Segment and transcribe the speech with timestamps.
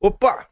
[0.00, 0.46] Opa!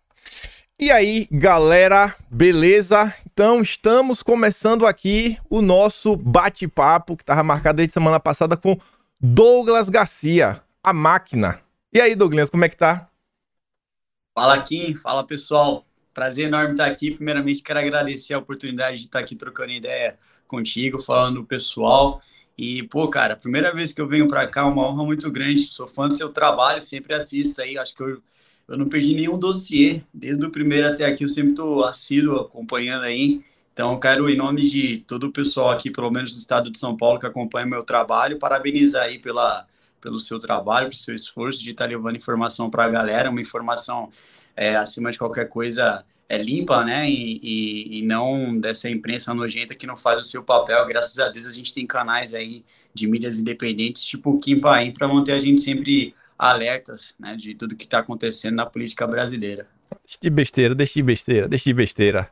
[0.76, 3.14] E aí, galera, beleza?
[3.24, 8.76] Então, estamos começando aqui o nosso bate-papo que estava marcado desde semana passada com
[9.20, 11.60] Douglas Garcia, a máquina.
[11.92, 13.08] E aí, Douglas, como é que tá?
[14.36, 14.96] Fala, Kim.
[14.96, 15.84] Fala, pessoal.
[16.12, 17.12] Prazer enorme estar aqui.
[17.12, 20.18] Primeiramente, quero agradecer a oportunidade de estar aqui trocando ideia
[20.48, 22.20] contigo, falando o pessoal.
[22.58, 25.60] E, pô, cara, primeira vez que eu venho para cá, uma honra muito grande.
[25.66, 27.78] Sou fã do seu trabalho, sempre assisto aí.
[27.78, 28.20] Acho que eu
[28.68, 33.04] eu não perdi nenhum dossiê, desde o primeiro até aqui, eu sempre estou assíduo acompanhando
[33.04, 33.44] aí.
[33.72, 36.96] Então, quero, em nome de todo o pessoal aqui, pelo menos do estado de São
[36.96, 39.66] Paulo, que acompanha meu trabalho, parabenizar aí pela,
[40.00, 44.08] pelo seu trabalho, pelo seu esforço de estar levando informação para a galera, uma informação
[44.56, 47.08] é, acima de qualquer coisa é limpa, né?
[47.08, 50.84] E, e, e, não dessa imprensa nojenta que não faz o seu papel.
[50.86, 55.06] Graças a Deus a gente tem canais aí de mídias independentes, tipo Kim Paim, para
[55.06, 59.66] manter a gente sempre alertas né, de tudo que está acontecendo na política brasileira.
[60.04, 62.30] Deixa de besteira, deixa de besteira, deixa de besteira.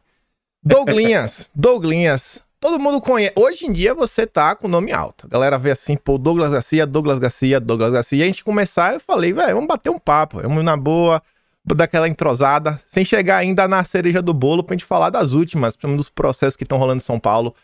[0.63, 3.35] Douglinhas, Douglinhas, todo mundo conhece.
[3.37, 5.27] Hoje em dia você tá com nome alto.
[5.27, 8.19] A galera vê assim, pô, Douglas Garcia, Douglas Garcia, Douglas Garcia.
[8.19, 11.23] E a gente começar, eu falei, velho, vamos bater um papo, vamos na boa,
[11.65, 16.09] daquela entrosada, sem chegar ainda na cereja do bolo pra gente falar das últimas, dos
[16.09, 17.55] processos que estão rolando em São Paulo.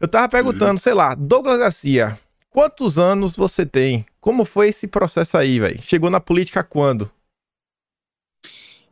[0.00, 0.78] Eu tava perguntando, uhum.
[0.78, 2.18] sei lá, Douglas Garcia,
[2.50, 4.06] quantos anos você tem?
[4.20, 5.82] Como foi esse processo aí, velho?
[5.82, 7.10] Chegou na política quando?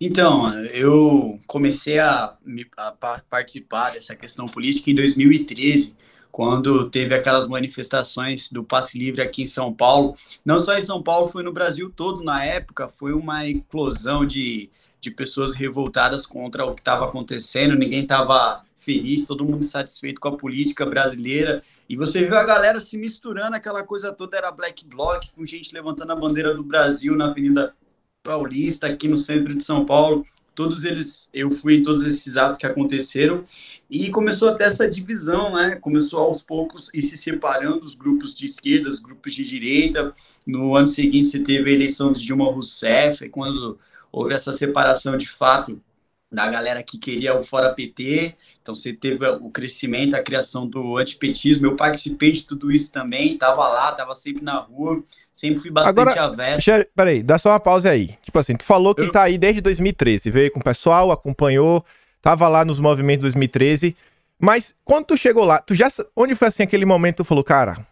[0.00, 2.36] Então, eu comecei a,
[2.76, 2.92] a,
[3.28, 5.96] participar dessa questão política em 2013,
[6.30, 10.12] quando teve aquelas manifestações do passe livre aqui em São Paulo.
[10.44, 12.88] Não só em São Paulo, foi no Brasil todo na época.
[12.88, 17.74] Foi uma eclosão de, de pessoas revoltadas contra o que estava acontecendo.
[17.74, 21.62] Ninguém estava feliz, todo mundo satisfeito com a política brasileira.
[21.88, 25.74] E você viu a galera se misturando, aquela coisa toda era black bloc, com gente
[25.74, 27.74] levantando a bandeira do Brasil na Avenida
[28.22, 30.24] Paulista, aqui no centro de São Paulo.
[30.58, 33.44] Todos eles, eu fui em todos esses atos que aconteceram
[33.88, 35.76] e começou até essa divisão, né?
[35.76, 40.12] Começou aos poucos e se separando os grupos de esquerda, os grupos de direita.
[40.44, 43.78] No ano seguinte, você teve a eleição de Dilma Rousseff, quando
[44.10, 45.80] houve essa separação de fato
[46.28, 48.34] da galera que queria o Fora PT,
[48.68, 53.38] então você teve o crescimento, a criação do antipetismo, eu participei de tudo isso também,
[53.38, 55.02] tava lá, tava sempre na rua,
[55.32, 56.70] sempre fui bastante Agora, avesso.
[56.94, 58.18] Peraí, dá só uma pausa aí.
[58.22, 59.10] Tipo assim, tu falou que eu...
[59.10, 61.82] tá aí desde 2013, veio com o pessoal, acompanhou,
[62.20, 63.96] tava lá nos movimentos 2013,
[64.38, 67.86] mas quando tu chegou lá, tu já, onde foi assim aquele momento tu falou, cara,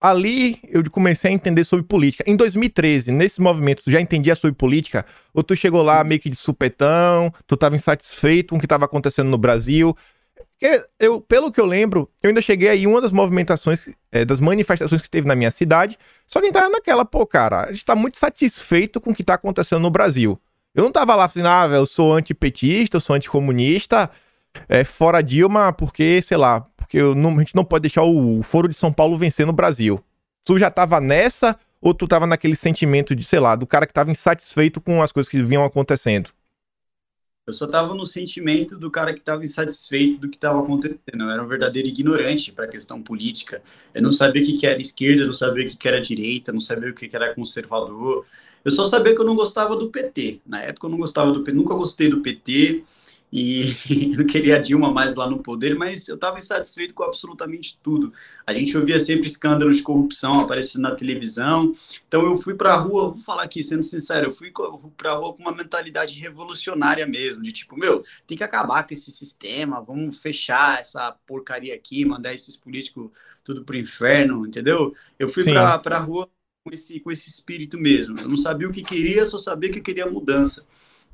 [0.00, 2.24] ali eu comecei a entender sobre política.
[2.26, 5.06] Em 2013, nesses movimentos, tu já entendia sobre política?
[5.32, 8.84] Ou tu chegou lá meio que de supetão, tu estava insatisfeito com o que estava
[8.84, 9.96] acontecendo no Brasil?
[10.98, 15.02] Eu, pelo que eu lembro, eu ainda cheguei aí uma das movimentações, é, das manifestações
[15.02, 17.84] que teve na minha cidade, só que a gente tava naquela, pô, cara, a gente
[17.84, 20.40] tá muito satisfeito com o que tá acontecendo no Brasil.
[20.74, 24.10] Eu não tava lá falando, ah, velho, eu sou antipetista, eu sou anticomunista,
[24.68, 28.68] é, fora Dilma, porque, sei lá, porque não, a gente não pode deixar o Foro
[28.68, 30.02] de São Paulo vencer no Brasil.
[30.44, 33.92] Tu já tava nessa ou tu tava naquele sentimento de, sei lá, do cara que
[33.92, 36.30] tava insatisfeito com as coisas que vinham acontecendo?
[37.46, 40.98] Eu só tava no sentimento do cara que tava insatisfeito do que tava acontecendo.
[41.14, 43.62] Eu era um verdadeiro ignorante para a questão política.
[43.94, 46.58] Eu não sabia o que, era esquerda, não sabia o que, que era direita, não
[46.58, 48.26] sabia o que, que era conservador.
[48.64, 50.40] Eu só sabia que eu não gostava do PT.
[50.44, 52.82] Na época eu não gostava do PT, nunca gostei do PT
[53.32, 57.78] e não queria a Dilma mais lá no poder, mas eu estava insatisfeito com absolutamente
[57.82, 58.12] tudo.
[58.46, 61.72] A gente ouvia sempre escândalos de corrupção aparecendo na televisão,
[62.06, 64.52] então eu fui para a rua, vou falar aqui, sendo sincero, eu fui
[64.96, 68.94] para a rua com uma mentalidade revolucionária mesmo, de tipo, meu, tem que acabar com
[68.94, 73.10] esse sistema, vamos fechar essa porcaria aqui, mandar esses políticos
[73.42, 74.94] tudo pro inferno, entendeu?
[75.18, 76.28] Eu fui para a rua
[76.64, 79.80] com esse, com esse espírito mesmo, eu não sabia o que queria, só sabia que
[79.80, 80.64] queria mudança.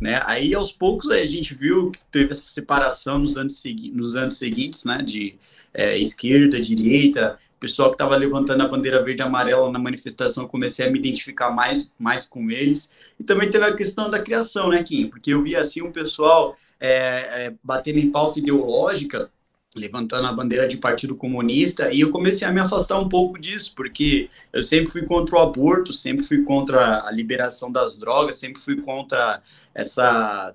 [0.01, 0.21] Né?
[0.25, 4.85] Aí, aos poucos, a gente viu que teve essa separação nos anos, nos anos seguintes,
[4.85, 4.99] né?
[4.99, 5.37] de
[5.73, 10.85] é, esquerda, direita, pessoal que estava levantando a bandeira verde e amarela na manifestação, comecei
[10.85, 12.91] a me identificar mais, mais com eles.
[13.21, 15.07] E também teve a questão da criação, né, Kim?
[15.07, 19.31] Porque eu via assim um pessoal é, é, batendo em pauta ideológica,
[19.75, 23.73] levantando a bandeira de Partido Comunista, e eu comecei a me afastar um pouco disso,
[23.75, 28.61] porque eu sempre fui contra o aborto, sempre fui contra a liberação das drogas, sempre
[28.61, 29.41] fui contra
[29.75, 30.55] essa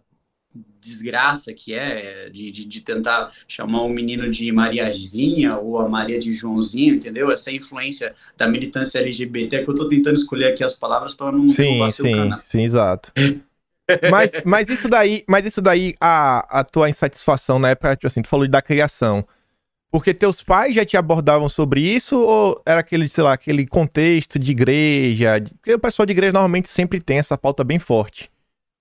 [0.79, 6.17] desgraça que é de, de, de, tentar chamar o menino de Mariazinha ou a Maria
[6.17, 7.29] de Joãozinho, entendeu?
[7.29, 11.49] Essa influência da militância LGBT que eu estou tentando escolher aqui as palavras para não
[11.51, 12.39] sim, sim, canal.
[12.43, 13.11] Sim, exato.
[14.11, 18.21] mas, mas isso daí, mas isso daí, a, a tua insatisfação na época, tipo assim,
[18.21, 19.25] tu falou da criação.
[19.89, 24.37] Porque teus pais já te abordavam sobre isso ou era aquele, sei lá, aquele contexto
[24.37, 25.41] de igreja?
[25.55, 28.29] Porque o pessoal de igreja normalmente sempre tem essa pauta bem forte.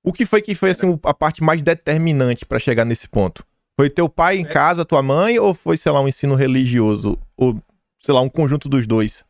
[0.03, 3.44] O que foi que foi assim, a parte mais determinante para chegar nesse ponto?
[3.79, 4.49] Foi teu pai em é.
[4.49, 7.19] casa, tua mãe, ou foi, sei lá, um ensino religioso?
[7.37, 7.61] Ou,
[8.00, 9.25] sei lá, um conjunto dos dois?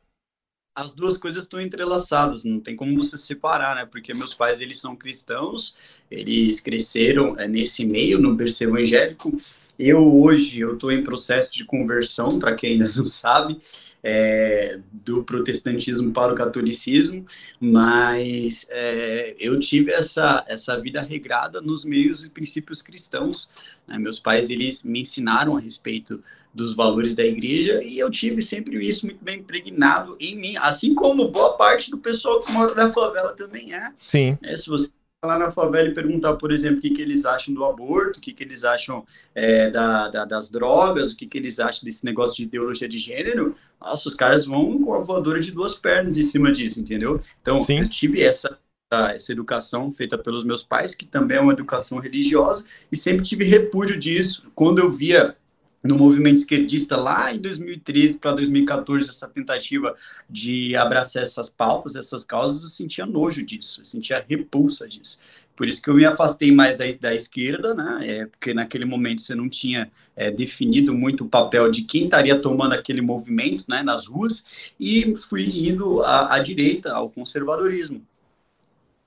[0.77, 3.87] As duas coisas estão entrelaçadas, não tem como você separar, né?
[3.87, 9.35] Porque meus pais, eles são cristãos, eles cresceram é, nesse meio, no berço evangélico.
[9.79, 13.59] Eu, hoje, eu estou em processo de conversão, para quem ainda não sabe,
[14.05, 17.25] é, do protestantismo para o catolicismo,
[17.59, 23.51] mas é, eu tive essa, essa vida regrada nos meios e princípios cristãos.
[23.89, 23.99] Né?
[23.99, 26.23] Meus pais, eles me ensinaram a respeito
[26.57, 30.95] dos valores da igreja e eu tive sempre isso muito bem impregnado em mim, assim
[30.95, 33.93] como boa parte do pessoal que mora na favela também é.
[33.97, 34.39] Sim.
[34.43, 34.91] É, se você
[35.23, 38.23] lá na favela e perguntar, por exemplo, o que, que eles acham do aborto, o
[38.23, 39.05] que, que eles acham
[39.35, 42.99] é, da, da, das drogas, o que, que eles acham desse negócio de ideologia de
[42.99, 47.21] gênero, nossa, os caras vão com a voadora de duas pernas em cima disso, entendeu?
[47.43, 47.81] Então, Sim.
[47.81, 48.59] eu tive essa,
[48.93, 53.45] essa educação feita pelos meus pais, que também é uma educação religiosa, e sempre tive
[53.45, 54.47] repúdio disso.
[54.55, 55.37] Quando eu via
[55.87, 59.95] no movimento esquerdista lá em 2013 para 2014, essa tentativa
[60.29, 65.19] de abraçar essas pautas, essas causas, eu sentia nojo disso, eu sentia repulsa disso.
[65.55, 67.99] Por isso que eu me afastei mais da, da esquerda, né?
[68.03, 72.39] É, porque naquele momento você não tinha é, definido muito o papel de quem estaria
[72.39, 74.45] tomando aquele movimento né, nas ruas,
[74.79, 78.03] e fui indo à, à direita, ao conservadorismo.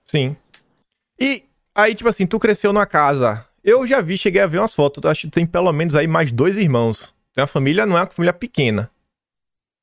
[0.06, 0.36] Sim.
[1.20, 1.44] E
[1.76, 5.04] aí, tipo assim, tu cresceu numa casa eu já vi, cheguei a ver umas fotos.
[5.06, 7.14] Acho que tem pelo menos aí mais dois irmãos.
[7.34, 8.90] Tem uma família, não é uma família pequena.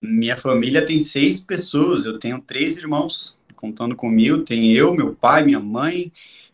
[0.02, 2.05] Minha família tem seis pessoas.
[2.05, 4.38] Eu tenho três irmãos contando comigo.
[4.38, 6.12] Tem eu, meu pai, minha mãe,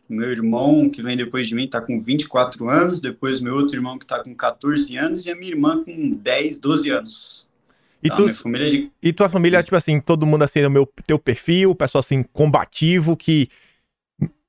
[0.09, 3.01] meu irmão que vem depois de mim está com 24 anos.
[3.01, 5.27] Depois meu outro irmão que está com 14 anos.
[5.27, 7.49] E a minha irmã com 10, 12 anos.
[8.03, 8.91] E, então, tu, família de...
[9.01, 13.17] e tua família, tipo assim, todo mundo assim, no meu teu perfil, pessoal assim, combativo,
[13.17, 13.49] que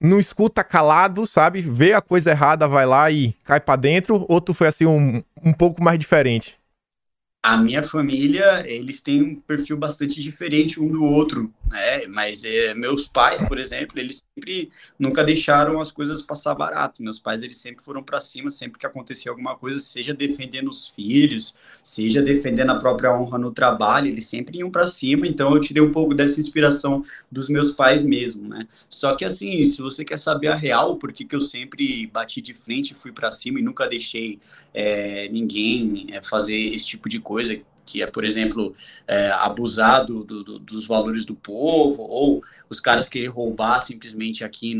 [0.03, 1.61] não escuta calado, sabe?
[1.61, 5.23] Vê a coisa errada, vai lá e cai para dentro, ou tu foi assim um,
[5.41, 6.57] um pouco mais diferente?
[7.41, 12.06] A minha família, eles têm um perfil bastante diferente um do outro, né?
[12.07, 17.01] Mas é, meus pais, por exemplo, eles sempre nunca deixaram as coisas passar barato.
[17.01, 20.88] Meus pais, eles sempre foram para cima, sempre que acontecia alguma coisa, seja defendendo os
[20.88, 25.27] filhos, seja defendendo a própria honra no trabalho, eles sempre iam para cima.
[25.27, 28.68] Então eu tirei um pouco dessa inspiração dos meus pais mesmo, né?
[28.89, 32.54] Só que assim, se você quer saber a real, por que, eu sempre bati de
[32.54, 34.39] frente, fui para cima e nunca deixei
[34.74, 37.60] é, ninguém é, fazer esse tipo de coisa
[37.93, 38.73] que é, por exemplo,
[39.07, 44.75] é, abusar do, do, dos valores do povo, ou os caras querer roubar simplesmente aqui,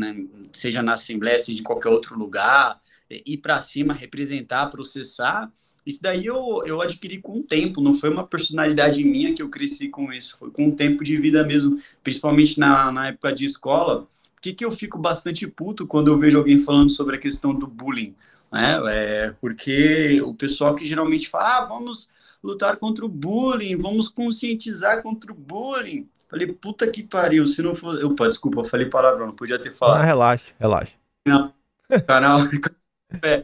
[0.52, 5.48] seja na Assembleia, seja em qualquer outro lugar, é, ir para cima, representar, processar.
[5.86, 9.48] Isso daí eu, eu adquiri com o tempo, não foi uma personalidade minha que eu
[9.48, 13.44] cresci com isso, foi com o tempo de vida mesmo, principalmente na, na época de
[13.44, 14.08] escola.
[14.42, 17.68] Que, que eu fico bastante puto quando eu vejo alguém falando sobre a questão do
[17.68, 18.12] bullying?
[18.52, 18.80] Né?
[18.88, 22.08] É, porque o pessoal que geralmente fala, ah, vamos
[22.44, 26.06] lutar contra o bullying, vamos conscientizar contra o bullying.
[26.28, 27.98] Falei, puta que pariu, se não for.
[28.14, 30.02] Pô, desculpa, eu falei palavrão, não podia ter falado.
[30.02, 30.92] Ah, relaxa, relaxa.
[31.26, 31.54] Não,
[32.06, 32.40] canal.
[33.22, 33.42] é.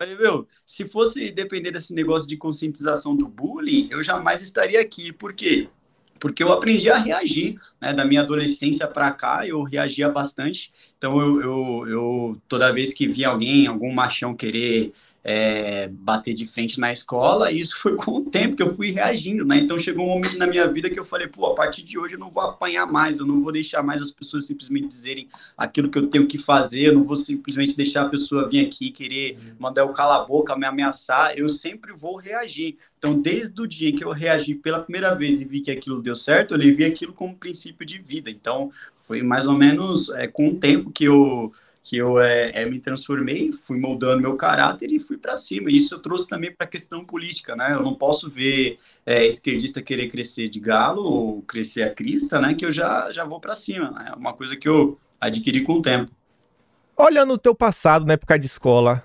[0.00, 5.12] Falei, meu, se fosse depender desse negócio de conscientização do bullying, eu jamais estaria aqui.
[5.12, 5.68] Por quê?
[6.20, 7.92] Porque eu aprendi a reagir, né?
[7.92, 10.72] Da minha adolescência para cá, eu reagia bastante.
[10.96, 16.46] Então, eu, eu, eu, toda vez que via alguém, algum machão querer é, bater de
[16.46, 19.58] frente na escola, isso foi com o tempo que eu fui reagindo, né?
[19.58, 22.14] Então chegou um momento na minha vida que eu falei, pô, a partir de hoje
[22.14, 25.90] eu não vou apanhar mais, eu não vou deixar mais as pessoas simplesmente dizerem aquilo
[25.90, 29.38] que eu tenho que fazer, eu não vou simplesmente deixar a pessoa vir aqui querer
[29.58, 32.76] mandar eu calar a boca, me ameaçar, eu sempre vou reagir.
[33.00, 36.14] Então, desde o dia que eu reagi pela primeira vez e vi que aquilo deu
[36.14, 38.30] certo, eu levei aquilo como princípio de vida.
[38.30, 41.50] Então, foi mais ou menos é, com o tempo que eu
[41.82, 45.70] que eu é, é, me transformei, fui moldando meu caráter e fui para cima.
[45.70, 47.72] Isso eu trouxe também para a questão política, né?
[47.72, 52.52] Eu não posso ver é, esquerdista querer crescer de galo ou crescer a crista, né?
[52.52, 53.90] Que eu já, já vou para cima.
[53.92, 54.10] Né?
[54.12, 56.12] É uma coisa que eu adquiri com o tempo.
[56.98, 59.02] Olhando o teu passado na época de escola,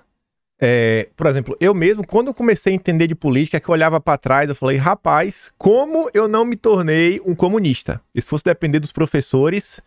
[0.58, 4.00] é, por exemplo, eu mesmo, quando eu comecei a entender de política, que eu olhava
[4.00, 8.00] para trás, eu falei, rapaz, como eu não me tornei um comunista?
[8.14, 9.82] E se fosse depender dos professores,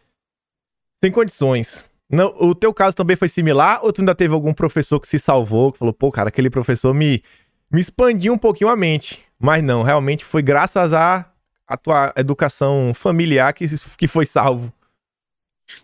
[1.04, 1.86] sem condições.
[2.10, 3.80] Não, o teu caso também foi similar?
[3.84, 6.94] Ou tu ainda teve algum professor que se salvou, que falou, pô, cara, aquele professor
[6.94, 7.24] me,
[7.72, 9.20] me expandiu um pouquinho a mente?
[9.40, 11.26] Mas não, realmente foi graças à a,
[11.68, 13.66] a tua educação familiar que,
[13.98, 14.74] que foi salvo.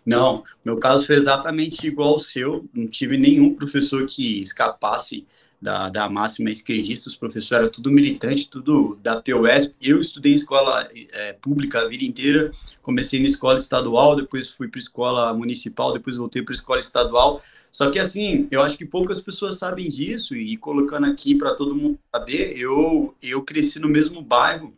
[0.04, 2.68] Não, meu caso foi exatamente igual ao seu.
[2.72, 5.26] Não tive nenhum professor que escapasse
[5.60, 9.72] da, da máxima esquerdista, os professores eram tudo militante, tudo da POS.
[9.80, 12.50] Eu estudei em escola é, pública a vida inteira,
[12.82, 17.42] comecei na escola estadual, depois fui para escola municipal, depois voltei para escola estadual.
[17.72, 21.74] Só que assim, eu acho que poucas pessoas sabem disso e colocando aqui para todo
[21.74, 24.74] mundo saber, eu eu cresci no mesmo bairro.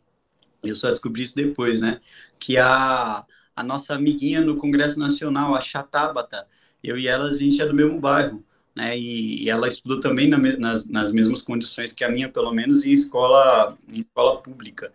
[0.62, 2.00] Eu só descobri isso depois, né?
[2.38, 3.24] Que a
[3.60, 6.46] a nossa amiguinha no Congresso Nacional, a Chatabata,
[6.82, 8.44] eu e ela a gente é do mesmo bairro
[8.78, 8.96] né?
[8.96, 12.86] E, e ela estudou também na, nas, nas mesmas condições que a minha, pelo menos
[12.86, 14.92] em escola, em escola pública.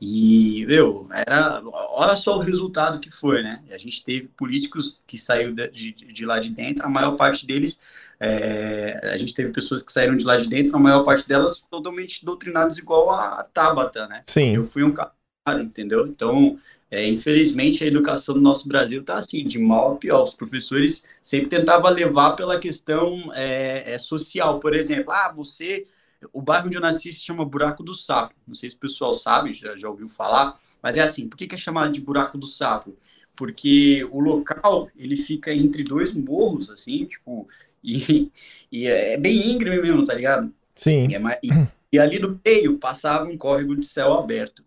[0.00, 3.62] E, meu, era, olha só o resultado que foi, né?
[3.70, 7.46] A gente teve políticos que saíram de, de, de lá de dentro, a maior parte
[7.46, 7.78] deles,
[8.18, 11.62] é, a gente teve pessoas que saíram de lá de dentro, a maior parte delas
[11.70, 14.22] totalmente doutrinadas igual a Tabata, né?
[14.26, 14.54] Sim.
[14.56, 15.12] Eu fui um cara,
[15.60, 16.06] entendeu?
[16.06, 16.58] Então,
[16.90, 20.22] é, infelizmente, a educação do nosso Brasil está assim, de mal a pior.
[20.22, 24.60] Os professores sempre tentavam levar pela questão é, é, social.
[24.60, 25.86] Por exemplo, ah, você.
[26.32, 28.34] O bairro onde eu nasci se chama Buraco do Sapo.
[28.46, 31.46] Não sei se o pessoal sabe, já, já ouviu falar, mas é assim: por que,
[31.46, 32.96] que é chamado de Buraco do Sapo?
[33.34, 37.46] Porque o local ele fica entre dois morros, assim, tipo,
[37.84, 38.30] e,
[38.72, 40.50] e é bem íngreme mesmo, tá ligado?
[40.74, 41.06] Sim.
[41.06, 44.65] E, e, e ali no meio passava um córrego de céu aberto.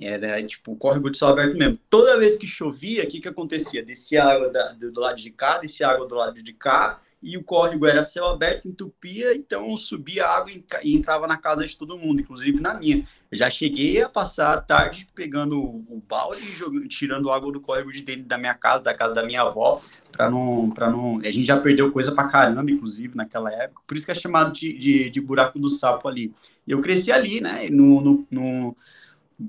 [0.00, 1.78] Era tipo córrego de céu aberto mesmo.
[1.88, 3.84] Toda vez que chovia, o que, que acontecia?
[3.84, 7.42] Descia água da, do lado de cá, descia água do lado de cá, e o
[7.42, 12.20] córrego era céu aberto, entupia, então subia água e entrava na casa de todo mundo,
[12.20, 13.04] inclusive na minha.
[13.32, 17.60] Eu já cheguei a passar a tarde pegando o balde e jogando, tirando água do
[17.60, 19.80] córrego de dentro da minha casa, da casa da minha avó,
[20.12, 21.18] para não, para não.
[21.18, 23.82] A gente já perdeu coisa pra caramba, inclusive, naquela época.
[23.86, 26.32] Por isso que é chamado de, de, de buraco do sapo ali.
[26.66, 27.68] E eu cresci ali, né?
[27.70, 28.76] no, no, no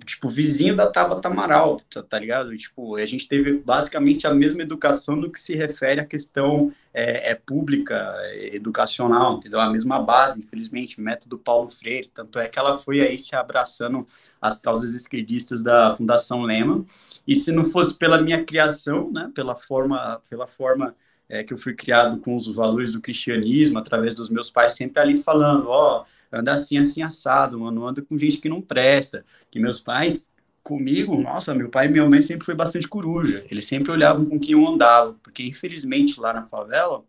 [0.06, 2.56] tipo, vizinho da Tabata Amaral, tá, tá, ligado?
[2.58, 7.32] Tipo, a gente teve basicamente a mesma educação no que se refere à questão é,
[7.32, 9.60] é pública, é, educacional, entendeu?
[9.60, 14.06] A mesma base, infelizmente, método Paulo Freire, tanto é que ela foi aí se abraçando
[14.42, 16.86] as causas esquerdistas da Fundação Lema,
[17.26, 20.94] e se não fosse pela minha criação, né, pela forma, pela forma
[21.30, 25.02] é, que eu fui criado com os valores do cristianismo, através dos meus pais sempre
[25.02, 29.26] ali falando, ó, oh, anda assim, assim, assado, mano, anda com gente que não presta.
[29.50, 30.32] Que meus pais,
[30.64, 33.46] comigo, nossa, meu pai e minha mãe sempre foi bastante coruja.
[33.50, 37.04] Eles sempre olhavam com quem eu andava, porque infelizmente lá na favela,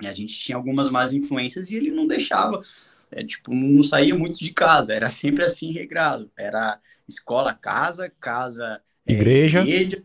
[0.00, 2.62] a gente tinha algumas más influências e ele não deixava.
[3.12, 6.30] É, tipo, não saía muito de casa, era sempre assim regrado.
[6.36, 9.60] Era escola, casa, casa, igreja.
[9.60, 10.04] É, igreja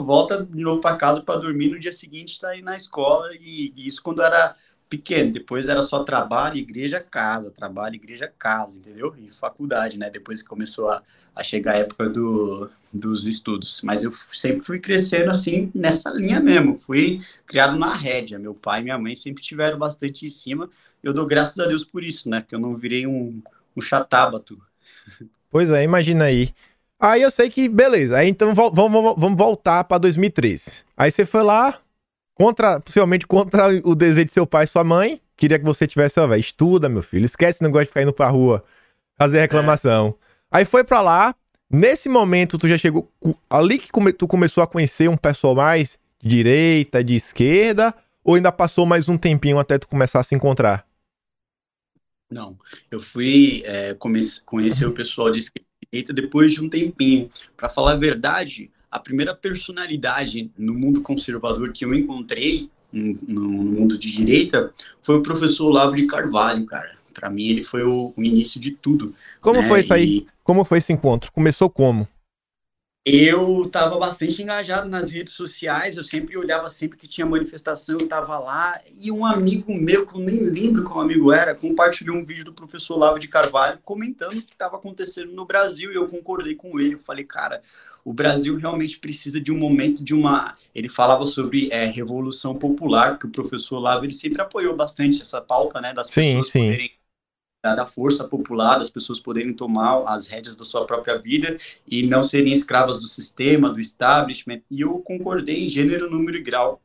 [0.00, 3.86] volta de novo para casa para dormir no dia seguinte sair na escola e, e,
[3.86, 4.54] isso quando era
[4.92, 9.14] pequeno, depois era só trabalho, igreja, casa, trabalho, igreja, casa, entendeu?
[9.18, 10.10] E faculdade, né?
[10.10, 11.02] Depois que começou a,
[11.34, 13.80] a chegar a época do, dos estudos.
[13.82, 16.78] Mas eu sempre fui crescendo assim, nessa linha mesmo.
[16.78, 18.38] Fui criado na rédea.
[18.38, 20.68] Meu pai e minha mãe sempre tiveram bastante em cima.
[21.02, 22.44] Eu dou graças a Deus por isso, né?
[22.46, 23.42] Que eu não virei um,
[23.74, 24.60] um chatábato.
[25.48, 26.52] Pois é, imagina aí.
[27.00, 28.18] Aí eu sei que, beleza.
[28.18, 30.84] Aí então vamos, vamos voltar para 2013.
[30.94, 31.80] Aí você foi lá,
[32.34, 35.20] contra, possivelmente contra o desejo de seu pai e sua mãe.
[35.36, 37.24] Queria que você tivesse, ó, velho, estuda, meu filho.
[37.24, 38.64] Esquece esse negócio de ficar indo pra rua
[39.16, 40.14] fazer reclamação.
[40.52, 40.58] É.
[40.58, 41.34] Aí foi pra lá.
[41.70, 43.10] Nesse momento, tu já chegou.
[43.48, 48.34] Ali que come, tu começou a conhecer um pessoal mais de direita, de esquerda, ou
[48.34, 50.86] ainda passou mais um tempinho até tu começar a se encontrar?
[52.30, 52.56] Não,
[52.90, 53.94] eu fui é,
[54.44, 57.28] conhecer o pessoal de esquerda depois de um tempinho.
[57.56, 63.98] Para falar a verdade, a primeira personalidade no mundo conservador que eu encontrei no, mundo
[63.98, 64.70] de direita
[65.00, 66.92] foi o professor Olavo de Carvalho, cara.
[67.14, 69.14] Para mim ele foi o, o, início de tudo.
[69.40, 69.68] Como né?
[69.68, 70.18] foi isso aí?
[70.18, 70.26] E...
[70.44, 71.32] Como foi esse encontro?
[71.32, 72.06] Começou como?
[73.04, 78.04] Eu estava bastante engajado nas redes sociais, eu sempre olhava sempre que tinha manifestação, eu
[78.04, 82.24] estava lá, e um amigo meu, que eu nem lembro qual amigo era, compartilhou um
[82.24, 86.06] vídeo do professor Olavo de Carvalho comentando o que estava acontecendo no Brasil, e eu
[86.06, 87.60] concordei com ele, eu falei, cara,
[88.04, 90.56] o Brasil realmente precisa de um momento de uma.
[90.74, 95.40] Ele falava sobre é, revolução popular, que o professor Olavo ele sempre apoiou bastante essa
[95.40, 96.70] pauta, né, das pessoas sim, sim.
[96.70, 96.90] poderem
[97.64, 101.56] da força popular, das pessoas poderem tomar as rédeas da sua própria vida
[101.86, 104.62] e não serem escravas do sistema, do establishment.
[104.68, 106.82] E eu concordei em gênero, número e grau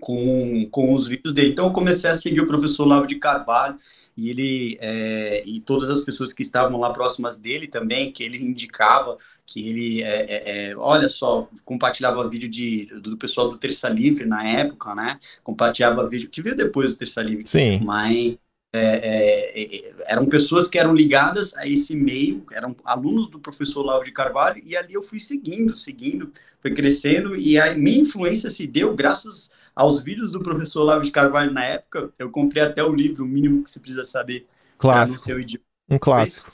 [0.00, 1.50] com, com os vídeos dele.
[1.50, 3.76] Então eu comecei a seguir o professor Olavo de Carvalho
[4.16, 8.42] e ele é, e todas as pessoas que estavam lá próximas dele também, que ele
[8.42, 13.88] indicava, que ele, é, é, é olha só, compartilhava vídeo de, do pessoal do Terça
[13.88, 15.18] Livre na época, né?
[15.42, 17.48] Compartilhava vídeo, que veio depois do Terça Livre.
[17.48, 17.80] Sim.
[17.82, 18.36] Mas
[18.72, 24.04] é, é, eram pessoas que eram ligadas a esse meio, eram alunos do professor Lauro
[24.04, 28.66] de Carvalho, e ali eu fui seguindo, seguindo, foi crescendo, e a minha influência se
[28.66, 32.94] deu graças aos vídeos do professor Olavo de Carvalho na época, eu comprei até o
[32.94, 34.46] livro, o mínimo que você precisa saber,
[34.78, 35.18] Clássico.
[35.18, 35.64] no seu idioma.
[35.88, 36.52] Um clássico.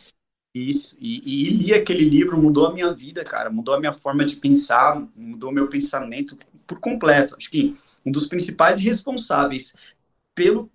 [0.54, 4.24] Isso, e, e li aquele livro, mudou a minha vida, cara, mudou a minha forma
[4.24, 6.34] de pensar, mudou meu pensamento
[6.66, 7.36] por completo.
[7.36, 9.74] Acho que um dos principais responsáveis
[10.36, 10.70] pelo,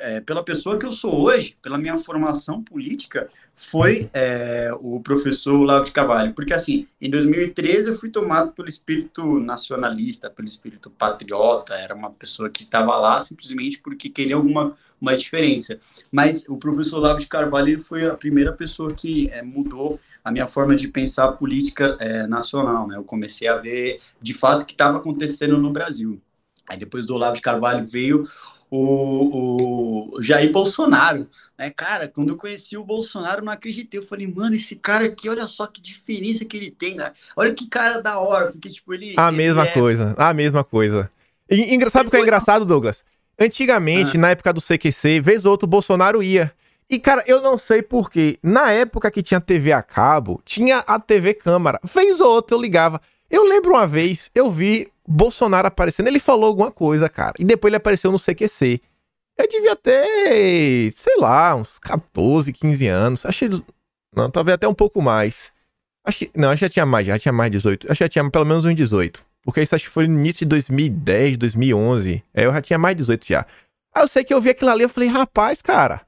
[0.00, 5.54] é, pela pessoa que eu sou hoje, pela minha formação política, foi é, o professor
[5.54, 6.34] Olavo de Carvalho.
[6.34, 12.10] Porque, assim, em 2013 eu fui tomado pelo espírito nacionalista, pelo espírito patriota, era uma
[12.10, 15.78] pessoa que estava lá simplesmente porque queria alguma uma diferença.
[16.10, 20.48] Mas o professor Olavo de Carvalho foi a primeira pessoa que é, mudou a minha
[20.48, 22.88] forma de pensar a política é, nacional.
[22.88, 22.96] Né?
[22.96, 26.20] Eu comecei a ver, de fato, o que estava acontecendo no Brasil.
[26.68, 28.24] Aí depois do Olavo de Carvalho veio
[28.70, 34.26] o, o Jair Bolsonaro, né, cara, quando eu conheci o Bolsonaro, não acreditei, eu falei,
[34.26, 37.12] mano, esse cara aqui, olha só que diferença que ele tem, né?
[37.36, 39.14] olha que cara da hora, porque, tipo, ele...
[39.16, 39.70] A ele mesma é...
[39.70, 41.10] coisa, a mesma coisa.
[41.50, 43.04] E, engraçado o que é engraçado, Douglas?
[43.38, 44.20] Antigamente, ah.
[44.20, 46.52] na época do CQC, vez ou outro, o Bolsonaro ia.
[46.90, 48.38] E, cara, eu não sei porquê.
[48.42, 51.78] Na época que tinha TV a cabo, tinha a TV Câmara.
[51.84, 53.00] Vez ou outra eu ligava.
[53.30, 57.34] Eu lembro uma vez, eu vi Bolsonaro aparecendo, ele falou alguma coisa, cara.
[57.38, 58.80] E depois ele apareceu no CQC.
[59.38, 63.24] Eu devia ter, sei lá, uns 14, 15 anos.
[63.24, 63.48] Achei.
[64.14, 65.50] Não, talvez até um pouco mais.
[66.04, 66.30] Acho que.
[66.34, 67.86] Não, acho que já tinha mais, já tinha mais 18.
[67.90, 69.24] Acho que já tinha pelo menos uns 18.
[69.44, 72.22] Porque isso acho que foi no início de 2010, 2011.
[72.34, 73.46] É, eu já tinha mais 18 já.
[73.94, 76.02] Aí eu sei que eu vi aquilo ali, eu falei, rapaz, cara.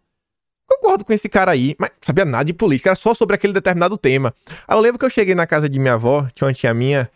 [0.66, 3.96] Concordo com esse cara aí, mas sabia nada de política, era só sobre aquele determinado
[3.96, 4.34] tema.
[4.68, 7.10] Aí eu lembro que eu cheguei na casa de minha avó, tinha uma tia minha,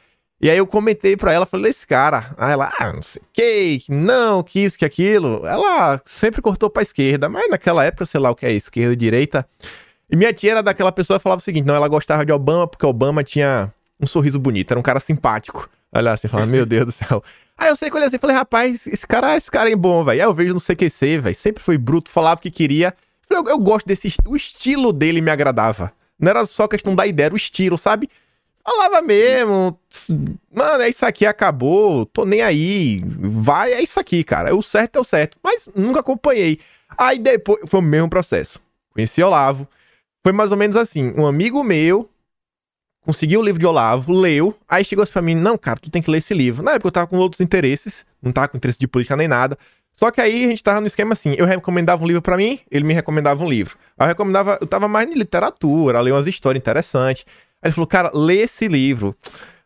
[0.45, 2.35] e aí eu comentei pra ela, falei, esse cara.
[2.37, 5.41] Aí ela, ah, não sei que, não, que isso, que aquilo.
[5.47, 8.97] Ela sempre cortou pra esquerda, mas naquela época, sei lá o que é esquerda e
[8.97, 9.49] direita.
[10.11, 12.69] E minha tia era daquela pessoa que falava o seguinte: não, ela gostava de Obama
[12.69, 15.67] porque Obama tinha um sorriso bonito, era um cara simpático.
[15.91, 17.25] Olha assim, falava, meu Deus do céu.
[17.57, 20.21] Aí eu sei que olhei assim, falei, rapaz, esse cara, esse cara é bom, velho.
[20.21, 22.93] Aí eu vejo no CQC, velho, sempre foi bruto, falava o que queria.
[23.27, 25.91] Falei, eu, eu gosto desse, o estilo dele me agradava.
[26.21, 28.11] Não era só questão da ideia, era o estilo, sabe?
[28.67, 29.79] Falava mesmo,
[30.51, 34.97] mano, é isso aqui, acabou, tô nem aí, vai, é isso aqui, cara, o certo
[34.97, 36.59] é o certo, mas nunca acompanhei.
[36.97, 38.59] Aí depois, foi o mesmo processo,
[38.91, 39.69] conheci Olavo,
[40.23, 42.09] foi mais ou menos assim, um amigo meu
[43.05, 46.01] conseguiu o livro de Olavo, leu, aí chegou assim pra mim, não, cara, tu tem
[46.01, 46.63] que ler esse livro.
[46.63, 49.59] Na época eu tava com outros interesses, não tava com interesse de política nem nada,
[49.93, 52.59] só que aí a gente tava no esquema assim, eu recomendava um livro para mim,
[52.71, 53.77] ele me recomendava um livro.
[53.99, 57.25] Eu recomendava, eu tava mais em literatura, ler umas histórias interessantes.
[57.65, 59.17] Aí ele falou, cara, lê esse livro.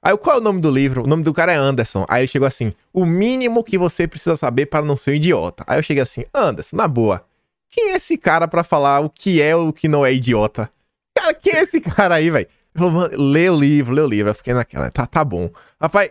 [0.01, 1.03] Aí qual é o nome do livro?
[1.03, 2.07] O nome do cara é Anderson.
[2.09, 5.65] Aí ele chegou assim: o mínimo que você precisa saber para não ser um idiota.
[5.67, 7.25] Aí eu cheguei assim: Anderson, na boa.
[7.69, 10.71] Quem é esse cara para falar o que é ou o que não é idiota?
[11.15, 12.47] Cara, quem é esse cara aí, velho?
[12.75, 14.31] Ele falou, lê o livro, lê o livro.
[14.31, 15.51] Eu fiquei naquela, tá, tá bom.
[15.81, 16.11] Rapaz,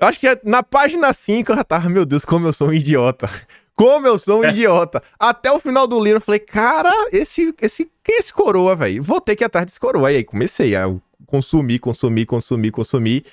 [0.00, 2.72] eu acho que na página 5 eu já tava, meu Deus, como eu sou um
[2.72, 3.30] idiota.
[3.74, 5.02] Como eu sou um idiota.
[5.18, 9.02] Até o final do livro eu falei, cara, esse, esse, quem é esse coroa, velho?
[9.02, 10.08] Vou ter que ir atrás desse coroa.
[10.08, 10.86] Aí comecei a
[11.32, 13.24] consumir, consumir, consumir, consumir.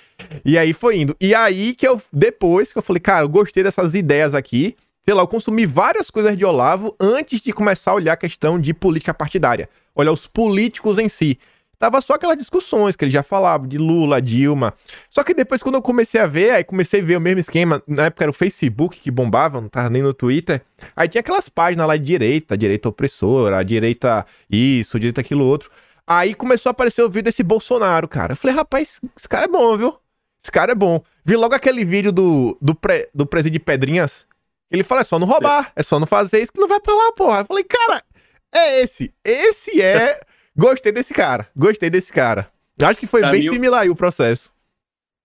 [0.45, 1.13] E aí foi indo.
[1.19, 4.77] E aí que eu, depois que eu falei, cara, eu gostei dessas ideias aqui.
[5.03, 8.57] Sei lá, eu consumi várias coisas de Olavo antes de começar a olhar a questão
[8.57, 9.67] de política partidária.
[9.93, 11.37] Olhar os políticos em si.
[11.77, 14.73] Tava só aquelas discussões que ele já falava, de Lula, Dilma.
[15.09, 17.83] Só que depois, quando eu comecei a ver, aí comecei a ver o mesmo esquema.
[17.85, 20.61] Na época era o Facebook que bombava, não tava nem no Twitter.
[20.95, 25.69] Aí tinha aquelas páginas lá de direita, direita opressora, direita isso, direita aquilo outro.
[26.11, 28.31] Aí começou a aparecer o vídeo desse Bolsonaro, cara.
[28.31, 29.95] Eu falei, rapaz, esse cara é bom, viu?
[30.41, 31.03] Esse cara é bom.
[31.23, 34.25] Vi logo aquele vídeo do, do, pre, do presídio de Pedrinhas.
[34.71, 36.95] Ele fala, é só não roubar, é só não fazer isso que não vai pra
[36.95, 37.41] lá, porra.
[37.41, 38.03] Eu falei, cara,
[38.51, 39.13] é esse.
[39.23, 40.19] Esse é.
[40.57, 41.47] Gostei desse cara.
[41.55, 42.47] Gostei desse cara.
[42.81, 44.51] Acho que foi pra bem mim, similar aí o processo.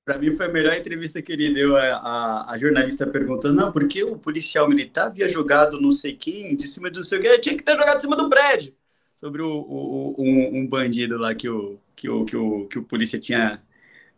[0.05, 3.73] Pra mim foi a melhor entrevista que ele deu a, a, a jornalista perguntando, não,
[3.73, 7.57] porque o policial militar havia jogado não sei quem de cima do seu que tinha
[7.57, 8.75] que ter jogado de cima do prédio
[9.15, 12.85] sobre o, o, um, um, bandido lá que o, que o, que o, que o
[12.85, 13.63] polícia tinha,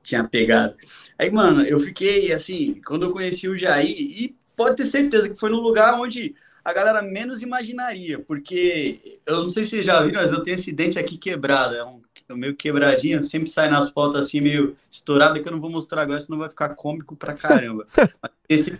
[0.03, 0.75] tinha pegado.
[1.19, 5.39] Aí, mano, eu fiquei assim, quando eu conheci o Jair, e pode ter certeza que
[5.39, 10.03] foi no lugar onde a galera menos imaginaria, porque eu não sei se vocês já
[10.03, 13.71] viram, mas eu tenho esse dente aqui quebrado, é um é meio quebradinho, sempre sai
[13.71, 17.15] nas fotos assim, meio estourado, que eu não vou mostrar agora, senão vai ficar cômico
[17.15, 17.87] pra caramba.
[18.49, 18.77] esse...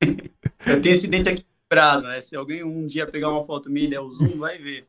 [0.66, 2.22] eu tenho esse dente aqui quebrado, né?
[2.22, 4.86] Se alguém um dia pegar uma foto minha e der o zoom, vai ver.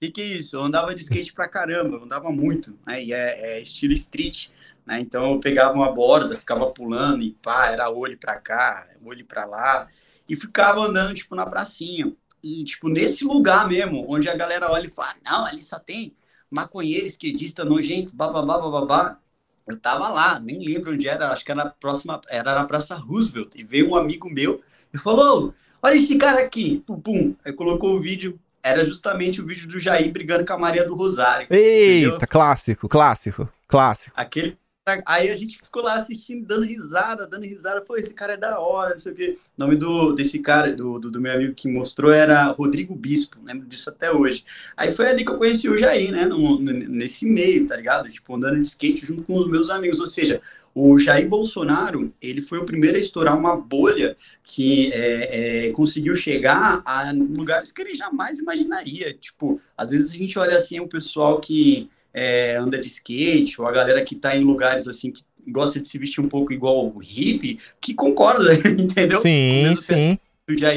[0.00, 0.56] E que isso?
[0.56, 3.02] Eu andava de skate pra caramba, eu andava muito, né?
[3.02, 4.48] E é, é, estilo street,
[4.86, 5.00] né?
[5.00, 9.44] Então eu pegava uma borda, ficava pulando e pá, era olho pra cá, olho pra
[9.44, 9.88] lá,
[10.28, 12.12] e ficava andando, tipo, na pracinha.
[12.42, 16.14] E, tipo, nesse lugar mesmo, onde a galera olha e fala, não, ali só tem
[16.48, 19.18] maconheiro, esquerdista, nojento, bababá, bababá.
[19.66, 22.94] Eu tava lá, nem lembro onde era, acho que era na próxima, era na Praça
[22.94, 24.62] Roosevelt, e veio um amigo meu
[24.94, 27.36] e falou, olha esse cara aqui, pum, pum.
[27.44, 30.94] Aí colocou o vídeo era justamente o vídeo do Jair brigando com a Maria do
[30.94, 31.46] Rosário.
[31.50, 32.28] Eita, entendeu?
[32.28, 34.12] clássico, clássico, clássico.
[34.16, 34.58] Aquele
[35.04, 37.80] Aí a gente ficou lá assistindo, dando risada, dando risada.
[37.80, 39.38] Pô, esse cara é da hora, não sei o quê.
[39.56, 43.38] O nome do, desse cara, do, do, do meu amigo que mostrou, era Rodrigo Bispo,
[43.42, 44.44] lembro disso até hoje.
[44.76, 46.24] Aí foi ali que eu conheci o Jair, né?
[46.24, 48.08] No, no, nesse meio, tá ligado?
[48.08, 50.00] Tipo, andando de skate junto com os meus amigos.
[50.00, 50.40] Ou seja,
[50.80, 56.14] o Jair Bolsonaro, ele foi o primeiro a estourar uma bolha que é, é, conseguiu
[56.14, 59.12] chegar a lugares que ele jamais imaginaria.
[59.12, 63.66] Tipo, às vezes a gente olha assim, o pessoal que é, anda de skate, ou
[63.66, 66.86] a galera que está em lugares assim que gosta de se vestir um pouco igual
[66.86, 69.20] o hippie, que concorda, entendeu?
[69.20, 70.18] Sim, sim.
[70.50, 70.68] Já,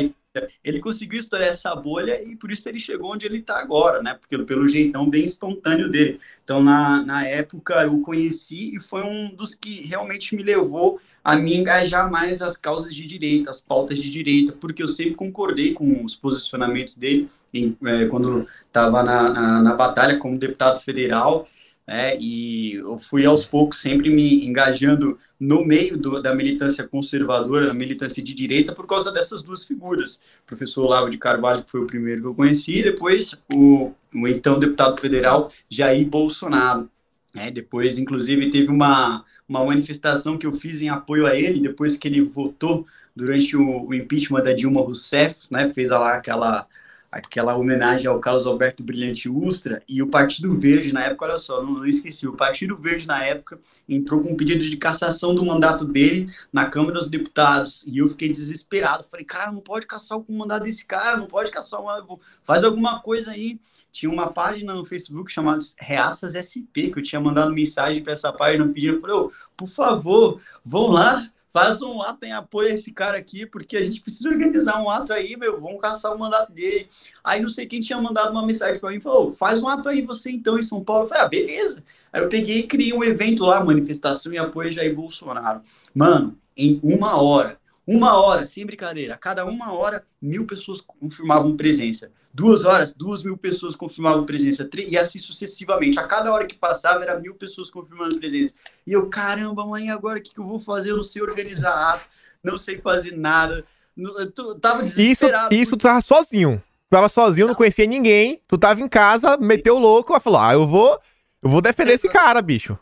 [0.63, 4.13] ele conseguiu estourar essa bolha e por isso ele chegou onde ele está agora, né?
[4.13, 6.19] Porque pelo jeitão bem espontâneo dele.
[6.43, 11.35] Então, na, na época, eu conheci e foi um dos que realmente me levou a
[11.35, 15.73] me engajar mais as causas de direita, as pautas de direita, porque eu sempre concordei
[15.73, 21.47] com os posicionamentos dele em, é, quando estava na, na, na, batalha como deputado federal,
[21.87, 27.67] né, e eu fui aos poucos sempre me engajando no meio do, da militância conservadora,
[27.67, 30.21] da militância de direita, por causa dessas duas figuras.
[30.43, 33.91] O professor Olavo de Carvalho, que foi o primeiro que eu conheci, e depois o,
[34.13, 36.89] o então deputado federal Jair Bolsonaro.
[37.35, 41.97] É, depois, inclusive, teve uma, uma manifestação que eu fiz em apoio a ele, depois
[41.97, 46.67] que ele votou durante o, o impeachment da Dilma Rousseff, né, fez lá aquela
[47.11, 51.61] aquela homenagem ao Carlos Alberto Brilhante Ustra, e o Partido Verde, na época, olha só,
[51.61, 55.43] não, não, esqueci, o Partido Verde, na época, entrou com um pedido de cassação do
[55.43, 60.17] mandato dele na Câmara dos Deputados, e eu fiquei desesperado, falei, cara, não pode caçar
[60.17, 63.59] o mandato desse cara, não pode caçar o faz alguma coisa aí.
[63.91, 68.31] Tinha uma página no Facebook chamada Reaças SP, que eu tinha mandado mensagem para essa
[68.31, 72.73] página pedindo, eu falei, oh, por favor, vão lá, faz um ato em apoio a
[72.73, 76.19] esse cara aqui, porque a gente precisa organizar um ato aí, meu, vamos caçar o
[76.19, 76.87] mandato dele.
[77.23, 80.01] Aí não sei quem tinha mandado uma mensagem para mim, falou, faz um ato aí
[80.01, 81.03] você então em São Paulo.
[81.03, 81.83] Eu falei, ah, beleza.
[82.11, 85.61] Aí eu peguei e criei um evento lá, manifestação em apoio a Jair Bolsonaro.
[85.93, 91.57] Mano, em uma hora, uma hora, sem brincadeira, a cada uma hora, mil pessoas confirmavam
[91.57, 92.11] presença.
[92.33, 94.69] Duas horas, duas mil pessoas confirmavam presença.
[94.87, 95.99] E assim sucessivamente.
[95.99, 98.53] A cada hora que passava, era mil pessoas confirmando presença.
[98.87, 100.91] E eu, caramba, mãe, agora o que, que eu vou fazer?
[100.91, 102.07] Eu não sei organizar ato,
[102.41, 103.65] não sei fazer nada.
[103.97, 105.53] Eu tava desesperado.
[105.53, 106.63] Isso, isso tu tava sozinho.
[106.89, 108.41] Tu tava sozinho, não conhecia ninguém.
[108.47, 110.97] Tu tava em casa, meteu o louco, e falou: Ah, eu vou,
[111.43, 112.79] eu vou defender esse cara, bicho.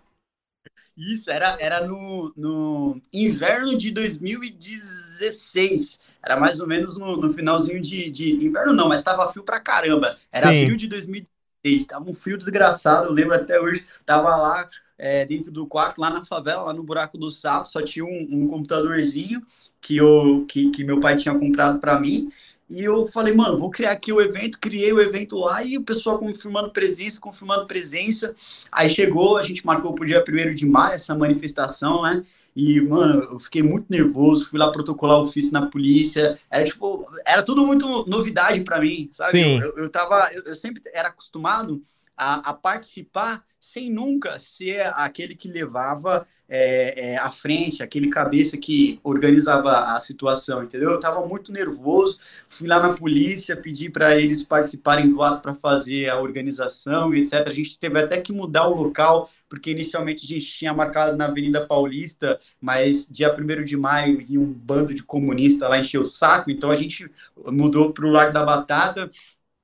[0.95, 6.01] Isso, era, era no, no inverno de 2016.
[6.23, 9.59] Era mais ou menos no, no finalzinho de, de, Inverno não, mas tava frio pra
[9.59, 10.15] caramba.
[10.31, 10.61] Era Sim.
[10.61, 11.85] abril de 2016.
[11.87, 13.85] Tava um frio desgraçado, eu lembro até hoje.
[14.05, 17.81] Tava lá é, dentro do quarto, lá na favela, lá no buraco do sapo, só
[17.81, 19.41] tinha um, um computadorzinho
[19.79, 22.29] que, eu, que, que meu pai tinha comprado para mim.
[22.69, 25.83] E eu falei, mano, vou criar aqui o evento, criei o evento lá e o
[25.83, 28.35] pessoal confirmando presença, confirmando presença.
[28.71, 32.23] Aí chegou, a gente marcou pro dia 1 de maio essa manifestação, né?
[32.55, 36.37] E, mano, eu fiquei muito nervoso, fui lá protocolar o ofício na polícia.
[36.49, 39.39] Era tipo, era tudo muito novidade para mim, sabe?
[39.59, 41.81] Eu, eu tava, eu, eu sempre era acostumado
[42.17, 48.57] a, a participar sem nunca ser aquele que levava é, é, à frente, aquele cabeça
[48.57, 50.89] que organizava a situação, entendeu?
[50.89, 52.17] Eu estava muito nervoso,
[52.49, 57.47] fui lá na polícia, pedi para eles participarem do ato para fazer a organização etc.
[57.47, 61.25] A gente teve até que mudar o local, porque inicialmente a gente tinha marcado na
[61.25, 66.05] Avenida Paulista, mas dia 1 de maio e um bando de comunistas lá encheu o
[66.05, 67.09] saco, então a gente
[67.45, 69.09] mudou para o Largo da Batata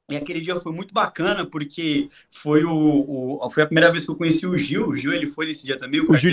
[0.09, 4.11] e aquele dia foi muito bacana, porque foi, o, o, foi a primeira vez que
[4.11, 4.87] eu conheci o Gil.
[4.87, 6.31] O Gil ele foi nesse dia também, o, o Gil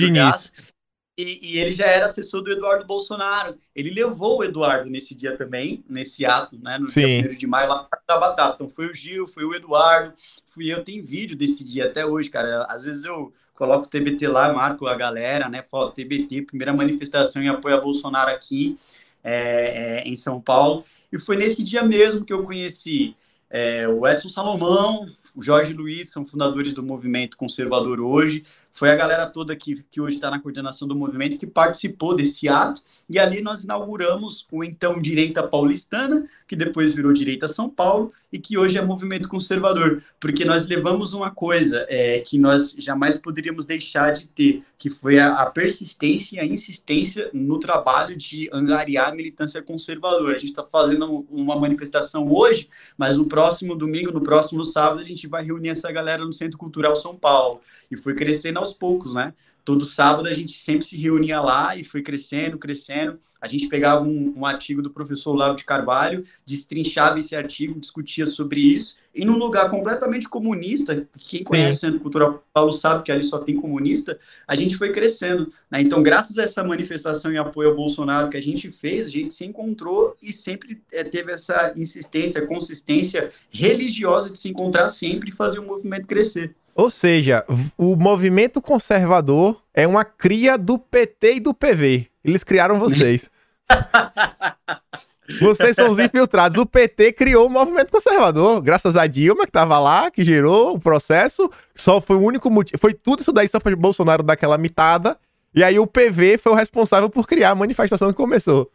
[1.18, 3.58] e, e, ele já era assessor do Eduardo Bolsonaro.
[3.76, 6.78] Ele levou o Eduardo nesse dia também, nesse ato, né?
[6.78, 7.20] No Sim.
[7.20, 8.54] dia 1 de maio, lá da Batata.
[8.54, 10.14] Então foi o Gil, foi o Eduardo,
[10.46, 10.82] fui eu.
[10.82, 12.64] Tem vídeo desse dia até hoje, cara.
[12.64, 15.62] Às vezes eu coloco o TBT lá, marco a galera, né?
[15.62, 18.78] Falo TBT, primeira manifestação em apoio a Bolsonaro aqui
[19.22, 20.82] é, é, em São Paulo.
[21.12, 23.14] E foi nesse dia mesmo que eu conheci
[23.54, 28.42] é, o Edson Salomão, o Jorge Luiz são fundadores do movimento conservador hoje.
[28.70, 32.48] Foi a galera toda que, que hoje está na coordenação do movimento que participou desse
[32.48, 32.80] ato.
[33.10, 38.38] E ali nós inauguramos o então Direita Paulistana, que depois virou Direita São Paulo e
[38.38, 40.02] que hoje é movimento conservador.
[40.18, 45.18] Porque nós levamos uma coisa é, que nós jamais poderíamos deixar de ter, que foi
[45.18, 50.36] a, a persistência e a insistência no trabalho de angariar a militância conservadora.
[50.36, 55.04] A gente está fazendo uma manifestação hoje, mas no próximo domingo, no próximo sábado, a
[55.04, 57.60] gente vai reunir essa galera no Centro Cultural São Paulo.
[57.90, 59.34] E foi crescendo aos poucos, né?
[59.64, 63.18] Todo sábado a gente sempre se reunia lá e foi crescendo, crescendo.
[63.40, 68.24] A gente pegava um, um artigo do professor Lavo de Carvalho, destrinchava esse artigo, discutia
[68.24, 73.22] sobre isso, e num lugar completamente comunista, quem conhece Centro Cultural Paulo sabe que ali
[73.22, 75.52] só tem comunista, a gente foi crescendo.
[75.70, 75.82] Né?
[75.82, 79.34] Então, graças a essa manifestação em apoio ao Bolsonaro que a gente fez, a gente
[79.34, 85.32] se encontrou e sempre é, teve essa insistência, consistência religiosa de se encontrar sempre e
[85.32, 86.54] fazer o movimento crescer.
[86.74, 87.44] Ou seja,
[87.76, 92.08] o movimento conservador é uma cria do PT e do PV.
[92.24, 93.30] Eles criaram vocês.
[95.40, 96.56] vocês são os infiltrados.
[96.56, 100.80] O PT criou o movimento conservador, graças a Dilma, que estava lá, que gerou o
[100.80, 101.50] processo.
[101.74, 102.78] Só foi o único motivo.
[102.80, 105.18] Foi tudo isso daí só para Bolsonaro dar aquela mitada.
[105.54, 108.70] E aí o PV foi o responsável por criar a manifestação que começou.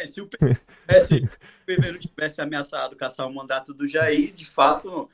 [0.00, 0.56] É, se o PV,
[1.06, 5.08] se o PV não tivesse ameaçado caçar o mandato do Jair, de fato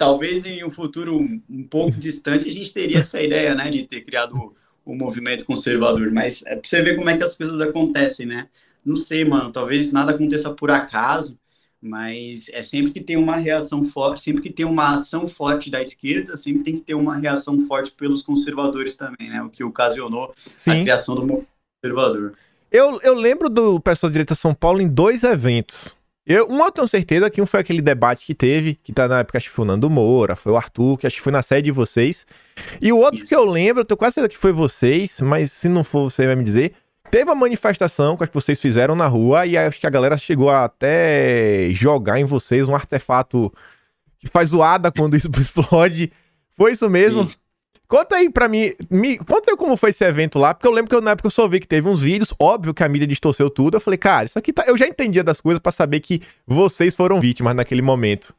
[0.00, 4.00] talvez em um futuro um, pouco distante a gente teria essa ideia, né, de ter
[4.00, 6.10] criado o, movimento conservador.
[6.10, 8.48] Mas é pra você ver como é que as coisas acontecem, né?
[8.82, 9.52] Não sei, mano.
[9.52, 11.38] Talvez nada aconteça por acaso,
[11.82, 15.82] mas é sempre que tem uma reação forte, sempre que tem uma ação forte da
[15.82, 19.42] esquerda, sempre tem que ter uma reação forte pelos conservadores também, né?
[19.42, 20.70] O que ocasionou Sim.
[20.70, 21.48] a criação do movimento
[21.82, 22.32] conservador.
[22.72, 25.94] Eu, eu lembro do pessoal de direita São Paulo em dois eventos.
[26.32, 29.18] Eu, um eu tenho certeza que um foi aquele debate que teve, que tá na
[29.18, 31.42] época, acho que foi o Nando Moura, foi o Arthur, que acho que foi na
[31.42, 32.24] sede de vocês.
[32.80, 33.26] E o outro Isso.
[33.26, 36.26] que eu lembro, eu tenho quase certeza que foi vocês, mas se não for, você
[36.26, 36.74] vai me dizer.
[37.10, 40.66] Teve uma manifestação que vocês fizeram na rua e acho que a galera chegou a
[40.66, 43.52] até jogar em vocês um artefato
[44.20, 46.12] que faz zoada quando isso explode.
[46.56, 47.26] Foi isso mesmo?
[47.28, 47.34] Sim.
[47.90, 50.88] Conta aí pra mim, me, conta aí como foi esse evento lá, porque eu lembro
[50.88, 53.04] que eu, na época eu só vi que teve uns vídeos, óbvio que a mídia
[53.04, 53.76] distorceu tudo.
[53.76, 54.62] Eu falei, cara, isso aqui tá.
[54.68, 58.32] Eu já entendia das coisas para saber que vocês foram vítimas naquele momento.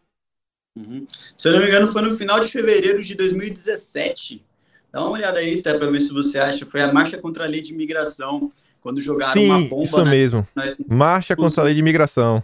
[0.74, 1.06] Uhum.
[1.10, 4.42] Se eu não me engano, foi no final de fevereiro de 2017.
[4.90, 6.66] Dá uma olhada aí, Sté, pra ver se você acha.
[6.66, 9.84] Foi a marcha contra a lei de imigração, quando jogaram Sim, uma bomba.
[9.84, 10.12] Isso né?
[10.12, 10.48] mesmo.
[10.56, 10.82] Nós...
[10.88, 12.42] Marcha contra a lei de imigração.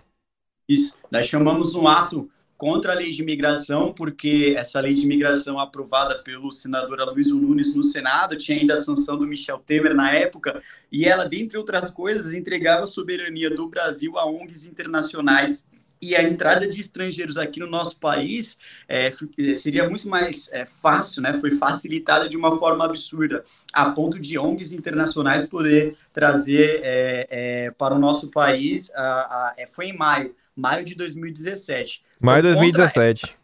[0.68, 0.98] Isso.
[1.10, 6.20] Nós chamamos um ato contra a lei de imigração, porque essa lei de imigração aprovada
[6.20, 10.62] pelo senador Luiz Nunes no Senado tinha ainda a sanção do Michel Temer na época,
[10.92, 15.68] e ela, dentre outras coisas, entregava a soberania do Brasil a ONGs internacionais
[16.02, 19.12] e a entrada de estrangeiros aqui no nosso país é,
[19.56, 21.34] seria muito mais é, fácil, né?
[21.34, 23.44] Foi facilitada de uma forma absurda,
[23.74, 28.92] a ponto de ONGs internacionais poder trazer é, é para o nosso país.
[28.94, 32.02] A, a, é, foi em maio, maio de 2017.
[32.20, 33.22] Maio de 2017.
[33.22, 33.38] Contra,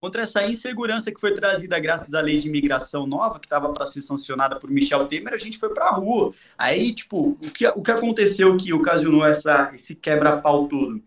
[0.00, 3.84] contra essa insegurança que foi trazida graças à lei de imigração nova, que estava para
[3.84, 6.32] ser sancionada por Michel Temer, a gente foi para a rua.
[6.56, 11.02] Aí, tipo, o que, o que aconteceu que ocasionou essa, esse quebra-pau todo?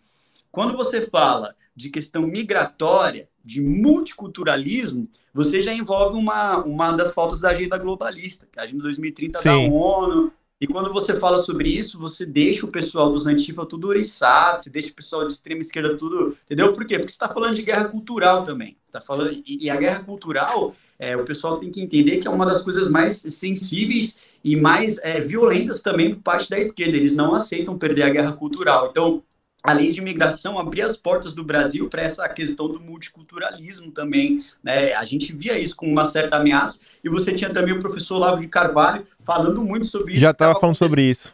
[0.52, 7.42] Quando você fala de questão migratória, de multiculturalismo, você já envolve uma, uma das pautas
[7.42, 9.70] da agenda globalista, que é a Agenda 2030 Sim.
[9.70, 13.88] da ONU, e quando você fala sobre isso, você deixa o pessoal dos Antifa tudo
[13.88, 16.38] oriçado, você deixa o pessoal de extrema esquerda tudo.
[16.46, 16.72] Entendeu?
[16.72, 17.00] Por quê?
[17.00, 18.78] Porque você está falando de guerra cultural também.
[18.92, 22.32] Tá falando, e, e a guerra cultural, é, o pessoal tem que entender que é
[22.32, 26.96] uma das coisas mais sensíveis e mais é, violentas também por parte da esquerda.
[26.96, 28.90] Eles não aceitam perder a guerra cultural.
[28.92, 29.24] Então,
[29.64, 34.44] a lei de imigração abria as portas do Brasil para essa questão do multiculturalismo também.
[34.64, 34.94] Né?
[34.94, 38.42] A gente via isso com uma certa ameaça, e você tinha também o professor Lavo
[38.42, 40.22] de Carvalho falando muito sobre isso.
[40.22, 41.34] Já estava falando sobre isso.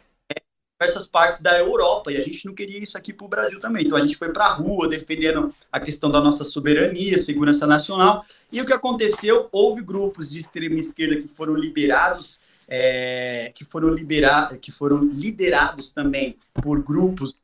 [0.80, 3.84] Diversas partes da Europa, e a gente não queria isso aqui para o Brasil também.
[3.84, 8.24] Então a gente foi para a rua defendendo a questão da nossa soberania, segurança nacional.
[8.52, 9.48] E o que aconteceu?
[9.50, 15.90] Houve grupos de extrema esquerda que foram liberados é, que foram liberados, que foram liderados
[15.90, 17.34] também por grupos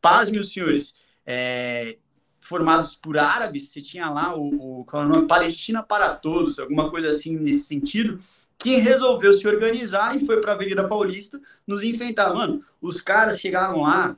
[0.00, 0.94] paz, meus senhores,
[1.26, 1.96] é,
[2.40, 5.26] formados por árabes, você tinha lá o, o, qual é o nome?
[5.26, 8.18] Palestina para Todos, alguma coisa assim nesse sentido,
[8.58, 12.34] que resolveu se organizar e foi para a Avenida Paulista nos enfrentar.
[12.34, 14.16] Mano, os caras chegaram lá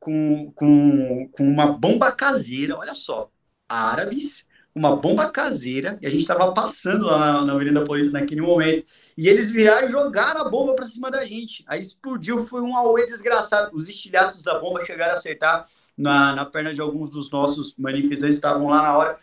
[0.00, 3.30] com, com, com uma bomba caseira, olha só,
[3.68, 8.40] árabes, uma bomba caseira, e a gente estava passando lá na, na Avenida Paulista naquele
[8.40, 11.62] momento, e eles viraram e jogaram a bomba para cima da gente.
[11.66, 13.76] Aí explodiu, foi um auê desgraçado.
[13.76, 18.36] Os estilhaços da bomba chegaram a acertar na, na perna de alguns dos nossos manifestantes,
[18.36, 19.18] estavam lá na hora.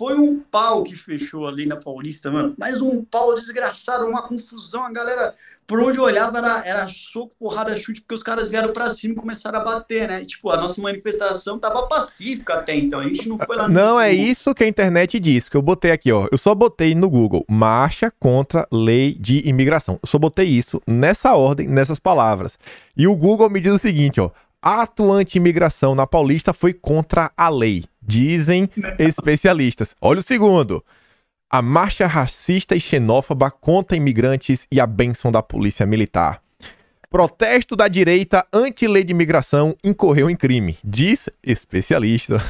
[0.00, 2.54] Foi um pau que fechou ali na Paulista, mano.
[2.56, 4.82] Mas um pau desgraçado, uma confusão.
[4.82, 5.34] A galera,
[5.66, 9.12] por onde eu olhava, era, era soco, porrada, chute, porque os caras vieram pra cima
[9.12, 10.24] e começaram a bater, né?
[10.24, 12.98] Tipo, a nossa manifestação tava pacífica até então.
[12.98, 13.74] A gente não foi lá no.
[13.74, 16.26] Não, é isso que a internet diz, que eu botei aqui, ó.
[16.32, 19.98] Eu só botei no Google Marcha contra Lei de Imigração.
[20.02, 22.58] Eu só botei isso nessa ordem, nessas palavras.
[22.96, 24.30] E o Google me diz o seguinte, ó.
[24.62, 27.84] Ato anti-imigração na Paulista foi contra a lei.
[28.02, 29.94] Dizem especialistas.
[30.00, 30.84] Olha o segundo.
[31.50, 36.40] A marcha racista e xenófoba contra imigrantes e a bênção da polícia militar.
[37.10, 42.40] Protesto da direita anti-lei de imigração incorreu em crime, diz especialista.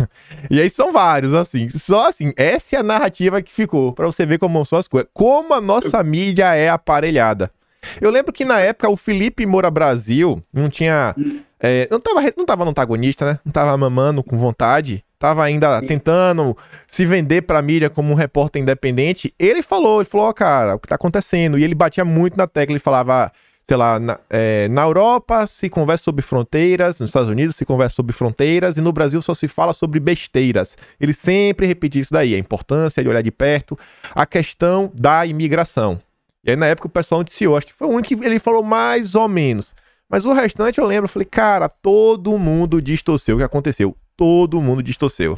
[0.51, 1.71] E aí são vários, assim.
[1.71, 5.09] Só assim, essa é a narrativa que ficou, para você ver como são as coisas.
[5.15, 7.51] Como a nossa mídia é aparelhada.
[8.03, 11.15] Eu lembro que na época o Felipe Moura Brasil não tinha.
[11.59, 13.41] É, não, tava, não tava no antagonista, né?
[13.43, 15.03] Não tava mamando com vontade.
[15.21, 15.87] Tava ainda Sim.
[15.87, 16.57] tentando
[16.89, 19.35] se vender pra mídia como um repórter independente.
[19.39, 21.59] Ele falou, ele falou, oh, cara, o que tá acontecendo?
[21.59, 23.31] E ele batia muito na tecla, ele falava
[23.69, 27.95] sei lá, na, é, na Europa se conversa sobre fronteiras, nos Estados Unidos se conversa
[27.97, 30.77] sobre fronteiras e no Brasil só se fala sobre besteiras.
[30.99, 33.79] Ele sempre repetia isso daí, a importância de olhar de perto
[34.13, 36.01] a questão da imigração.
[36.43, 38.63] E aí na época o pessoal noticiou, acho que foi o único que ele falou
[38.63, 39.75] mais ou menos.
[40.09, 43.95] Mas o restante eu lembro, eu falei, cara, todo mundo distorceu o que aconteceu.
[44.21, 45.35] Todo mundo distorceu.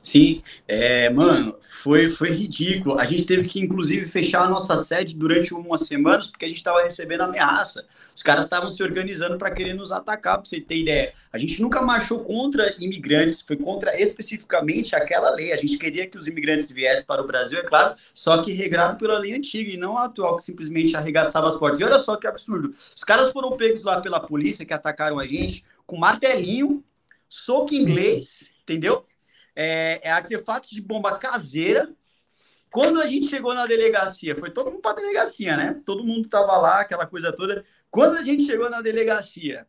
[0.00, 2.96] Sim, é, mano, foi, foi ridículo.
[2.96, 6.58] A gente teve que, inclusive, fechar a nossa sede durante umas semanas porque a gente
[6.58, 7.84] estava recebendo ameaça.
[8.14, 11.12] Os caras estavam se organizando para querer nos atacar, para você ter ideia.
[11.32, 15.52] A gente nunca marchou contra imigrantes, foi contra especificamente aquela lei.
[15.52, 18.96] A gente queria que os imigrantes viessem para o Brasil, é claro, só que regrado
[18.96, 21.80] pela lei antiga e não a atual, que simplesmente arregaçava as portas.
[21.80, 22.72] E olha só que absurdo.
[22.94, 26.84] Os caras foram pegos lá pela polícia que atacaram a gente com martelinho,
[27.28, 29.06] soco inglês, entendeu?
[29.58, 31.92] é, é artefato de bomba caseira.
[32.70, 35.82] Quando a gente chegou na delegacia, foi todo mundo para delegacia, né?
[35.84, 37.64] Todo mundo tava lá, aquela coisa toda.
[37.90, 39.66] Quando a gente chegou na delegacia,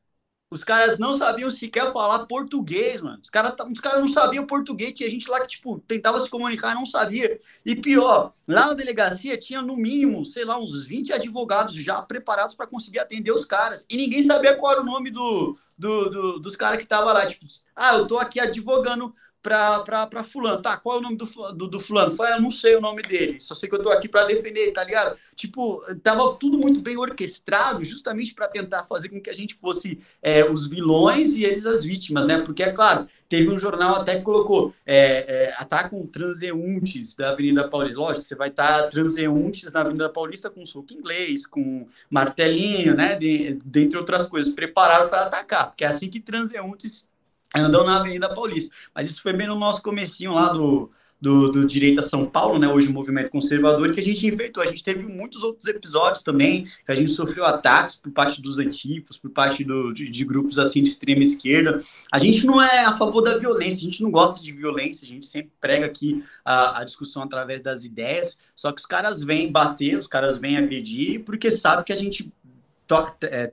[0.52, 3.20] os caras não sabiam sequer falar português, mano.
[3.22, 4.94] Os caras os cara não sabiam português.
[4.94, 7.40] Tinha gente lá que, tipo, tentava se comunicar não sabia.
[7.64, 12.56] E pior, lá na delegacia tinha no mínimo, sei lá, uns 20 advogados já preparados
[12.56, 13.86] para conseguir atender os caras.
[13.90, 17.28] E ninguém sabia qual era o nome do, do, do dos caras que tava lá.
[17.28, 20.62] Tipo, ah, eu tô aqui advogando para fulano.
[20.62, 22.12] Tá, qual é o nome do, do, do fulano?
[22.12, 24.71] Foi, eu não sei o nome dele, só sei que eu tô aqui para defender,
[24.71, 25.17] tá ligado?
[25.36, 29.99] Tipo, tava tudo muito bem orquestrado, justamente para tentar fazer com que a gente fosse
[30.21, 32.41] é, os vilões e eles as vítimas, né?
[32.41, 37.67] Porque, é claro, teve um jornal até que colocou é, é, atacam transeuntes da Avenida
[37.67, 37.99] Paulista.
[37.99, 43.15] Lógico, você vai estar transeuntes na Avenida Paulista com soco inglês, com martelinho, né?
[43.15, 47.09] De, dentre outras coisas, preparado para atacar, porque é assim que transeuntes
[47.56, 48.76] andam na Avenida Paulista.
[48.94, 52.68] Mas isso foi bem no nosso comecinho lá do, do, do Direita São Paulo, né?
[52.68, 54.64] Hoje o movimento conservador, que a gente enfrentou.
[54.64, 58.60] A gente teve muitos outros episódios também, que a gente sofreu ataques por parte dos
[58.60, 61.80] antifos, por parte do, de, de, grupos assim de extrema esquerda.
[62.12, 65.10] A gente não é a favor da violência, a gente não gosta de violência, a
[65.10, 69.52] gente sempre prega aqui a, a discussão através das ideias, só que os caras vêm
[69.52, 72.32] bater, os caras vêm agredir, porque sabe que a gente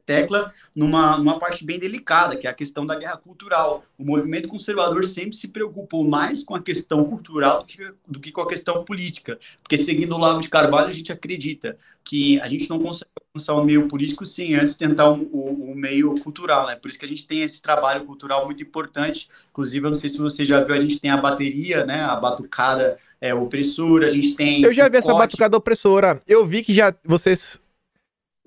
[0.04, 3.84] tecla numa, numa parte bem delicada, que é a questão da guerra cultural.
[3.98, 8.32] O movimento conservador sempre se preocupou mais com a questão cultural do que, do que
[8.32, 9.38] com a questão política.
[9.62, 13.54] Porque, seguindo o Lavo de Carvalho, a gente acredita que a gente não consegue alcançar
[13.54, 16.76] o meio político sem antes tentar o, o, o, meio cultural, né?
[16.76, 19.28] Por isso que a gente tem esse trabalho cultural muito importante.
[19.50, 22.02] Inclusive, eu não sei se você já viu, a gente tem a bateria, né?
[22.02, 24.62] A batucada é, opressora, a gente tem.
[24.62, 26.20] Eu já vi essa batucada opressora.
[26.26, 27.58] Eu vi que já vocês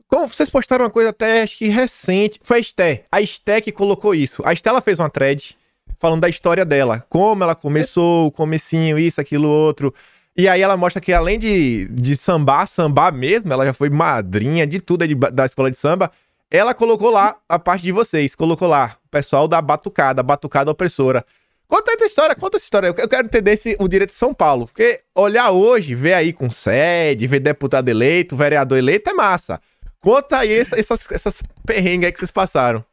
[0.09, 2.39] como vocês postaram uma coisa até acho que recente.
[2.43, 3.03] Foi a Esté.
[3.11, 4.41] A Esté que colocou isso.
[4.43, 5.55] A Esté ela fez uma thread
[5.99, 7.05] falando da história dela.
[7.09, 9.93] Como ela começou, o comecinho, isso, aquilo, outro.
[10.35, 14.65] E aí ela mostra que além de, de sambar, sambar mesmo, ela já foi madrinha
[14.65, 16.09] de tudo de, da escola de samba.
[16.49, 21.23] Ela colocou lá a parte de vocês, colocou lá o pessoal da batucada, batucada opressora.
[21.67, 22.87] Conta essa história, conta essa história.
[22.87, 24.65] Eu quero entender esse, o direito de São Paulo.
[24.65, 29.61] Porque olhar hoje, ver aí com sede, ver deputado eleito, vereador eleito é massa.
[30.01, 32.83] Conta aí essas, essas perrengues aí que vocês passaram.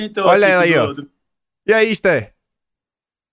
[0.00, 0.94] Então, Olha ela aí, ó.
[1.66, 2.32] E aí, Esther?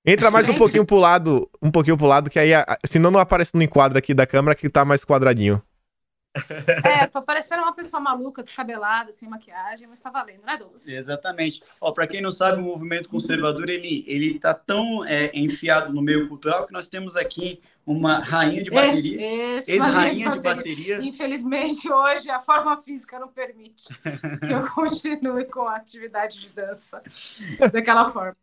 [0.05, 2.51] Entra mais um pouquinho pro lado, um pouquinho pro lado, que aí,
[2.85, 5.61] senão não aparece no enquadro aqui da câmera que tá mais quadradinho.
[6.85, 10.87] É, tô parecendo uma pessoa maluca, descabelada, sem maquiagem, mas tá valendo, né, Douglas?
[10.87, 11.63] Exatamente.
[11.81, 16.01] Ó, para quem não sabe, o movimento conservador, ele, ele tá tão é, enfiado no
[16.01, 19.21] meio cultural que nós temos aqui uma rainha de bateria.
[19.67, 21.01] Ex-rainha de, de bateria.
[21.01, 23.85] Infelizmente, hoje a forma física não permite
[24.45, 27.01] que eu continue com a atividade de dança
[27.71, 28.37] daquela forma.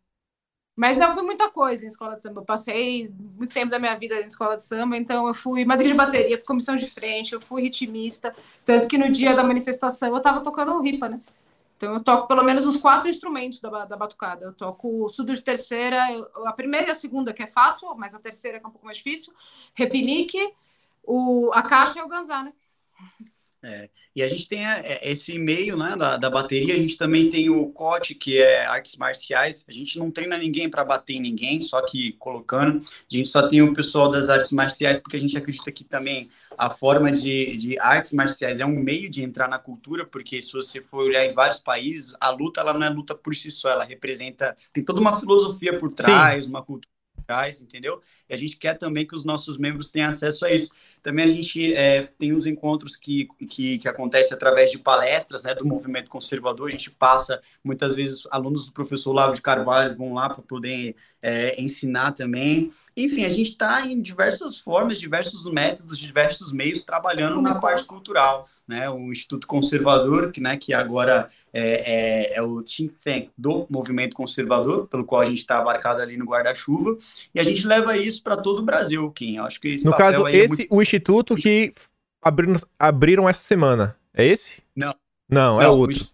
[0.77, 2.41] Mas não fui muita coisa em escola de samba.
[2.41, 5.91] Eu passei muito tempo da minha vida em escola de samba, então eu fui madrinha
[5.91, 8.31] de bateria, fui comissão de frente, eu fui ritmista.
[8.63, 11.19] Tanto que no dia da manifestação eu tava tocando ripa, né?
[11.77, 14.45] Então eu toco pelo menos os quatro instrumentos da, da batucada.
[14.45, 17.95] Eu toco o surdo de terceira, eu, a primeira e a segunda, que é fácil,
[17.95, 19.33] mas a terceira que é um pouco mais difícil.
[19.73, 20.53] Repinique,
[21.03, 22.53] o, a caixa e o ganzá, né?
[23.63, 27.27] É, e a gente tem é, esse e-mail né, da, da bateria, a gente também
[27.27, 29.65] tem o COT, que é artes marciais.
[29.67, 32.79] A gente não treina ninguém para bater em ninguém, só que colocando.
[32.79, 36.29] A gente só tem o pessoal das artes marciais, porque a gente acredita que também
[36.57, 40.53] a forma de, de artes marciais é um meio de entrar na cultura, porque se
[40.53, 43.69] você for olhar em vários países, a luta ela não é luta por si só,
[43.69, 46.51] ela representa, tem toda uma filosofia por trás, Sim.
[46.51, 46.96] uma cultura
[47.61, 48.01] entendeu?
[48.29, 50.71] E a gente quer também que os nossos membros tenham acesso a isso.
[51.03, 55.53] Também a gente é, tem uns encontros que, que, que acontecem através de palestras né,
[55.53, 56.67] do movimento conservador.
[56.67, 60.95] A gente passa, muitas vezes, alunos do professor Lavo de Carvalho vão lá para poder
[61.21, 62.67] é, ensinar também.
[62.95, 68.49] Enfim, a gente está em diversas formas, diversos métodos, diversos meios trabalhando na parte cultural
[68.67, 73.65] né, o Instituto Conservador, que, né, que agora é, é, é, o think tank do
[73.69, 76.97] movimento conservador, pelo qual a gente está abarcado ali no guarda-chuva,
[77.33, 79.37] e a gente leva isso para todo o Brasil, Kim.
[79.39, 80.67] acho que esse No caso, esse, é muito...
[80.69, 81.73] o Instituto que
[82.21, 84.61] abriram, abriram essa semana, é esse?
[84.75, 84.93] Não.
[85.29, 86.07] Não, é Não, outro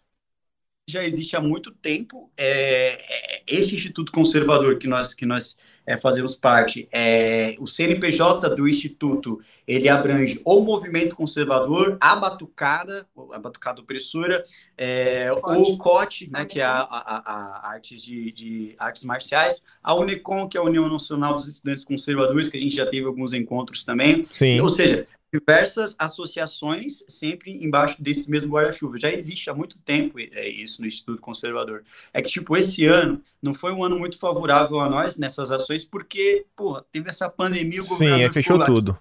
[0.87, 2.31] já existe há muito tempo.
[2.35, 8.49] É, é, esse Instituto Conservador que nós, que nós é, fazemos parte, é, o CNPJ
[8.55, 14.43] do Instituto, ele abrange o movimento conservador, a batucada, a batucada opressora,
[14.77, 19.93] é, o COT, né, que é a, a, a, artes de, de, artes marciais, a
[19.93, 23.33] Unecon, que é a União Nacional dos Estudantes Conservadores, que a gente já teve alguns
[23.33, 24.23] encontros também.
[24.23, 24.59] Sim.
[24.61, 28.97] Ou seja, diversas associações sempre embaixo desse mesmo guarda-chuva.
[28.97, 31.83] Já existe há muito tempo é, isso no Instituto Conservador.
[32.13, 35.83] É que, tipo, esse ano não foi um ano muito favorável a nós nessas ações,
[35.83, 38.27] porque, porra, teve essa pandemia, o governo...
[38.27, 38.97] Sim, fechou lá, tudo.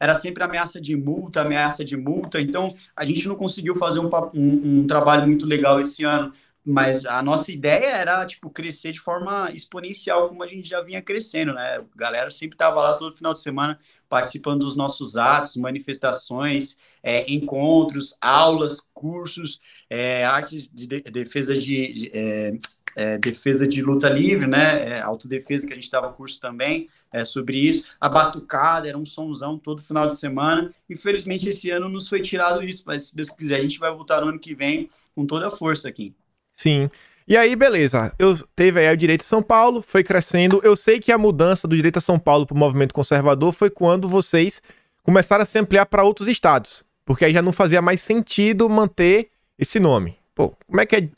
[0.00, 4.08] Era sempre ameaça de multa, ameaça de multa, então a gente não conseguiu fazer um,
[4.32, 6.32] um, um trabalho muito legal esse ano
[6.66, 11.00] mas a nossa ideia era, tipo, crescer de forma exponencial, como a gente já vinha
[11.00, 11.76] crescendo, né?
[11.76, 17.30] A galera sempre tava lá todo final de semana participando dos nossos atos, manifestações, é,
[17.32, 22.52] encontros, aulas, cursos, é, artes de defesa de, de é,
[22.96, 24.88] é, defesa de luta livre, né?
[24.88, 27.86] É, autodefesa que a gente dava curso também é, sobre isso.
[28.00, 30.74] A batucada era um somzão todo final de semana.
[30.90, 34.20] Infelizmente esse ano nos foi tirado isso, mas se Deus quiser a gente vai voltar
[34.20, 36.12] no ano que vem com toda a força aqui.
[36.56, 36.90] Sim.
[37.28, 38.12] E aí, beleza.
[38.18, 40.60] Eu teve aí o direito de São Paulo, foi crescendo.
[40.62, 43.68] Eu sei que a mudança do direito a São Paulo para o movimento conservador foi
[43.68, 44.62] quando vocês
[45.02, 46.84] começaram a se ampliar para outros estados.
[47.04, 49.28] Porque aí já não fazia mais sentido manter
[49.58, 50.16] esse nome.
[50.34, 51.08] Pô, como é que é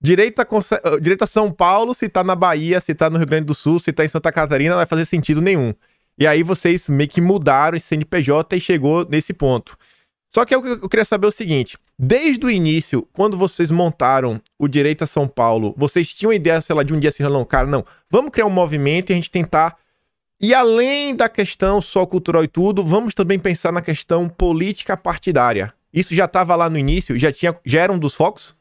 [0.00, 3.26] direito a, eh, direito a São Paulo se tá na Bahia, se tá no Rio
[3.26, 5.74] Grande do Sul, se tá em Santa Catarina, não vai fazer sentido nenhum.
[6.18, 9.76] E aí vocês meio que mudaram esse CNPJ e chegou nesse ponto.
[10.34, 14.68] Só que eu, eu queria saber o seguinte: desde o início, quando vocês montaram o
[14.68, 17.44] Direito a São Paulo, vocês tinham a ideia, sei lá, de um dia assim, não,
[17.44, 19.76] cara, não, vamos criar um movimento e a gente tentar.
[20.40, 25.74] E além da questão só cultural e tudo, vamos também pensar na questão política partidária.
[25.92, 27.18] Isso já estava lá no início?
[27.18, 28.56] Já, tinha, já era um dos focos?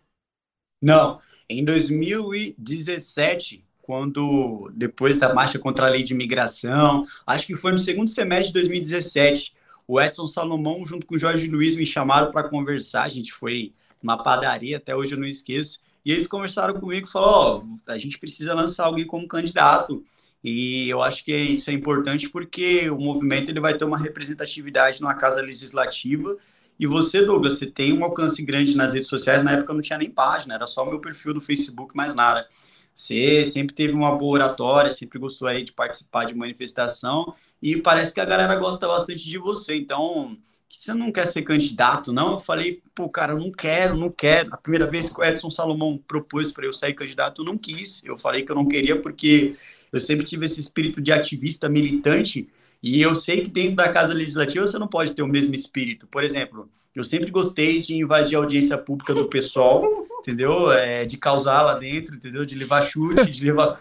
[0.82, 1.20] Não.
[1.48, 7.78] Em 2017, quando depois da marcha contra a lei de imigração, acho que foi no
[7.78, 9.54] segundo semestre de 2017,
[9.90, 13.06] o Edson Salomão, junto com o Jorge Luiz, me chamaram para conversar.
[13.06, 13.74] A gente foi
[14.04, 15.80] numa padaria, até hoje eu não esqueço.
[16.06, 20.06] E eles conversaram comigo e falaram: oh, a gente precisa lançar alguém como candidato.
[20.44, 25.02] E eu acho que isso é importante porque o movimento ele vai ter uma representatividade
[25.02, 26.38] numa casa legislativa.
[26.80, 29.42] E você, Douglas, você tem um alcance grande nas redes sociais.
[29.42, 32.14] Na época eu não tinha nem página, era só o meu perfil do Facebook, mais
[32.14, 32.48] nada.
[32.94, 38.14] Você sempre teve uma boa oratória, sempre gostou aí de participar de manifestação e parece
[38.14, 39.76] que a galera gosta bastante de você.
[39.76, 40.38] Então,
[40.70, 42.34] você não quer ser candidato, não?
[42.34, 44.54] Eu falei, pô, cara, não quero, não quero.
[44.54, 48.04] A primeira vez que o Edson Salomão propôs para eu sair candidato, eu não quis.
[48.06, 49.56] Eu falei que eu não queria porque
[49.92, 52.48] eu sempre tive esse espírito de ativista militante
[52.82, 56.08] e eu sei que dentro da Casa Legislativa você não pode ter o mesmo espírito.
[56.08, 60.72] Por exemplo, eu sempre gostei de invadir a audiência pública do pessoal, entendeu?
[60.72, 62.46] É, de causar lá dentro, entendeu?
[62.46, 63.80] De levar chute, de levar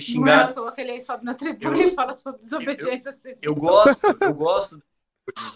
[0.00, 0.36] xingar.
[0.36, 3.38] Não é à toa que ele sobe na tribuna eu, e fala sobre desobediência civil.
[3.42, 4.82] Eu gosto, eu gosto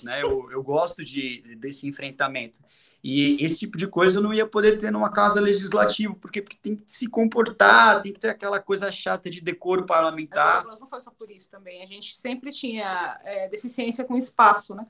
[0.02, 0.22] né?
[0.22, 2.60] Eu, eu gosto de, desse enfrentamento.
[3.02, 6.56] E esse tipo de coisa eu não ia poder ter numa casa legislativa, porque, porque
[6.56, 10.64] tem que se comportar, tem que ter aquela coisa chata de decoro parlamentar.
[10.64, 11.82] Mas não foi só por isso também.
[11.82, 14.86] A gente sempre tinha é, deficiência com espaço, né?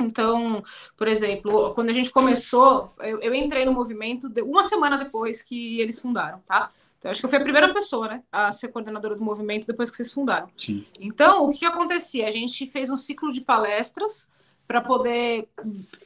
[0.00, 0.62] Então,
[0.96, 5.40] por exemplo, quando a gente começou, eu, eu entrei no movimento de, uma semana depois
[5.40, 6.72] que eles fundaram, tá?
[7.04, 9.90] Então, acho que eu fui a primeira pessoa, né, a ser coordenadora do movimento depois
[9.90, 10.48] que vocês fundaram.
[10.56, 10.82] Sim.
[11.02, 12.26] Então, o que, acontecia?
[12.26, 14.26] A gente fez um ciclo de palestras
[14.66, 15.46] para poder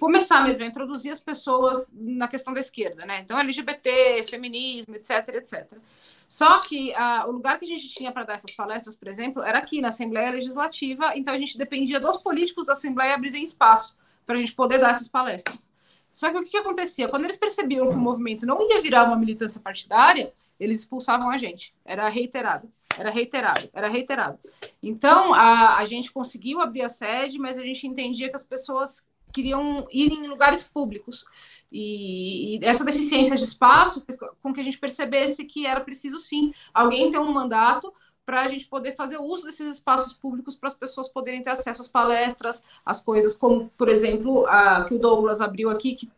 [0.01, 3.21] começar mesmo a introduzir as pessoas na questão da esquerda, né?
[3.21, 5.69] Então, LGBT, feminismo, etc, etc.
[6.27, 9.41] Só que a, o lugar que a gente tinha para dar essas palestras, por exemplo,
[9.45, 13.97] era aqui na Assembleia Legislativa, então a gente dependia dos políticos da Assembleia abrirem espaço
[14.27, 15.73] para a gente poder dar essas palestras.
[16.13, 17.07] Só que o que, que acontecia?
[17.07, 21.39] Quando eles percebiam que o movimento não ia virar uma militância partidária, eles expulsavam a
[21.39, 21.75] gente.
[21.85, 24.39] Era reiterado, era reiterado, era reiterado.
[24.83, 29.07] Então, a, a gente conseguiu abrir a sede, mas a gente entendia que as pessoas
[29.33, 31.25] queriam ir em lugares públicos.
[31.71, 34.05] E, e, essa deficiência de espaço
[34.43, 37.93] com que a gente percebesse que era preciso, sim, alguém ter um mandato
[38.25, 41.81] para a gente poder fazer uso desses espaços públicos para as pessoas poderem ter acesso
[41.81, 46.09] às palestras, às coisas como, por exemplo, a que o Douglas abriu aqui, que,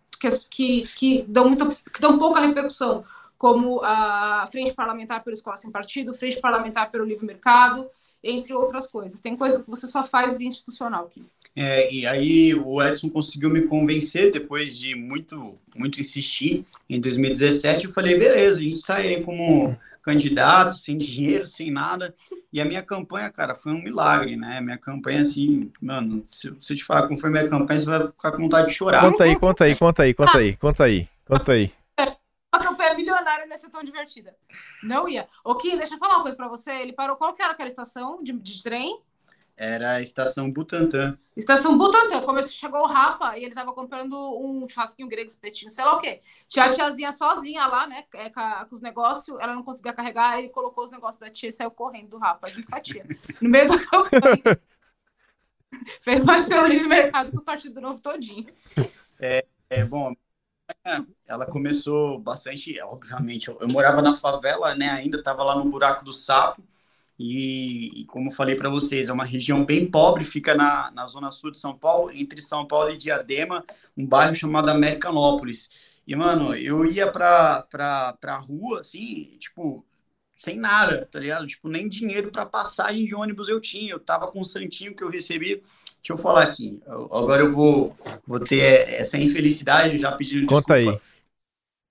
[0.50, 3.04] que, que, dão, muito, que dão pouca repercussão,
[3.40, 7.88] como a Frente Parlamentar pela Escola Sem Partido, Frente Parlamentar pelo Livre Mercado,
[8.22, 9.18] entre outras coisas.
[9.18, 11.22] Tem coisa que você só faz via institucional aqui.
[11.56, 16.66] É, e aí o Edson conseguiu me convencer depois de muito, muito insistir.
[16.86, 22.14] Em 2017 eu falei, beleza, a gente sai aí como candidato, sem dinheiro, sem nada.
[22.52, 24.60] E a minha campanha, cara, foi um milagre, né?
[24.60, 28.06] Minha campanha, assim, mano, se, se eu te falar como foi minha campanha, você vai
[28.06, 29.00] ficar com vontade de chorar.
[29.00, 31.79] Conta aí, conta aí, conta aí, conta aí, conta aí, conta aí.
[33.30, 34.36] A milionária não ia ser tão divertida.
[34.82, 35.26] Não ia.
[35.44, 36.72] Ô, Kim, deixa eu falar uma coisa pra você.
[36.72, 39.00] Ele parou qual que era aquela estação de, de trem?
[39.56, 41.18] Era a estação Butantã.
[41.36, 42.22] Estação Butantã.
[42.22, 45.98] Começou, chegou o Rapa e ele tava comprando um churrasquinho grego, espetinho, sei lá o
[45.98, 46.20] quê.
[46.48, 48.04] Tinha a tiazinha sozinha lá, né?
[48.14, 51.30] É, com, a, com, os negócios, ela não conseguia carregar, ele colocou os negócios da
[51.30, 53.06] tia e saiu correndo do Rapa, junto com a tia.
[53.40, 54.60] No meio da campanha.
[56.00, 58.52] Fez mais pelo livre mercado que o Partido Novo todinho.
[59.20, 60.14] É, é bom,
[61.26, 66.04] ela começou bastante, obviamente, eu, eu, morava na favela, né, ainda estava lá no buraco
[66.04, 66.62] do sapo,
[67.18, 71.30] e, e como falei para vocês, é uma região bem pobre, fica na, na zona
[71.30, 73.62] sul de São Paulo, entre São Paulo e Diadema,
[73.94, 75.68] um bairro chamado Americanópolis.
[76.06, 79.84] E, mano, eu ia pra, pra, pra rua, assim, tipo,
[80.40, 81.46] sem nada, tá ligado?
[81.46, 83.92] Tipo, nem dinheiro para passagem de ônibus eu tinha.
[83.92, 85.56] Eu tava com um santinho que eu recebi.
[85.56, 86.80] Deixa eu falar aqui.
[86.86, 87.94] agora eu vou,
[88.26, 90.98] vou ter essa infelicidade, já pedindo Conta desculpa.
[90.98, 91.10] aí.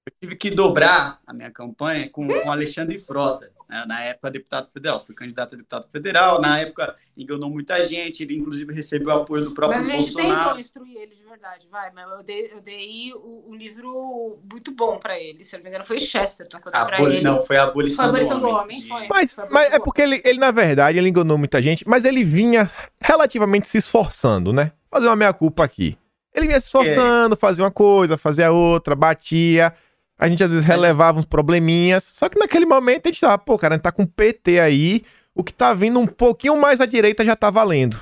[0.07, 3.85] Eu tive que dobrar a minha campanha com o Alexandre Frota né?
[3.87, 4.99] na época deputado federal.
[5.03, 9.51] Fui candidato a deputado federal, na época enganou muita gente, ele inclusive recebeu apoio do
[9.51, 9.97] próprio Bolsonaro.
[9.97, 10.43] Mas a gente Bolsonaro.
[10.45, 14.97] tentou instruir ele de verdade, vai, mas eu dei, eu dei um livro muito bom
[14.97, 16.59] para ele, se não me engano foi Chester, tá?
[16.73, 17.17] Aboli...
[17.17, 17.23] ele.
[17.23, 18.81] Não, foi a abolição, foi a abolição do, do homem.
[18.81, 19.07] Foi.
[19.07, 22.23] Mas, foi mas é porque ele, ele, na verdade, ele enganou muita gente, mas ele
[22.23, 22.69] vinha
[23.01, 24.71] relativamente se esforçando, né?
[24.89, 25.97] Fazer uma meia-culpa aqui.
[26.33, 27.37] Ele vinha se esforçando, é.
[27.37, 29.73] fazia uma coisa, fazia outra, batia.
[30.19, 32.03] A gente às vezes relevava uns probleminhas.
[32.03, 35.03] Só que naquele momento a gente tava, pô, cara, a gente tá com PT aí.
[35.33, 37.99] O que tá vindo um pouquinho mais à direita já tá valendo.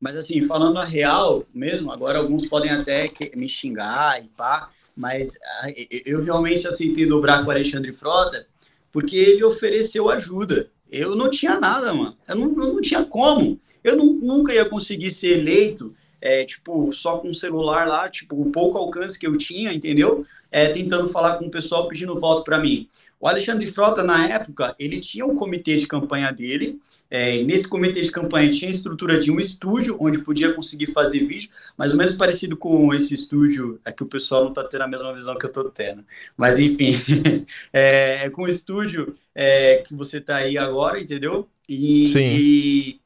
[0.00, 5.38] Mas assim, falando a real mesmo, agora alguns podem até me xingar e pá, mas
[5.42, 5.66] ah,
[6.04, 8.46] eu realmente aceitei dobrar com o Alexandre Frota
[8.92, 10.68] porque ele ofereceu ajuda.
[10.88, 12.16] Eu não tinha nada, mano.
[12.28, 13.58] Eu não, não tinha como.
[13.82, 18.40] Eu não, nunca ia conseguir ser eleito, é, tipo, só com o celular lá, tipo,
[18.40, 20.24] o pouco alcance que eu tinha, entendeu?
[20.54, 22.88] É, tentando falar com o pessoal pedindo voto para mim.
[23.18, 26.78] O Alexandre Frota, na época, ele tinha um comitê de campanha dele.
[27.10, 31.26] É, nesse comitê de campanha tinha a estrutura de um estúdio onde podia conseguir fazer
[31.26, 33.80] vídeo, mais ou menos parecido com esse estúdio.
[33.84, 36.04] É que o pessoal não está tendo a mesma visão que eu estou tendo.
[36.36, 36.90] Mas, enfim,
[37.74, 41.48] é, é, com o estúdio é, que você está aí agora, entendeu?
[41.68, 42.30] E, Sim.
[42.30, 43.00] E,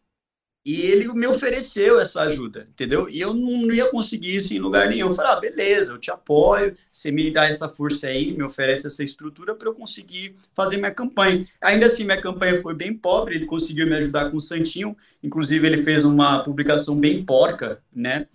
[0.64, 3.08] e ele me ofereceu essa ajuda, entendeu?
[3.08, 5.08] E eu não ia conseguir isso em lugar nenhum.
[5.08, 8.86] Eu falei, ah, beleza, eu te apoio, você me dá essa força aí, me oferece
[8.86, 11.46] essa estrutura para eu conseguir fazer minha campanha.
[11.62, 15.66] Ainda assim, minha campanha foi bem pobre, ele conseguiu me ajudar com o Santinho, inclusive
[15.66, 18.26] ele fez uma publicação bem porca, né?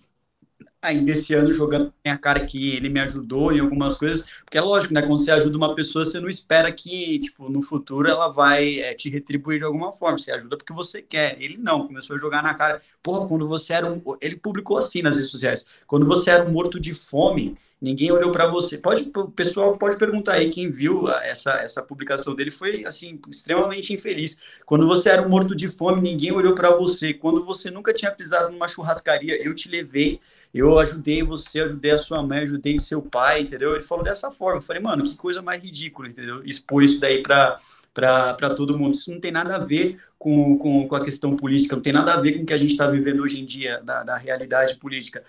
[0.84, 4.60] Ainda esse ano jogando a cara que ele me ajudou em algumas coisas, porque é
[4.60, 5.00] lógico, né?
[5.00, 8.94] Quando você ajuda uma pessoa, você não espera que, tipo, no futuro ela vai é,
[8.94, 10.18] te retribuir de alguma forma.
[10.18, 11.36] Você ajuda porque você quer.
[11.40, 12.80] Ele não, começou a jogar na cara.
[13.02, 14.00] Porra, quando você era um.
[14.20, 15.66] Ele publicou assim nas redes sociais.
[15.86, 18.78] Quando você era um morto de fome, ninguém olhou para você.
[18.78, 23.92] Pode, o pessoal pode perguntar aí quem viu essa, essa publicação dele foi assim extremamente
[23.92, 24.38] infeliz.
[24.64, 27.12] Quando você era morto de fome, ninguém olhou para você.
[27.12, 30.20] Quando você nunca tinha pisado numa churrascaria, eu te levei
[30.54, 33.74] eu ajudei você, ajudei a sua mãe, ajudei seu pai, entendeu?
[33.74, 34.58] Ele falou dessa forma.
[34.58, 36.42] Eu falei, mano, que coisa mais ridícula, entendeu?
[36.44, 37.58] Expor isso daí para
[37.92, 38.94] para todo mundo.
[38.94, 42.14] Isso não tem nada a ver com, com, com, a questão política, não tem nada
[42.14, 44.76] a ver com o que a gente está vivendo hoje em dia, da, da realidade
[44.76, 45.22] política.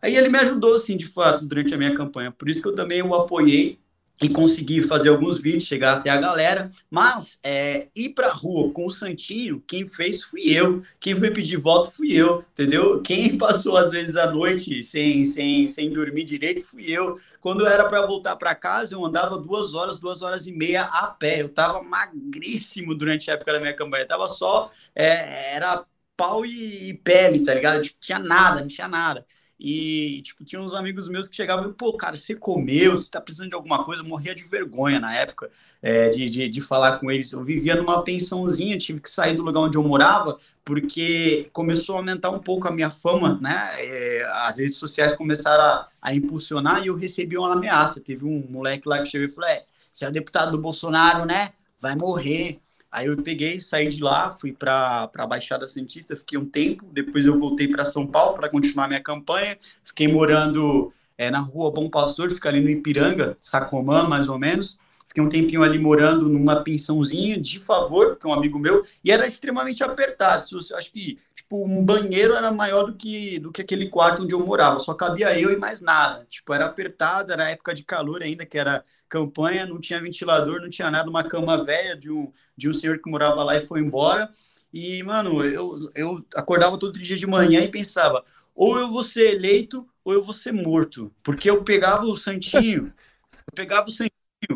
[0.00, 2.30] Aí ele me ajudou, sim, de fato, durante a minha campanha.
[2.30, 3.78] Por isso que eu também o apoiei
[4.22, 8.86] e consegui fazer alguns vídeos, chegar até a galera, mas é, ir pra rua com
[8.86, 13.02] o Santinho, quem fez fui eu, quem foi pedir voto fui eu, entendeu?
[13.02, 17.18] Quem passou às vezes a noite sem, sem, sem dormir direito fui eu.
[17.40, 21.06] Quando era para voltar para casa, eu andava duas horas, duas horas e meia a
[21.08, 21.42] pé.
[21.42, 25.84] Eu tava magríssimo durante a época da minha campanha, tava só, é, era
[26.16, 27.82] pau e pele, tá ligado?
[27.82, 29.24] Tipo, tinha nada, não tinha nada.
[29.58, 33.20] E, tipo, tinha uns amigos meus que chegavam e, pô, cara, você comeu, você tá
[33.20, 34.02] precisando de alguma coisa?
[34.02, 35.50] Eu morria de vergonha na época
[35.82, 37.32] é, de, de, de, falar com eles.
[37.32, 41.98] Eu vivia numa pensãozinha, tive que sair do lugar onde eu morava, porque começou a
[42.00, 43.56] aumentar um pouco a minha fama, né?
[43.78, 48.00] É, as redes sociais começaram a, a, impulsionar e eu recebi uma ameaça.
[48.00, 51.24] Teve um moleque lá que chegou e falou: é, você é o deputado do Bolsonaro,
[51.24, 51.52] né?
[51.78, 52.60] Vai morrer.
[52.96, 57.26] Aí eu peguei, saí de lá, fui para a Baixada Santista, fiquei um tempo, depois
[57.26, 61.90] eu voltei para São Paulo para continuar minha campanha, fiquei morando é, na rua Bom
[61.90, 64.78] Pastor, fica ali no Ipiranga, Sacomã, mais ou menos.
[65.06, 69.12] Fiquei um tempinho ali morando numa pensãozinha de favor, que é um amigo meu, e
[69.12, 70.46] era extremamente apertado.
[70.70, 74.32] Eu acho que tipo, um banheiro era maior do que, do que aquele quarto onde
[74.32, 76.26] eu morava, só cabia eu e mais nada.
[76.30, 80.70] Tipo, era apertado, era época de calor ainda, que era campanha, não tinha ventilador, não
[80.70, 83.80] tinha nada, uma cama velha de um, de um senhor que morava lá e foi
[83.80, 84.30] embora.
[84.72, 89.34] E, mano, eu, eu acordava todo dia de manhã e pensava, ou eu vou ser
[89.34, 91.12] eleito ou eu vou ser morto.
[91.22, 92.92] Porque eu pegava o santinho,
[93.32, 94.10] eu pegava o santinho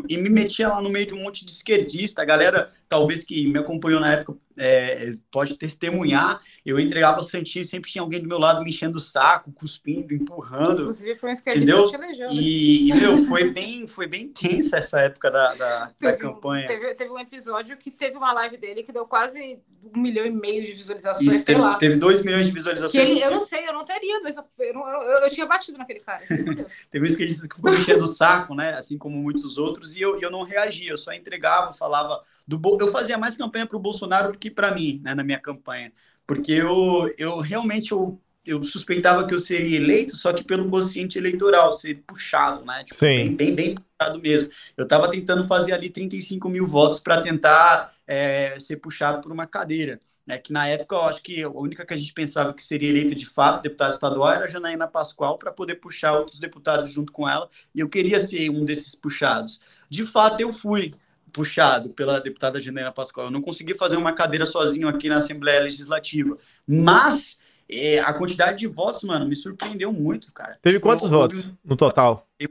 [0.07, 2.21] e me metia lá no meio de um monte de esquerdista.
[2.21, 6.41] A galera, talvez que me acompanhou na época, é, pode testemunhar.
[6.65, 10.13] Eu entregava o Santinho, sempre tinha alguém do meu lado me enchendo o saco, cuspindo,
[10.13, 10.81] empurrando.
[10.81, 11.89] Inclusive, foi um esquerdista entendeu?
[11.89, 12.27] que te elegeu.
[12.27, 12.33] Né?
[12.33, 16.67] E, e, meu, foi bem, foi bem tensa essa época da, da, teve, da campanha.
[16.67, 19.57] Teve, teve um episódio que teve uma live dele que deu quase
[19.95, 21.77] um milhão e meio de visualizações, Isso, teve.
[21.77, 23.07] Teve dois milhões de visualizações.
[23.07, 26.01] Ele, eu não sei, eu não teria, mas eu, eu, eu, eu tinha batido naquele
[26.01, 26.21] cara.
[26.91, 28.73] teve um esquerdista que ficou me enchendo o saco, né?
[28.73, 32.21] Assim como muitos outros, e eu, eu não reagia, eu só entregava, falava
[32.51, 35.39] do eu fazia mais campanha para o Bolsonaro do que para mim, né, na minha
[35.39, 35.91] campanha,
[36.25, 41.17] porque eu, eu realmente eu, eu suspeitava que eu seria eleito, só que pelo consciente
[41.17, 44.49] eleitoral, ser puxado, né, tipo, bem, bem, bem, puxado mesmo.
[44.75, 49.45] Eu estava tentando fazer ali 35 mil votos para tentar é, ser puxado por uma
[49.45, 49.99] cadeira.
[50.27, 52.89] É que na época eu acho que a única que a gente pensava que seria
[52.89, 57.11] eleita de fato deputada estadual era a Janaína Pascoal para poder puxar outros deputados junto
[57.11, 59.59] com ela e eu queria ser um desses puxados.
[59.89, 60.93] De fato eu fui,
[61.31, 63.27] puxado pela deputada Janaina Pascoal.
[63.27, 66.37] Eu não consegui fazer uma cadeira sozinho aqui na Assembleia Legislativa.
[66.67, 67.39] Mas
[67.71, 70.59] é, a quantidade de votos, mano, me surpreendeu muito, cara.
[70.61, 72.27] Teve tipo, quantos eu, votos no total?
[72.37, 72.49] Eu,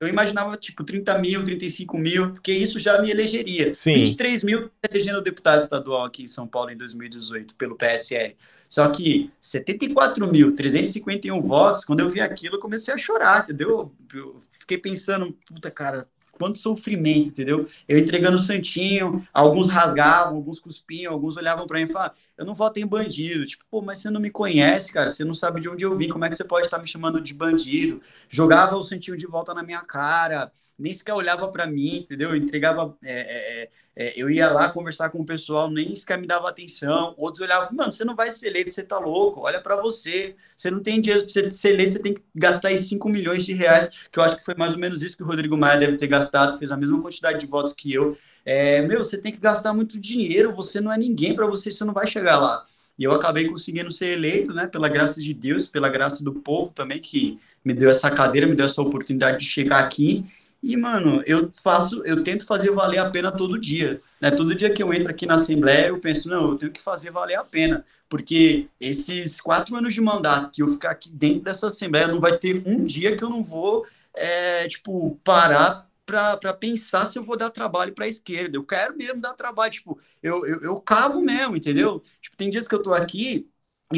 [0.00, 3.74] eu, imaginava, tipo, 30 mil, 35 mil, porque isso já me elegeria.
[3.74, 3.94] Sim.
[3.94, 8.36] 23 mil elegendo deputado estadual aqui em São Paulo em 2018, pelo PSL.
[8.68, 13.94] Só que 74 mil, 351 votos, quando eu vi aquilo, eu comecei a chorar, entendeu?
[14.12, 16.06] Eu fiquei pensando, puta, cara,
[16.42, 17.64] quanto sofrimento, entendeu?
[17.86, 22.44] Eu entregando o santinho, alguns rasgavam, alguns cuspiam, alguns olhavam para mim e falavam, eu
[22.44, 23.46] não voto em bandido.
[23.46, 26.08] Tipo, pô, mas você não me conhece, cara, você não sabe de onde eu vim,
[26.08, 28.00] como é que você pode estar me chamando de bandido?
[28.28, 30.50] Jogava o santinho de volta na minha cara,
[30.82, 32.30] nem sequer olhava para mim, entendeu?
[32.30, 32.96] Eu entregava.
[33.02, 37.14] É, é, é, eu ia lá conversar com o pessoal, nem sequer me dava atenção.
[37.16, 40.34] Outros olhavam, mano, você não vai ser eleito, você tá louco, olha para você.
[40.56, 43.52] Você não tem dinheiro para ser eleito, você tem que gastar aí 5 milhões de
[43.52, 45.96] reais, que eu acho que foi mais ou menos isso que o Rodrigo Maia deve
[45.96, 48.16] ter gastado, fez a mesma quantidade de votos que eu.
[48.44, 51.84] É, meu, você tem que gastar muito dinheiro, você não é ninguém para você, você
[51.84, 52.64] não vai chegar lá.
[52.98, 56.72] E eu acabei conseguindo ser eleito, né, pela graça de Deus, pela graça do povo
[56.72, 60.24] também, que me deu essa cadeira, me deu essa oportunidade de chegar aqui
[60.62, 64.00] e, mano, eu faço, eu tento fazer valer a pena todo dia.
[64.20, 64.30] Né?
[64.30, 67.10] Todo dia que eu entro aqui na Assembleia, eu penso, não, eu tenho que fazer
[67.10, 67.84] valer a pena.
[68.08, 72.38] Porque esses quatro anos de mandato que eu ficar aqui dentro dessa Assembleia, não vai
[72.38, 73.84] ter um dia que eu não vou,
[74.14, 78.56] é, tipo, parar para pensar se eu vou dar trabalho para a esquerda.
[78.56, 82.02] Eu quero mesmo dar trabalho, tipo, eu, eu, eu cavo mesmo, entendeu?
[82.20, 83.48] Tipo, tem dias que eu tô aqui,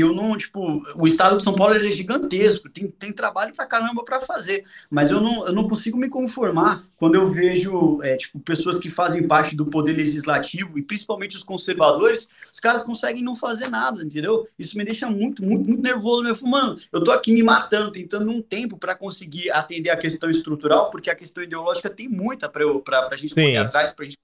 [0.00, 4.04] eu não, tipo, o estado de São Paulo é gigantesco, tem, tem trabalho pra caramba
[4.04, 8.40] para fazer, mas eu não, eu não consigo me conformar quando eu vejo, é, tipo,
[8.40, 13.36] pessoas que fazem parte do poder legislativo, e principalmente os conservadores, os caras conseguem não
[13.36, 14.48] fazer nada, entendeu?
[14.58, 16.26] Isso me deixa muito, muito, muito nervoso.
[16.26, 19.96] Eu falo, mano, eu tô aqui me matando, tentando um tempo para conseguir atender a
[19.96, 22.64] questão estrutural, porque a questão ideológica tem muita para
[23.10, 24.23] a gente correr atrás, pra gente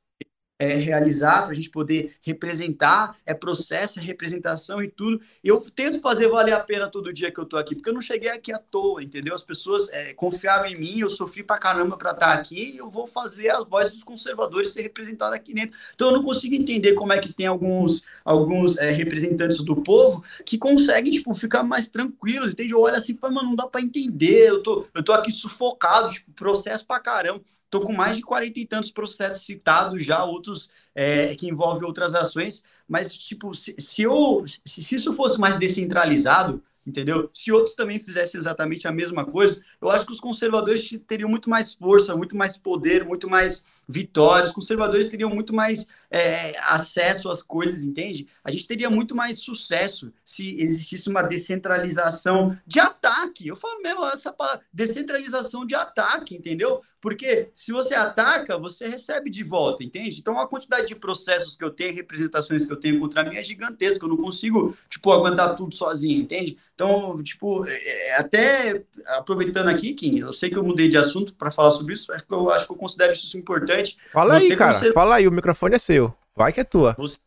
[0.60, 5.18] é, realizar, para a gente poder representar, é processo, é representação e tudo.
[5.42, 8.02] Eu tento fazer valer a pena todo dia que eu tô aqui, porque eu não
[8.02, 9.34] cheguei aqui à toa, entendeu?
[9.34, 12.76] As pessoas é, confiavam em mim, eu sofri pra caramba para estar tá aqui e
[12.76, 15.78] eu vou fazer a voz dos conservadores ser representada aqui dentro.
[15.94, 20.22] Então eu não consigo entender como é que tem alguns, alguns é, representantes do povo
[20.44, 22.74] que conseguem, tipo, ficar mais tranquilos, entende?
[22.74, 26.30] Eu olho assim mano, não dá para entender, eu tô, eu tô aqui sufocado, tipo,
[26.32, 27.40] processo pra caramba.
[27.70, 32.16] Estou com mais de 40 e tantos processos citados já, outros é, que envolvem outras
[32.16, 37.30] ações, mas, tipo, se, se eu, se, se, isso fosse mais descentralizado, entendeu?
[37.32, 41.48] Se outros também fizessem exatamente a mesma coisa, eu acho que os conservadores teriam muito
[41.48, 47.30] mais força, muito mais poder, muito mais vitórias, os conservadores teriam muito mais é, acesso
[47.30, 48.26] às coisas, entende?
[48.42, 53.48] A gente teria muito mais sucesso se existisse uma descentralização de ataque.
[53.48, 56.80] Eu falo mesmo essa palavra, descentralização de ataque, entendeu?
[57.00, 60.20] Porque se você ataca, você recebe de volta, entende?
[60.20, 63.42] Então a quantidade de processos que eu tenho, representações que eu tenho contra mim é
[63.42, 64.04] gigantesca.
[64.04, 66.56] Eu não consigo, tipo, aguentar tudo sozinho, entende?
[66.76, 68.84] Então, tipo, é, é até
[69.16, 72.24] aproveitando aqui, Kim, eu sei que eu mudei de assunto para falar sobre isso, acho
[72.24, 73.98] que eu acho que eu considero isso importante.
[74.12, 74.92] Fala você aí, cara.
[74.92, 76.14] Fala aí, o microfone é seu.
[76.36, 76.94] Vai que é tua.
[76.96, 77.18] Você,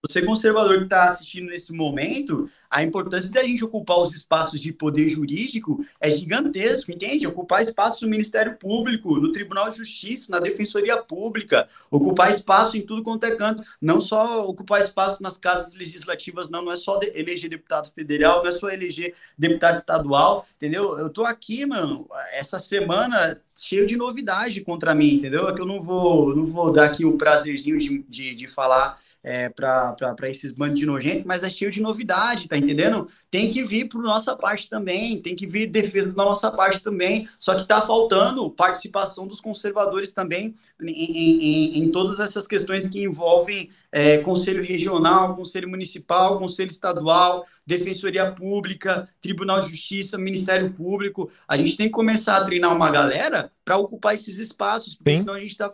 [0.00, 4.72] você conservador que está assistindo nesse momento, a importância da gente ocupar os espaços de
[4.72, 7.26] poder jurídico é gigantesco, entende?
[7.26, 12.82] Ocupar espaço no Ministério Público, no Tribunal de Justiça, na Defensoria Pública, ocupar espaço em
[12.82, 17.00] tudo quanto é canto, não só ocupar espaço nas casas legislativas, não, não é só
[17.14, 20.96] eleger deputado federal, não é só eleger deputado estadual, entendeu?
[20.96, 25.48] Eu tô aqui, mano, essa semana cheio de novidade contra mim, entendeu?
[25.48, 28.96] É que eu não vou, não vou dar aqui o prazerzinho de, de, de falar
[29.22, 33.08] é, para esses bandos de nojento, mas é cheio de novidade, tá entendendo?
[33.30, 37.28] Tem que vir para nossa parte também, tem que vir defesa da nossa parte também,
[37.38, 43.02] só que tá faltando participação dos conservadores também em, em, em todas essas questões que
[43.02, 51.30] envolvem é, conselho regional, conselho municipal, conselho estadual, defensoria pública, tribunal de justiça, ministério público.
[51.46, 55.20] A gente tem que começar a treinar uma galera para ocupar esses espaços, porque Sim.
[55.20, 55.68] senão a gente está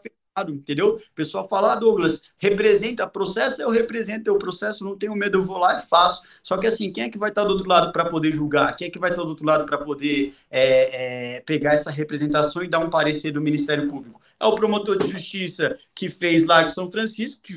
[0.48, 0.96] entendeu?
[0.96, 5.44] O pessoal fala, ah, Douglas, representa processo, eu represento o processo, não tenho medo, eu
[5.44, 6.22] vou lá e faço.
[6.42, 8.74] Só que assim, quem é que vai estar do outro lado para poder julgar?
[8.74, 12.64] Quem é que vai estar do outro lado para poder é, é, pegar essa representação
[12.64, 14.20] e dar um parecer do Ministério Público?
[14.40, 17.52] É o promotor de justiça que fez lá em São Francisco, que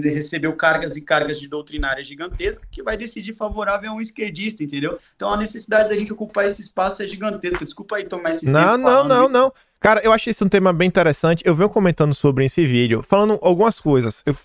[0.00, 4.98] recebeu cargas e cargas de doutrinária gigantesca, que vai decidir favorável a um esquerdista, entendeu?
[5.16, 7.64] Então a necessidade da gente ocupar esse espaço é gigantesca.
[7.64, 8.78] Desculpa aí tomar esse não, tempo.
[8.78, 9.52] Não, não, não, não.
[9.80, 11.42] Cara, eu achei esse um tema bem interessante.
[11.46, 14.22] Eu venho comentando sobre esse vídeo, falando algumas coisas.
[14.26, 14.36] Eu,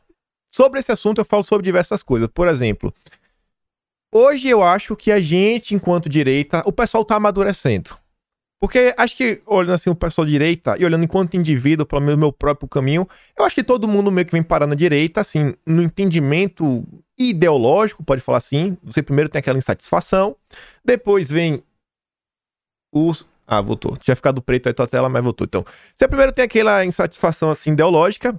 [0.51, 2.29] sobre esse assunto, eu falo sobre diversas coisas.
[2.31, 2.93] Por exemplo,
[4.11, 8.02] hoje eu acho que a gente, enquanto direita, o pessoal tá amadurecendo.
[8.63, 12.31] Porque acho que, olhando assim o pessoal direita e olhando enquanto indivíduo, pelo menos meu
[12.31, 13.05] próprio caminho,
[13.37, 16.81] eu acho que todo mundo meio que vem parar na direita, assim, no entendimento
[17.17, 18.77] ideológico, pode falar assim.
[18.81, 20.37] Você primeiro tem aquela insatisfação,
[20.81, 21.61] depois vem
[22.89, 23.97] os, ah, voltou.
[23.97, 25.43] Tinha ficado preto aí tua tela, mas voltou.
[25.43, 25.65] Então,
[25.97, 28.33] você primeiro tem aquela insatisfação assim ideológica.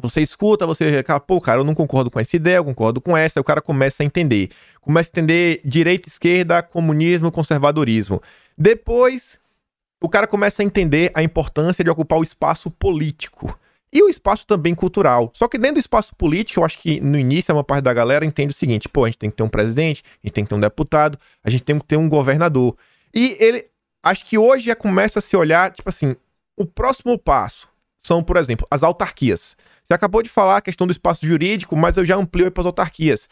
[0.00, 3.16] Você escuta, você fala, pô, cara, eu não concordo com essa ideia, eu concordo com
[3.16, 3.40] essa.
[3.40, 4.50] Aí o cara começa a entender.
[4.80, 8.22] Começa a entender direita, esquerda, comunismo, conservadorismo.
[8.56, 9.36] Depois,
[10.00, 13.58] o cara começa a entender a importância de ocupar o espaço político.
[13.92, 15.30] E o espaço também cultural.
[15.34, 18.24] Só que dentro do espaço político, eu acho que no início uma parte da galera
[18.24, 20.50] entende o seguinte: pô, a gente tem que ter um presidente, a gente tem que
[20.50, 22.76] ter um deputado, a gente tem que ter um governador.
[23.14, 23.66] E ele,
[24.02, 26.14] acho que hoje já começa a se olhar, tipo assim,
[26.54, 27.66] o próximo passo
[27.98, 29.56] são, por exemplo, as autarquias.
[29.84, 32.66] Você acabou de falar a questão do espaço jurídico, mas eu já amplio para as
[32.66, 33.26] autarquias.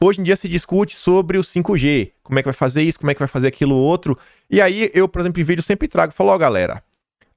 [0.00, 3.10] Hoje em dia se discute sobre o 5G, como é que vai fazer isso, como
[3.10, 4.18] é que vai fazer aquilo outro.
[4.50, 6.82] E aí eu, por exemplo, em vídeo sempre trago, falo, ó, oh, galera,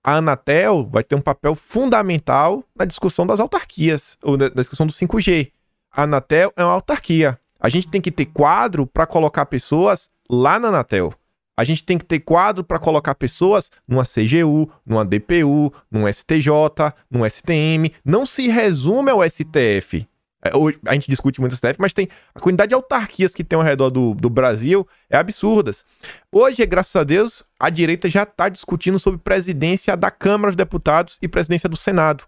[0.03, 4.93] a Anatel vai ter um papel fundamental na discussão das autarquias, ou na discussão do
[4.93, 5.51] 5G.
[5.91, 7.39] A Anatel é uma autarquia.
[7.59, 11.13] A gente tem que ter quadro para colocar pessoas lá na Anatel.
[11.57, 16.93] A gente tem que ter quadro para colocar pessoas numa CGU, numa DPU, num STJ,
[17.09, 17.91] num STM.
[18.05, 20.07] Não se resume ao STF.
[20.43, 23.43] É, hoje, a gente discute muito o STF, mas tem a quantidade de autarquias que
[23.43, 25.83] tem ao redor do, do Brasil é absurdas.
[26.31, 31.17] Hoje, graças a Deus, a direita já está discutindo sobre presidência da Câmara dos Deputados
[31.21, 32.23] e presidência do Senado.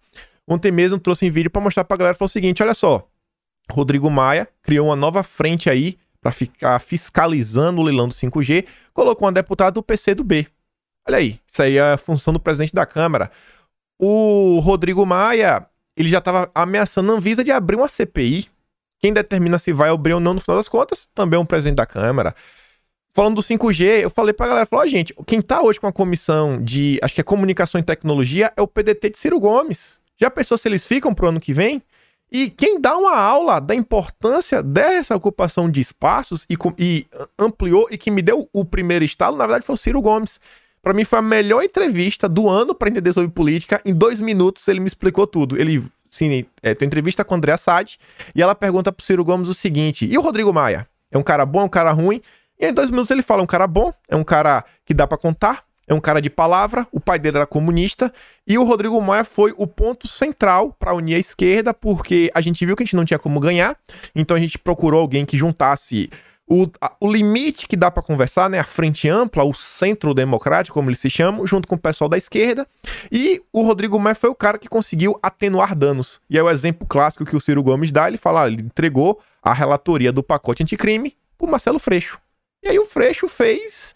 [0.48, 3.08] Ontem mesmo trouxe um vídeo para mostrar para a galera, falou o seguinte, olha só,
[3.72, 9.28] Rodrigo Maia criou uma nova frente aí para ficar fiscalizando o leilão do 5G, colocou
[9.28, 10.48] uma deputada do PC do B.
[11.08, 13.32] Olha aí, isso aí é a função do presidente da Câmara.
[14.00, 18.48] O Rodrigo Maia, ele já estava ameaçando a Anvisa de abrir uma CPI.
[19.00, 21.78] Quem determina se vai abrir ou não, no final das contas, também é um presidente
[21.78, 22.36] da Câmara.
[23.14, 25.92] Falando do 5G, eu falei pra galera, falou, oh, gente, quem tá hoje com a
[25.92, 30.00] comissão de, acho que é comunicação e tecnologia, é o PDT de Ciro Gomes.
[30.20, 31.82] Já pensou se eles ficam pro ano que vem?
[32.32, 37.98] E quem dá uma aula da importância dessa ocupação de espaços e, e ampliou e
[37.98, 40.40] que me deu o primeiro estalo, na verdade, foi o Ciro Gomes.
[40.82, 43.82] Para mim foi a melhor entrevista do ano para entender sobre política.
[43.86, 45.60] Em dois minutos ele me explicou tudo.
[45.60, 47.98] Ele sim, é, tem entrevista com a André Assad
[48.34, 50.88] e ela pergunta pro Ciro Gomes o seguinte: e o Rodrigo Maia?
[51.12, 52.22] É um cara bom, é um cara ruim?
[52.60, 55.06] E em dois minutos ele fala: é um cara bom, é um cara que dá
[55.06, 58.14] para contar, é um cara de palavra, o pai dele era comunista,
[58.48, 62.66] e o Rodrigo Maia foi o ponto central para unir a esquerda, porque a gente
[62.66, 63.76] viu que a gente não tinha como ganhar,
[64.16, 66.10] então a gente procurou alguém que juntasse
[66.50, 68.58] o, a, o limite que dá para conversar, né?
[68.58, 72.18] A frente ampla, o centro democrático, como eles se chamam, junto com o pessoal da
[72.18, 72.68] esquerda.
[73.12, 76.20] E o Rodrigo Maia foi o cara que conseguiu atenuar danos.
[76.28, 78.08] E é o exemplo clássico que o Ciro Gomes dá.
[78.08, 82.20] Ele fala, ele entregou a relatoria do pacote anticrime pro Marcelo Freixo.
[82.64, 83.94] E aí o Freixo fez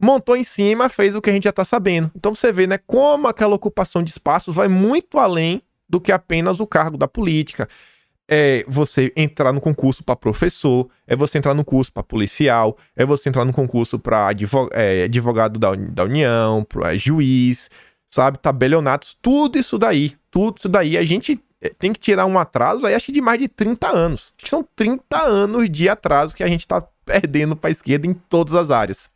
[0.00, 2.10] montou em cima, fez o que a gente já tá sabendo.
[2.14, 6.60] Então você vê, né, como aquela ocupação de espaços vai muito além do que apenas
[6.60, 7.68] o cargo da política
[8.28, 13.04] é você entrar no concurso para professor, é você entrar no curso para policial, é
[13.04, 17.70] você entrar no concurso para advogado, é, advogado da, da União, para juiz,
[18.08, 22.38] sabe, tabelionatos, tudo isso daí, tudo isso daí a gente é, tem que tirar um
[22.38, 24.32] atraso aí acho de mais de 30 anos.
[24.36, 28.06] Acho que são 30 anos de atraso que a gente está perdendo para a esquerda
[28.06, 29.10] em todas as áreas.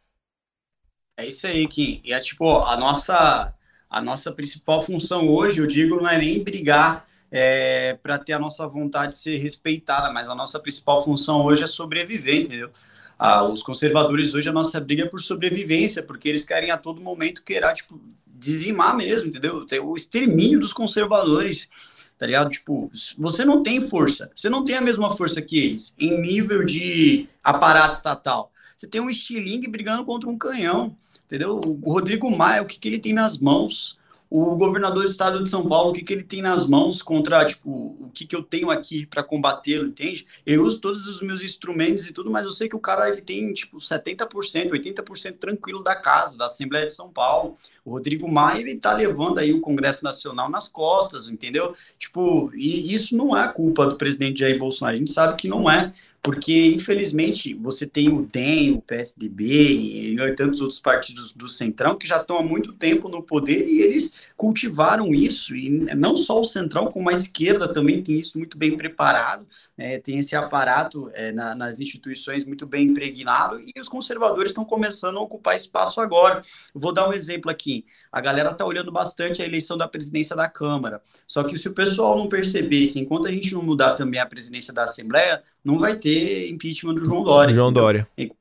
[1.16, 2.00] É isso aí, Kim.
[2.04, 3.54] E é tipo, a nossa
[3.90, 8.38] a nossa principal função hoje, eu digo, não é nem brigar é, para ter a
[8.38, 12.70] nossa vontade de ser respeitada, mas a nossa principal função hoje é sobreviver, entendeu?
[13.18, 17.00] Ah, os conservadores hoje, a nossa briga é por sobrevivência, porque eles querem a todo
[17.00, 19.66] momento querer, tipo, dizimar mesmo, entendeu?
[19.66, 21.68] Tem o extermínio dos conservadores,
[22.16, 22.50] tá ligado?
[22.50, 26.64] Tipo, você não tem força, você não tem a mesma força que eles, em nível
[26.64, 28.52] de aparato estatal.
[28.76, 31.60] Você tem um estilingue brigando contra um canhão, entendeu?
[31.60, 33.97] O Rodrigo Maia, o que, que ele tem nas mãos?
[34.30, 37.44] O governador do estado de São Paulo, o que, que ele tem nas mãos contra,
[37.46, 40.26] tipo, o que, que eu tenho aqui para combatê-lo, entende?
[40.44, 43.22] Eu uso todos os meus instrumentos e tudo, mas eu sei que o cara ele
[43.22, 47.56] tem, tipo, 70%, 80% tranquilo da casa, da Assembleia de São Paulo.
[47.84, 51.74] O Rodrigo Maia, ele tá levando aí o Congresso Nacional nas costas, entendeu?
[51.98, 55.70] Tipo, e isso não é culpa do presidente Jair Bolsonaro, a gente sabe que não
[55.70, 55.92] é
[56.28, 62.06] porque infelizmente você tem o DEM, o PSDB e, tantos outros partidos do Centrão que
[62.06, 66.44] já estão há muito tempo no poder e eles cultivaram isso, e não só o
[66.44, 71.32] Centrão, como a esquerda também tem isso muito bem preparado, né, tem esse aparato é,
[71.32, 76.42] na, nas instituições muito bem impregnado, e os conservadores estão começando a ocupar espaço agora.
[76.74, 80.48] vou dar um exemplo aqui, a galera está olhando bastante a eleição da presidência da
[80.48, 84.20] Câmara, só que se o pessoal não perceber que enquanto a gente não mudar também
[84.20, 87.54] a presidência da Assembleia, não vai ter impeachment do João Dória.
[87.54, 88.09] João Dória.
[88.16, 88.38] Enquanto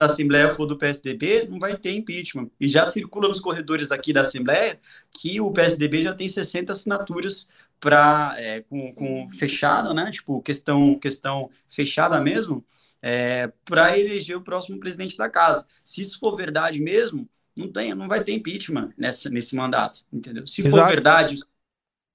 [0.00, 2.50] a Assembleia for do PSDB, não vai ter impeachment.
[2.60, 4.78] E já circula nos corredores aqui da Assembleia
[5.10, 7.48] que o PSDB já tem 60 assinaturas
[7.80, 10.10] para é, com, com fechada, né?
[10.10, 12.64] Tipo, questão, questão fechada mesmo,
[13.02, 15.66] é, para eleger o próximo presidente da casa.
[15.82, 20.46] Se isso for verdade mesmo, não, tem, não vai ter impeachment nessa, nesse mandato, entendeu?
[20.46, 20.76] Se Exato.
[20.76, 21.36] for verdade,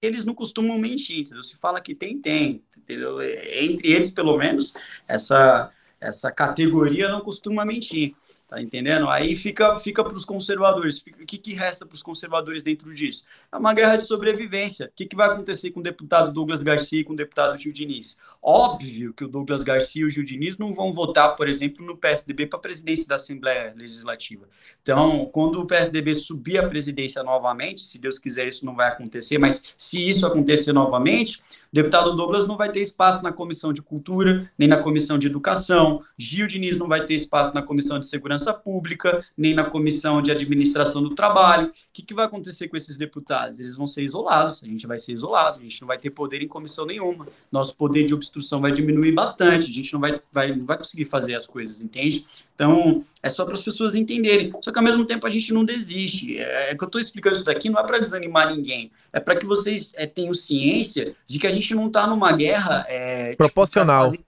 [0.02, 1.44] eles não costumam mentir, entendeu?
[1.44, 3.22] Se fala que tem, tem, entendeu?
[3.22, 4.74] Entre eles, pelo menos,
[5.08, 8.16] essa, essa categoria não costuma mentir.
[8.48, 9.08] Tá entendendo?
[9.08, 11.02] Aí fica, fica para os conservadores.
[11.02, 13.26] o que, que resta para os conservadores dentro disso?
[13.52, 14.88] É uma guerra de sobrevivência.
[14.88, 17.72] O que, que vai acontecer com o deputado Douglas Garcia e com o deputado Gil
[17.72, 18.18] Diniz?
[18.42, 21.98] Óbvio que o Douglas Garcia e o Gil Diniz não vão votar, por exemplo, no
[21.98, 24.48] PSDB para a presidência da Assembleia Legislativa.
[24.82, 29.38] Então, quando o PSDB subir a presidência novamente, se Deus quiser, isso não vai acontecer,
[29.38, 31.42] mas se isso acontecer novamente, o
[31.74, 36.02] deputado Douglas não vai ter espaço na Comissão de Cultura, nem na Comissão de Educação.
[36.18, 40.22] Gil Diniz não vai ter espaço na Comissão de Segurança Segurança Pública, nem na Comissão
[40.22, 41.68] de Administração do Trabalho.
[41.68, 43.60] O que, que vai acontecer com esses deputados?
[43.60, 46.42] Eles vão ser isolados, a gente vai ser isolado, a gente não vai ter poder
[46.42, 47.28] em comissão nenhuma.
[47.52, 51.06] Nosso poder de obstrução vai diminuir bastante, a gente não vai, vai, não vai conseguir
[51.06, 52.26] fazer as coisas, entende?
[52.54, 54.52] Então, é só para as pessoas entenderem.
[54.62, 56.38] Só que ao mesmo tempo a gente não desiste.
[56.38, 58.92] É, é que eu estou explicando isso daqui não é para desanimar ninguém.
[59.12, 62.86] É para que vocês é, tenham ciência de que a gente não está numa guerra
[62.88, 64.12] é, tipo, proporcional.
[64.12, 64.26] Tipo,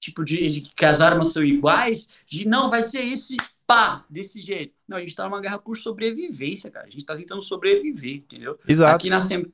[0.00, 3.34] tipo de, de, que as armas são iguais, de não, vai ser isso
[3.66, 4.74] pá, desse jeito.
[4.88, 6.86] Não, a gente tá numa guerra por sobrevivência, cara.
[6.86, 8.58] A gente tá tentando sobreviver, entendeu?
[8.66, 8.96] Exato.
[8.96, 9.52] Aqui na Assembleia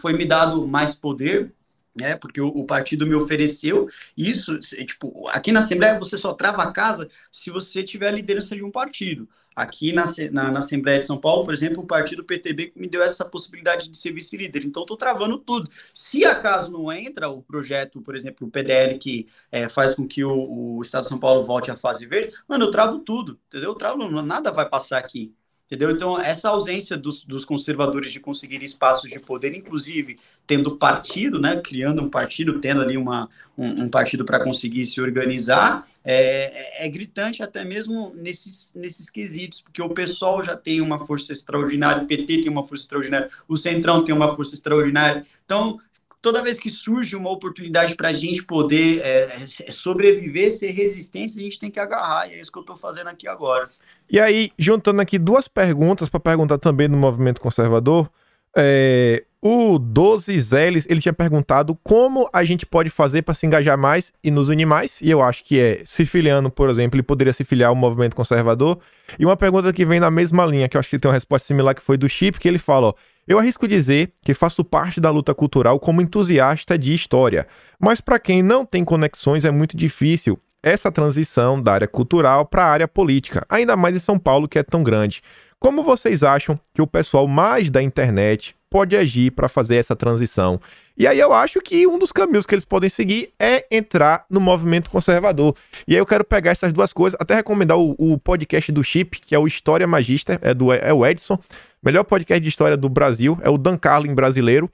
[0.00, 1.52] foi me dado mais poder,
[1.94, 2.16] né?
[2.16, 3.86] Porque o, o, partido me ofereceu
[4.16, 4.58] isso.
[4.58, 8.64] Tipo, aqui na Assembleia você só trava a casa se você tiver a liderança de
[8.64, 9.28] um partido.
[9.54, 13.00] Aqui na, na, na, Assembleia de São Paulo, por exemplo, o partido PTB me deu
[13.00, 14.64] essa possibilidade de ser vice-líder.
[14.64, 15.70] Então, estou travando tudo.
[15.94, 20.24] Se acaso não entra o projeto, por exemplo, o PDL, que é, faz com que
[20.24, 23.70] o, o, Estado de São Paulo volte à fase verde, mano, eu travo tudo, entendeu?
[23.70, 25.32] Eu travo, nada vai passar aqui.
[25.66, 25.90] Entendeu?
[25.90, 31.56] Então, essa ausência dos, dos, conservadores de conseguir espaços de poder, inclusive tendo partido, né,
[31.56, 36.88] criando um partido, tendo ali uma, um, um partido para conseguir se organizar, é, é,
[36.90, 42.06] gritante até mesmo nesses, nesses quesitos, porque o pessoal já tem uma força extraordinária, o
[42.06, 45.24] PT tem uma força extraordinária, o Centrão tem uma força extraordinária.
[45.46, 45.80] Então,
[46.24, 49.24] toda vez que surge uma oportunidade para a gente poder é,
[49.66, 52.76] é, sobreviver, ser resistência, a gente tem que agarrar, e é isso que eu estou
[52.76, 53.70] fazendo aqui agora.
[54.10, 58.10] E aí, juntando aqui duas perguntas para perguntar também do movimento conservador,
[58.56, 63.76] É, o 12 Zeles, ele tinha perguntado como a gente pode fazer para se engajar
[63.76, 67.02] mais e nos unir mais, e eu acho que é se filiando, por exemplo, ele
[67.02, 68.78] poderia se filiar ao movimento conservador.
[69.18, 71.48] E uma pergunta que vem na mesma linha, que eu acho que tem uma resposta
[71.48, 72.94] similar, que foi do Chip, que ele fala, ó,
[73.26, 77.46] eu arrisco dizer que faço parte da luta cultural como entusiasta de história,
[77.80, 82.64] mas para quem não tem conexões é muito difícil essa transição da área cultural para
[82.64, 85.22] a área política, ainda mais em São Paulo que é tão grande.
[85.60, 90.60] Como vocês acham que o pessoal mais da internet pode agir para fazer essa transição?
[90.96, 94.40] E aí eu acho que um dos caminhos que eles podem seguir é entrar no
[94.40, 95.54] movimento conservador.
[95.86, 99.20] E aí eu quero pegar essas duas coisas, até recomendar o, o podcast do Chip,
[99.20, 101.38] que é o História Magister, é, do, é o Edson,
[101.82, 104.70] melhor podcast de história do Brasil, é o Dan Carlin brasileiro.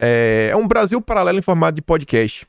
[0.00, 2.46] É, é um Brasil paralelo em formato de podcast.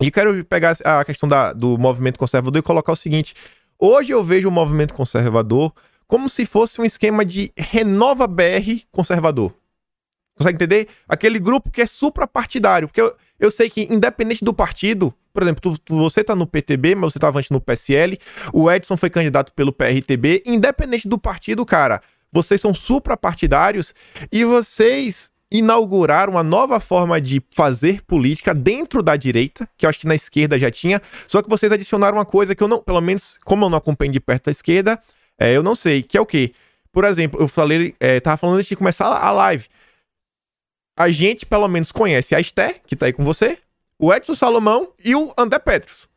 [0.00, 3.34] E quero pegar a questão da, do movimento conservador e colocar o seguinte:
[3.78, 5.72] hoje eu vejo o movimento conservador
[6.06, 9.52] como se fosse um esquema de renova BR conservador.
[10.36, 10.88] Consegue entender?
[11.08, 12.88] Aquele grupo que é suprapartidário.
[12.88, 16.46] Porque eu, eu sei que, independente do partido, por exemplo, tu, tu, você tá no
[16.46, 18.18] PTB, mas você estava antes no PSL,
[18.52, 23.94] o Edson foi candidato pelo PRTB, independente do partido, cara, vocês são suprapartidários
[24.30, 30.00] e vocês inauguraram uma nova forma de fazer política dentro da direita, que eu acho
[30.00, 33.00] que na esquerda já tinha, só que vocês adicionaram uma coisa que eu não, pelo
[33.00, 35.00] menos, como eu não acompanho de perto da esquerda,
[35.38, 36.52] é, eu não sei, que é o quê?
[36.92, 39.66] Por exemplo, eu falei, é, tava falando antes de começar a live.
[40.98, 43.58] A gente, pelo menos, conhece a Esté, que tá aí com você,
[43.98, 46.08] o Edson Salomão e o André Petros.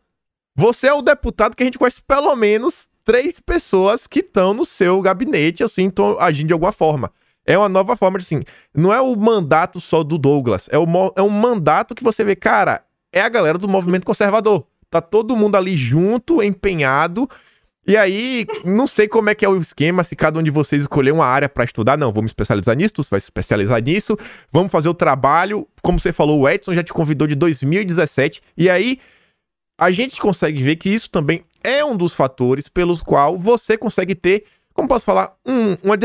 [0.55, 4.65] Você é o deputado que a gente conhece pelo menos três pessoas que estão no
[4.65, 7.11] seu gabinete, assim, agindo de alguma forma.
[7.49, 8.43] É uma nova forma de assim.
[8.73, 10.69] Não é o mandato só do Douglas.
[10.71, 10.85] É, o,
[11.15, 14.65] é um mandato que você vê, cara, é a galera do movimento conservador.
[14.89, 17.29] Tá todo mundo ali junto, empenhado
[17.89, 20.83] e aí, não sei como é que é o esquema, se cada um de vocês
[20.83, 21.97] escolher uma área para estudar.
[21.97, 24.15] Não, vamos especializar nisso, tu vai se especializar nisso.
[24.51, 25.67] Vamos fazer o trabalho.
[25.81, 28.43] Como você falou, o Edson já te convidou de 2017.
[28.55, 28.99] E aí,
[29.75, 34.13] a gente consegue ver que isso também é um dos fatores pelos qual você consegue
[34.13, 34.45] ter,
[34.79, 35.97] como posso falar, um, uma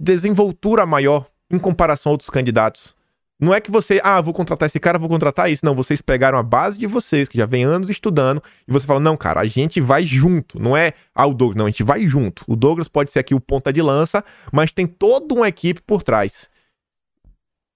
[0.00, 2.96] desenvoltura maior em comparação a outros candidatos.
[3.38, 5.66] Não é que você, ah, vou contratar esse cara, vou contratar isso.
[5.66, 8.98] Não, vocês pegaram a base de vocês, que já vem anos estudando, e você fala,
[8.98, 10.58] não, cara, a gente vai junto.
[10.58, 12.42] Não é, ah, o Douglas, não, a gente vai junto.
[12.48, 16.02] O Douglas pode ser aqui o ponta de lança, mas tem toda uma equipe por
[16.02, 16.48] trás.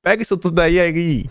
[0.02, 1.28] Pega isso tudo aí, aí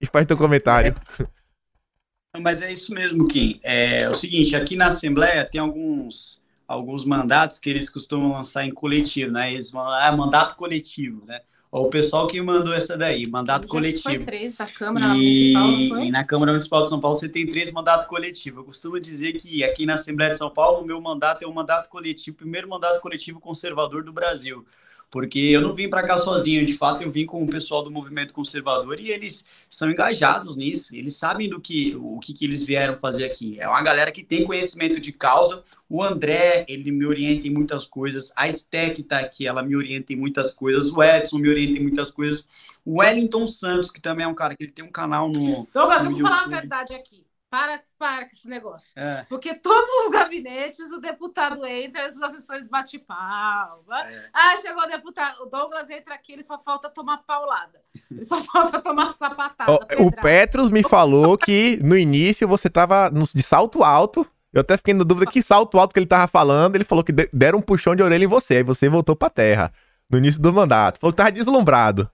[0.00, 0.94] e faz teu comentário.
[1.18, 2.38] É.
[2.40, 3.58] Mas é isso mesmo, Kim.
[3.64, 8.70] É o seguinte, aqui na Assembleia tem alguns alguns mandatos que eles costumam lançar em
[8.70, 9.52] coletivo, né?
[9.52, 11.40] Eles vão, ah, mandato coletivo, né?
[11.70, 14.02] o pessoal que mandou essa daí, mandato coletivo.
[14.02, 15.52] Foi três da Câmara e...
[15.52, 16.06] Municipal, foi?
[16.06, 18.58] E na Câmara Municipal de São Paulo você tem três mandatos coletivos.
[18.58, 21.52] Eu costumo dizer que aqui na Assembleia de São Paulo o meu mandato é o
[21.52, 24.64] mandato coletivo, primeiro mandato coletivo conservador do Brasil
[25.10, 27.90] porque eu não vim para cá sozinho, de fato eu vim com o pessoal do
[27.90, 32.64] movimento conservador e eles são engajados nisso, eles sabem do que o que, que eles
[32.64, 33.58] vieram fazer aqui.
[33.58, 35.62] É uma galera que tem conhecimento de causa.
[35.88, 38.48] O André, ele me orienta em muitas coisas, a
[38.90, 42.10] que tá aqui, ela me orienta em muitas coisas, o Edson me orienta em muitas
[42.10, 45.66] coisas, o Wellington Santos, que também é um cara que ele tem um canal no
[45.72, 47.27] Douglas, vamos falar a verdade aqui.
[47.50, 48.92] Para, para com esse negócio.
[48.94, 49.24] É.
[49.26, 54.02] Porque todos os gabinetes, o deputado entra, as sessões bate palma.
[54.02, 54.30] É.
[54.34, 55.42] Ah, chegou o deputado.
[55.42, 57.80] O Douglas entra aqui, ele só falta tomar paulada.
[58.10, 59.72] Ele só falta tomar sapatada.
[59.98, 64.26] O, o Petros me falou que no início você tava de salto alto.
[64.52, 66.74] Eu até fiquei na dúvida que salto alto que ele tava falando.
[66.74, 68.56] Ele falou que deram um puxão de orelha em você.
[68.56, 69.72] Aí você voltou pra terra.
[70.10, 71.00] No início do mandato.
[71.00, 72.10] Falou que tava deslumbrado.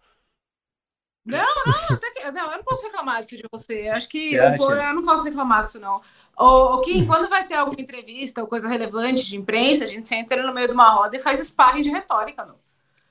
[1.66, 3.88] Não, não, até que, não, eu não posso reclamar disso de você.
[3.88, 6.00] Acho que eu, eu, não posso reclamar disso, não.
[6.38, 10.06] O, o Kim, quando vai ter alguma entrevista ou coisa relevante de imprensa, a gente
[10.06, 12.56] senta no meio de uma roda e faz sparring de retórica, não.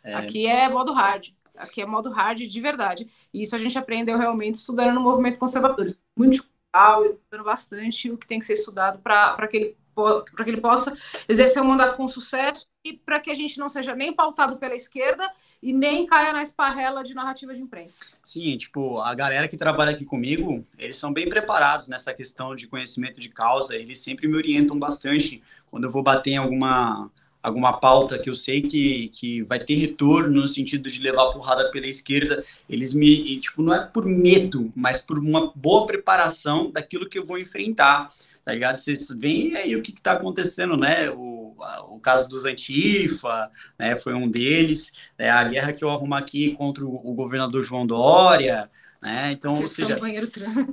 [0.03, 0.15] É.
[0.15, 1.29] Aqui é modo hard.
[1.55, 3.07] Aqui é modo hard de verdade.
[3.33, 5.85] E isso a gente aprendeu realmente estudando no movimento conservador.
[6.15, 10.61] Muito cultural, estudando bastante o que tem que ser estudado para aquele para que ele
[10.61, 10.93] possa
[11.27, 14.75] exercer um mandato com sucesso e para que a gente não seja nem pautado pela
[14.75, 15.31] esquerda
[15.61, 18.17] e nem caia na esparrela de narrativa de imprensa.
[18.23, 22.67] Sim, tipo, a galera que trabalha aqui comigo, eles são bem preparados nessa questão de
[22.67, 25.41] conhecimento de causa, eles sempre me orientam bastante
[25.71, 27.09] quando eu vou bater em alguma
[27.43, 31.69] alguma pauta que eu sei que, que vai ter retorno no sentido de levar porrada
[31.71, 37.07] pela esquerda, eles me, tipo, não é por medo, mas por uma boa preparação daquilo
[37.07, 38.07] que eu vou enfrentar
[38.43, 38.79] tá ligado?
[38.79, 41.09] Vocês veem aí o que está acontecendo, né?
[41.09, 41.55] O,
[41.89, 43.95] o caso dos Antifa, né?
[43.95, 44.91] Foi um deles.
[45.17, 45.29] Né?
[45.29, 48.69] A guerra que eu arrumo aqui contra o, o governador João Dória,
[49.03, 49.31] né?
[49.33, 50.67] Então, ou seja, do banheiro trans.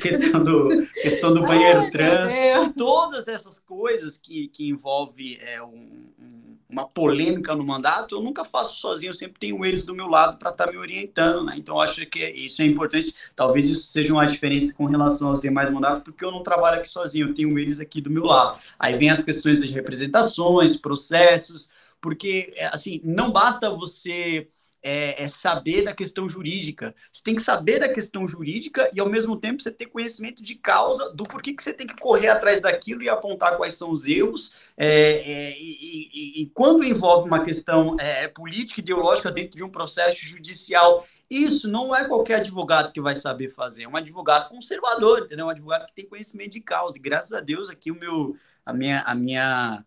[0.00, 2.32] questão do questão do banheiro Ai, trans,
[2.76, 8.44] todas essas coisas que que envolve é, um, um uma polêmica no mandato, eu nunca
[8.44, 11.54] faço sozinho, eu sempre tenho eles do meu lado para estar tá me orientando, né?
[11.56, 13.14] Então acho que isso é importante.
[13.34, 16.88] Talvez isso seja uma diferença com relação aos demais mandatos, porque eu não trabalho aqui
[16.88, 18.58] sozinho, eu tenho eles aqui do meu lado.
[18.78, 24.46] Aí vem as questões de representações, processos, porque assim, não basta você
[24.82, 26.94] é, é, saber da questão jurídica.
[27.12, 30.54] Você tem que saber da questão jurídica e, ao mesmo tempo, você ter conhecimento de
[30.54, 34.06] causa do porquê que você tem que correr atrás daquilo e apontar quais são os
[34.06, 34.54] erros.
[34.76, 39.70] É, é, e, e, e, quando envolve uma questão é, política, ideológica dentro de um
[39.70, 43.82] processo judicial, isso não é qualquer advogado que vai saber fazer.
[43.82, 45.46] É um advogado conservador, entendeu?
[45.46, 46.96] Um advogado que tem conhecimento de causa.
[46.96, 49.84] E, graças a Deus, aqui o meu, a minha, a minha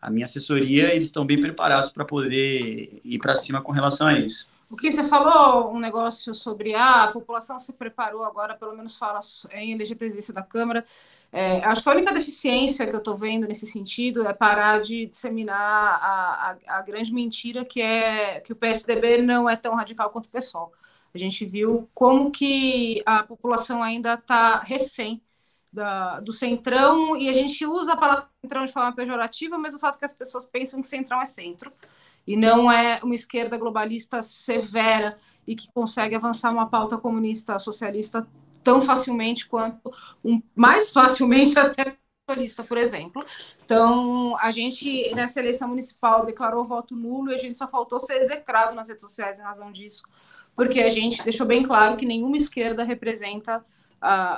[0.00, 4.18] a minha assessoria, eles estão bem preparados para poder ir para cima com relação a
[4.18, 4.48] isso.
[4.68, 8.96] O que você falou um negócio sobre ah, a população se preparou agora, pelo menos
[8.96, 9.20] fala
[9.52, 10.84] em eleger presidência da Câmara.
[11.32, 15.06] É, acho que a única deficiência que eu estou vendo nesse sentido é parar de
[15.06, 15.56] disseminar
[16.02, 20.26] a, a, a, grande mentira que é que o PSDB não é tão radical quanto
[20.26, 20.72] o PSOL.
[21.14, 25.22] A gente viu como que a população ainda está refém
[25.76, 29.78] da, do centrão, e a gente usa a palavra centrão de forma pejorativa, mas o
[29.78, 31.70] fato é que as pessoas pensam que centrão é centro,
[32.26, 35.16] e não é uma esquerda globalista severa
[35.46, 38.26] e que consegue avançar uma pauta comunista socialista
[38.64, 39.92] tão facilmente quanto,
[40.24, 41.96] um, mais facilmente até
[42.28, 43.24] socialista, por exemplo.
[43.64, 48.14] Então, a gente, nessa eleição municipal, declarou voto nulo e a gente só faltou ser
[48.14, 50.02] execrado nas redes sociais em razão disso,
[50.56, 53.64] porque a gente deixou bem claro que nenhuma esquerda representa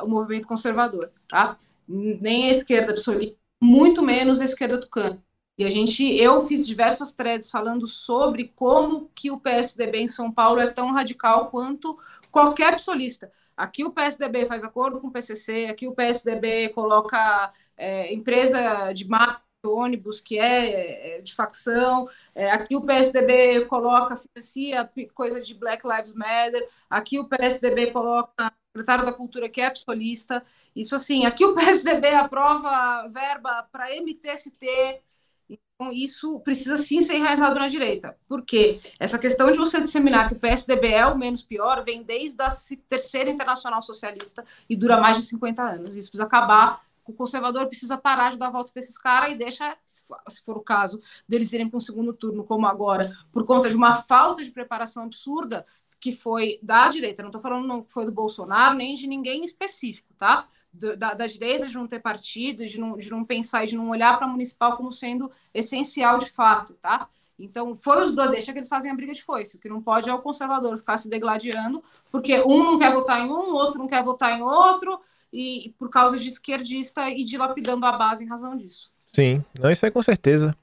[0.04, 1.58] o movimento conservador, tá?
[1.86, 5.22] Nem a esquerda absoluta, muito menos a esquerda tucana.
[5.58, 10.30] E a gente, eu fiz diversas threads falando sobre como que o PSDB em São
[10.30, 11.98] Paulo é tão radical quanto
[12.30, 13.32] qualquer psolista.
[13.56, 19.08] Aqui o PSDB faz acordo com o PCC, aqui o PSDB coloca é, empresa de
[19.08, 25.54] mapa ônibus que é, é de facção, é, aqui o PSDB coloca, financia coisa de
[25.54, 30.42] Black Lives Matter, aqui o PSDB coloca secretário da Cultura que é psolista.
[30.74, 35.02] Isso assim, aqui o PSDB aprova verba para MTST.
[35.48, 38.16] Então, isso precisa sim ser enraizado na direita.
[38.28, 38.78] Por quê?
[38.98, 42.48] Essa questão de você disseminar que o PSDB é o menos pior vem desde a
[42.88, 45.96] terceira internacional socialista e dura mais de 50 anos.
[45.96, 46.80] Isso precisa acabar.
[47.08, 50.44] O conservador precisa parar de dar volta para esses caras e deixa, se for, se
[50.44, 53.94] for o caso, deles irem para um segundo turno, como agora, por conta de uma
[53.94, 55.64] falta de preparação absurda,
[56.00, 60.14] que foi da direita, não estou falando não foi do Bolsonaro, nem de ninguém específico,
[60.16, 60.46] tá?
[60.72, 64.16] Da, da, direita, de não ter partido, de não, de não pensar de não olhar
[64.16, 67.08] para a municipal como sendo essencial de fato, tá?
[67.36, 69.56] Então, foi os dois, deixa que eles fazem a briga de foice.
[69.56, 71.82] O que não pode é o conservador ficar se degladiando,
[72.12, 75.00] porque um não quer votar em um, outro não quer votar em outro,
[75.32, 78.90] e, por causa de esquerdista e dilapidando a base em razão disso.
[79.12, 80.54] Sim, não, isso aí com certeza.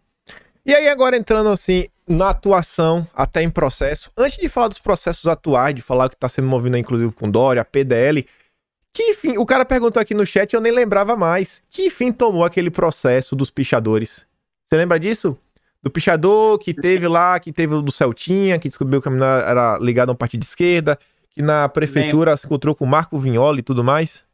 [0.66, 5.28] E aí, agora entrando assim, na atuação, até em processo, antes de falar dos processos
[5.28, 8.26] atuais, de falar o que está sendo movido, inclusive, com Dória, a PDL,
[8.92, 12.44] que fim, o cara perguntou aqui no chat, eu nem lembrava mais, que fim tomou
[12.44, 14.26] aquele processo dos pichadores?
[14.66, 15.38] Você lembra disso?
[15.84, 19.44] Do pichador que teve lá, que teve o do Celtinha, que descobriu que a menina
[19.46, 20.98] era ligada a um partido de esquerda,
[21.30, 22.42] que na prefeitura Lembro.
[22.42, 24.25] se encontrou com o Marco Vignoli e tudo mais?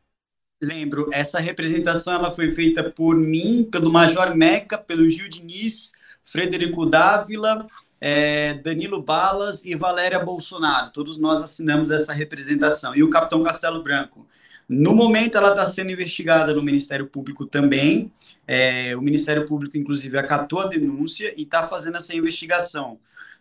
[0.61, 5.93] Lembro, essa representação ela foi feita por mim, pelo Major Meca, pelo Gil Diniz,
[6.23, 7.65] Frederico Dávila,
[7.99, 10.91] é, Danilo Balas e Valéria Bolsonaro.
[10.91, 12.95] Todos nós assinamos essa representação.
[12.95, 14.27] E o Capitão Castelo Branco.
[14.67, 18.11] No momento, ela está sendo investigada no Ministério Público também.
[18.47, 22.97] É, o Ministério Público, inclusive, acatou a denúncia e está fazendo essa investigação.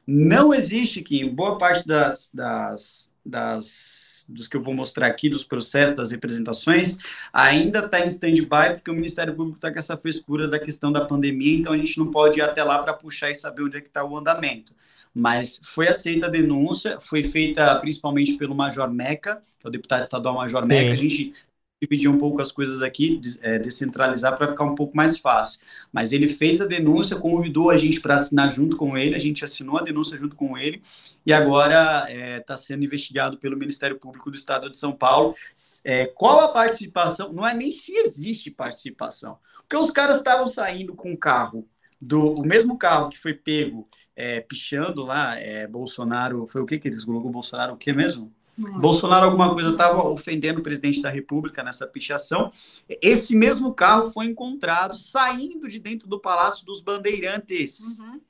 [0.06, 5.44] Não existe que, boa parte das, das, das, dos que eu vou mostrar aqui, dos
[5.44, 6.98] processos, das representações,
[7.32, 11.04] ainda está em stand-by, porque o Ministério Público está com essa frescura da questão da
[11.04, 13.80] pandemia, então a gente não pode ir até lá para puxar e saber onde é
[13.80, 14.72] que está o andamento.
[15.12, 20.02] Mas foi aceita a denúncia, foi feita principalmente pelo Major Meca, que é o deputado
[20.02, 20.68] estadual Major Sim.
[20.68, 20.92] Meca.
[20.92, 21.32] A gente
[21.80, 25.60] dividir um pouco as coisas aqui, é, descentralizar para ficar um pouco mais fácil.
[25.90, 29.44] Mas ele fez a denúncia, convidou a gente para assinar junto com ele, a gente
[29.44, 30.82] assinou a denúncia junto com ele,
[31.24, 35.34] e agora está é, tá sendo investigado pelo Ministério Público do Estado de São Paulo.
[35.82, 37.32] É, qual a participação?
[37.32, 39.38] Não é nem se existe participação.
[39.56, 41.66] Porque os caras estavam saindo com o carro,
[42.00, 43.86] do, o mesmo carro que foi pego
[44.16, 48.32] é, pichando lá, é, Bolsonaro, foi o que que eles colocou Bolsonaro, o que mesmo?
[48.78, 52.50] Bolsonaro alguma coisa estava ofendendo o presidente da República nessa pichação.
[52.88, 57.98] Esse mesmo carro foi encontrado saindo de dentro do Palácio dos Bandeirantes.
[57.98, 58.20] Uhum.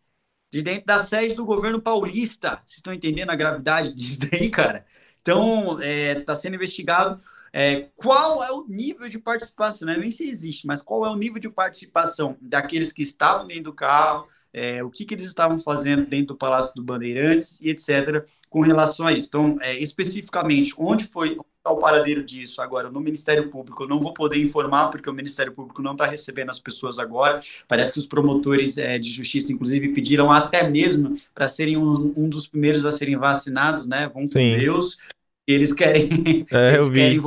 [0.53, 2.61] De dentro da sede do governo paulista.
[2.67, 4.85] Vocês estão entendendo a gravidade disso daí, cara?
[5.23, 9.99] Então, está é, tá sendo investigado é, qual é o nível de participação, não é
[9.99, 13.73] nem se existe, mas qual é o nível de participação daqueles que estavam dentro do
[13.73, 18.25] carro, é, o que, que eles estavam fazendo dentro do Palácio do Bandeirantes e etc.
[18.49, 19.29] com relação a isso.
[19.29, 21.37] Então, é, especificamente, onde foi
[21.69, 25.53] o paradeiro disso agora no Ministério Público, eu não vou poder informar, porque o Ministério
[25.53, 27.41] Público não está recebendo as pessoas agora.
[27.69, 32.29] Parece que os promotores é, de justiça, inclusive, pediram até mesmo para serem um, um,
[32.29, 34.09] dos primeiros a serem vacinados, né?
[34.09, 34.57] Vão com Sim.
[34.57, 34.99] Deus.
[35.47, 36.47] Eles querem.
[36.51, 37.21] É, eles eu vi.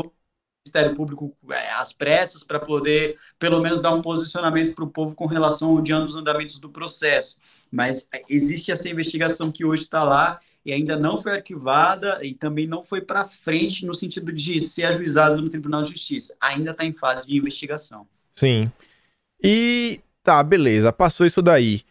[0.66, 5.14] Ministério Público é, às pressas para poder, pelo menos, dar um posicionamento para o povo
[5.14, 7.38] com relação ao diante dos andamentos do processo.
[7.70, 12.34] Mas é, existe essa investigação que hoje está lá e ainda não foi arquivada e
[12.34, 16.34] também não foi para frente no sentido de ser ajuizado no Tribunal de Justiça.
[16.40, 18.08] Ainda está em fase de investigação.
[18.34, 18.72] Sim.
[19.44, 21.82] E tá, beleza, passou isso daí.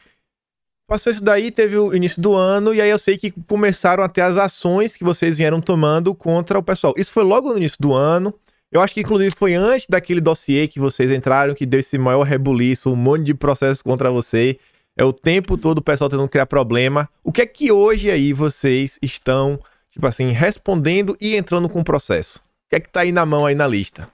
[0.87, 4.09] Passou isso daí, teve o início do ano, e aí eu sei que começaram a
[4.09, 6.95] ter as ações que vocês vieram tomando contra o pessoal.
[6.97, 8.35] Isso foi logo no início do ano.
[8.73, 12.23] Eu acho que, inclusive, foi antes daquele dossiê que vocês entraram, que deu esse maior
[12.23, 14.59] rebuliço, um monte de processos contra você.
[14.97, 17.07] É o tempo todo o pessoal tentando criar problema.
[17.23, 21.85] O que é que hoje aí vocês estão, tipo assim, respondendo e entrando com o
[21.85, 22.39] processo?
[22.39, 24.09] O que é que tá aí na mão aí na lista?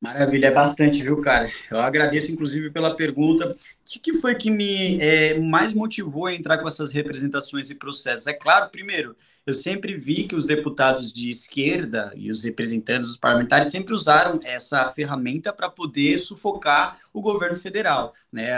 [0.00, 1.48] Maravilha, é bastante, viu, cara?
[1.70, 3.50] Eu agradeço, inclusive, pela pergunta.
[3.50, 7.76] O que, que foi que me é, mais motivou a entrar com essas representações e
[7.76, 8.26] processos?
[8.26, 9.16] É claro, primeiro,
[9.50, 14.38] eu sempre vi que os deputados de esquerda e os representantes, os parlamentares, sempre usaram
[14.44, 18.12] essa ferramenta para poder sufocar o governo federal.
[18.32, 18.52] Né?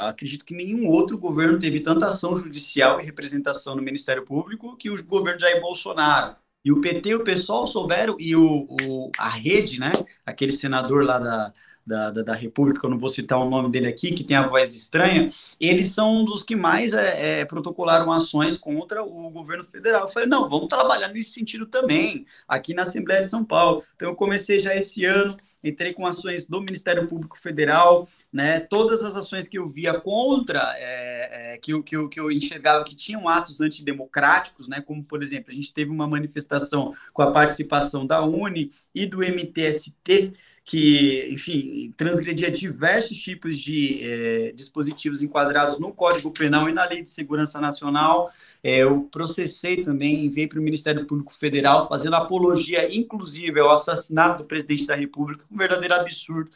[0.00, 4.90] Acredito que nenhum outro governo teve tanta ação judicial e representação no Ministério Público que
[4.90, 6.36] o governo Jair Bolsonaro.
[6.64, 9.90] E o PT o PSOL souberam, e o, o, a rede, né?
[10.24, 11.52] Aquele senador lá da,
[11.86, 14.46] da, da, da, República, eu não vou citar o nome dele aqui, que tem a
[14.46, 15.26] voz estranha,
[15.60, 20.02] eles são um dos que mais é, é, protocolaram ações contra o governo federal.
[20.02, 23.82] Eu falei, não, vamos trabalhar nesse sentido também, aqui na Assembleia de São Paulo.
[23.96, 28.60] Então, eu comecei já esse ano entrei com ações do Ministério Público Federal, né?
[28.60, 32.84] Todas as ações que eu via contra, é, é, que, eu, que, que eu enxergava
[32.84, 34.80] que tinham atos antidemocráticos, né?
[34.80, 39.18] Como, por exemplo, a gente teve uma manifestação com a participação da UNE e do
[39.18, 40.32] MTST,
[40.64, 47.02] que, enfim, transgredia diversos tipos de é, dispositivos enquadrados no Código Penal e na Lei
[47.02, 48.30] de Segurança Nacional.
[48.62, 54.42] É, eu processei também, enviei para o Ministério Público Federal, fazendo apologia, inclusive, ao assassinato
[54.42, 56.50] do presidente da República, um verdadeiro absurdo.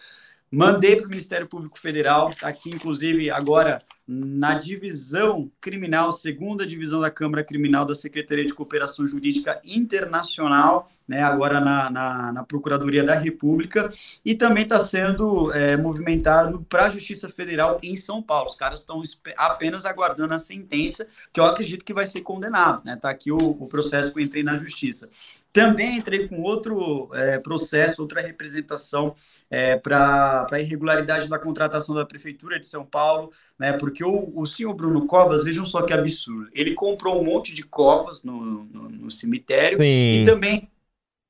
[0.49, 7.01] Mandei para o Ministério Público Federal, está aqui, inclusive, agora na divisão criminal, segunda divisão
[7.01, 13.05] da Câmara Criminal da Secretaria de Cooperação Jurídica Internacional, né, agora na, na, na Procuradoria
[13.05, 13.89] da República,
[14.25, 18.49] e também está sendo é, movimentado para a Justiça Federal em São Paulo.
[18.49, 19.03] Os caras estão
[19.37, 22.79] apenas aguardando a sentença, que eu acredito que vai ser condenado.
[22.79, 22.97] Está né?
[22.97, 25.09] Tá aqui o, o, processo que eu entrei na Justiça.
[25.53, 29.15] Também entrei com outro é, processo, outra representação
[29.51, 34.45] é, para a irregularidade da contratação da Prefeitura de São Paulo, né, porque o, o
[34.45, 38.89] senhor Bruno Covas, vejam só que absurdo, ele comprou um monte de covas no, no,
[38.89, 40.23] no cemitério Sim.
[40.23, 40.69] e também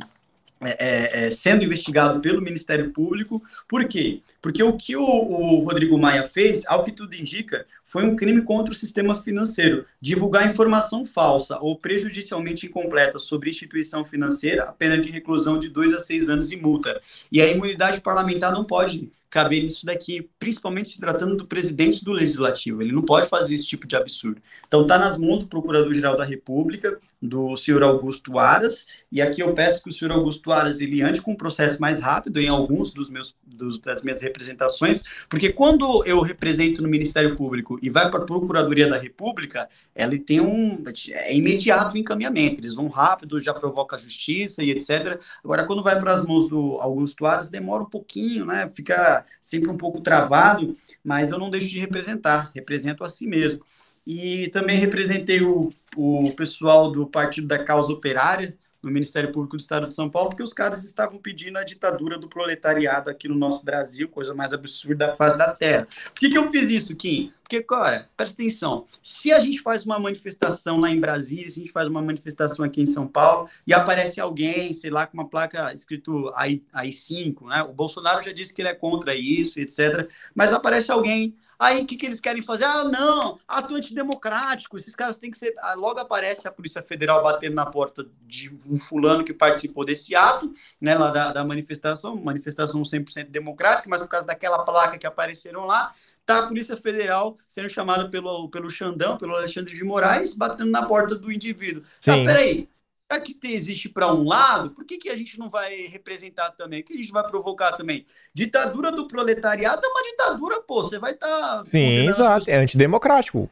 [0.60, 3.40] é, é, é, sendo investigado pelo Ministério Público.
[3.68, 4.20] Por quê?
[4.42, 8.42] Porque o que o, o, Rodrigo Maia fez, ao que tudo indica, foi um crime
[8.42, 9.84] contra o sistema financeiro.
[10.00, 15.94] Divulgar informação falsa ou prejudicialmente incompleta sobre instituição financeira, a pena de reclusão de dois
[15.94, 17.00] a seis anos e multa.
[17.30, 22.12] E a imunidade parlamentar não pode caber isso daqui, principalmente se tratando do presidente do
[22.12, 22.82] Legislativo.
[22.82, 24.40] Ele não pode fazer esse tipo de absurdo.
[24.66, 29.52] Então, está nas mãos do Procurador-Geral da República, do senhor Augusto Aras, e aqui eu
[29.52, 32.92] peço que o senhor Augusto Aras ele ande com um processo mais rápido em alguns
[32.92, 38.08] dos meus dos, das minhas representações, porque quando eu represento no Ministério Público e vai
[38.08, 43.40] para a Procuradoria da República, ela tem um é imediato o encaminhamento, eles vão rápido,
[43.40, 45.20] já provoca a justiça e etc.
[45.42, 48.70] Agora, quando vai para as mãos do Augusto Aras, demora um pouquinho, né?
[48.72, 53.64] Fica sempre um pouco travado, mas eu não deixo de representar, represento a si mesmo.
[54.08, 59.60] E também representei o, o pessoal do Partido da Causa Operária, no Ministério Público do
[59.60, 63.34] Estado de São Paulo, porque os caras estavam pedindo a ditadura do proletariado aqui no
[63.34, 65.86] nosso Brasil, coisa mais absurda da face da terra.
[66.04, 67.30] Por que, que eu fiz isso, Kim?
[67.42, 71.62] Porque, cara, presta atenção, se a gente faz uma manifestação lá em Brasília, se a
[71.64, 75.28] gente faz uma manifestação aqui em São Paulo, e aparece alguém, sei lá, com uma
[75.28, 77.62] placa escrito AI, AI5, né?
[77.62, 80.08] O Bolsonaro já disse que ele é contra isso, etc.
[80.34, 82.64] Mas aparece alguém Aí o que, que eles querem fazer?
[82.64, 85.54] Ah, não, ato antidemocrático, esses caras têm que ser.
[85.58, 90.14] Ah, logo aparece a Polícia Federal batendo na porta de um fulano que participou desse
[90.14, 95.06] ato, né, lá da, da manifestação, manifestação 100% democrática, mas por causa daquela placa que
[95.06, 95.92] apareceram lá,
[96.24, 100.86] tá a Polícia Federal sendo chamada pelo, pelo Xandão, pelo Alexandre de Moraes, batendo na
[100.86, 101.82] porta do indivíduo.
[101.82, 102.24] Tá, Sim.
[102.24, 102.68] Tá, peraí,
[103.10, 106.80] já que existe para um lado, por que, que a gente não vai representar também?
[106.80, 108.06] O que a gente vai provocar também?
[108.34, 110.82] Ditadura do proletariado é uma ditadura, pô.
[110.82, 111.28] Você vai estar.
[111.28, 112.50] Tá Sim, exato.
[112.50, 113.50] É antidemocrático.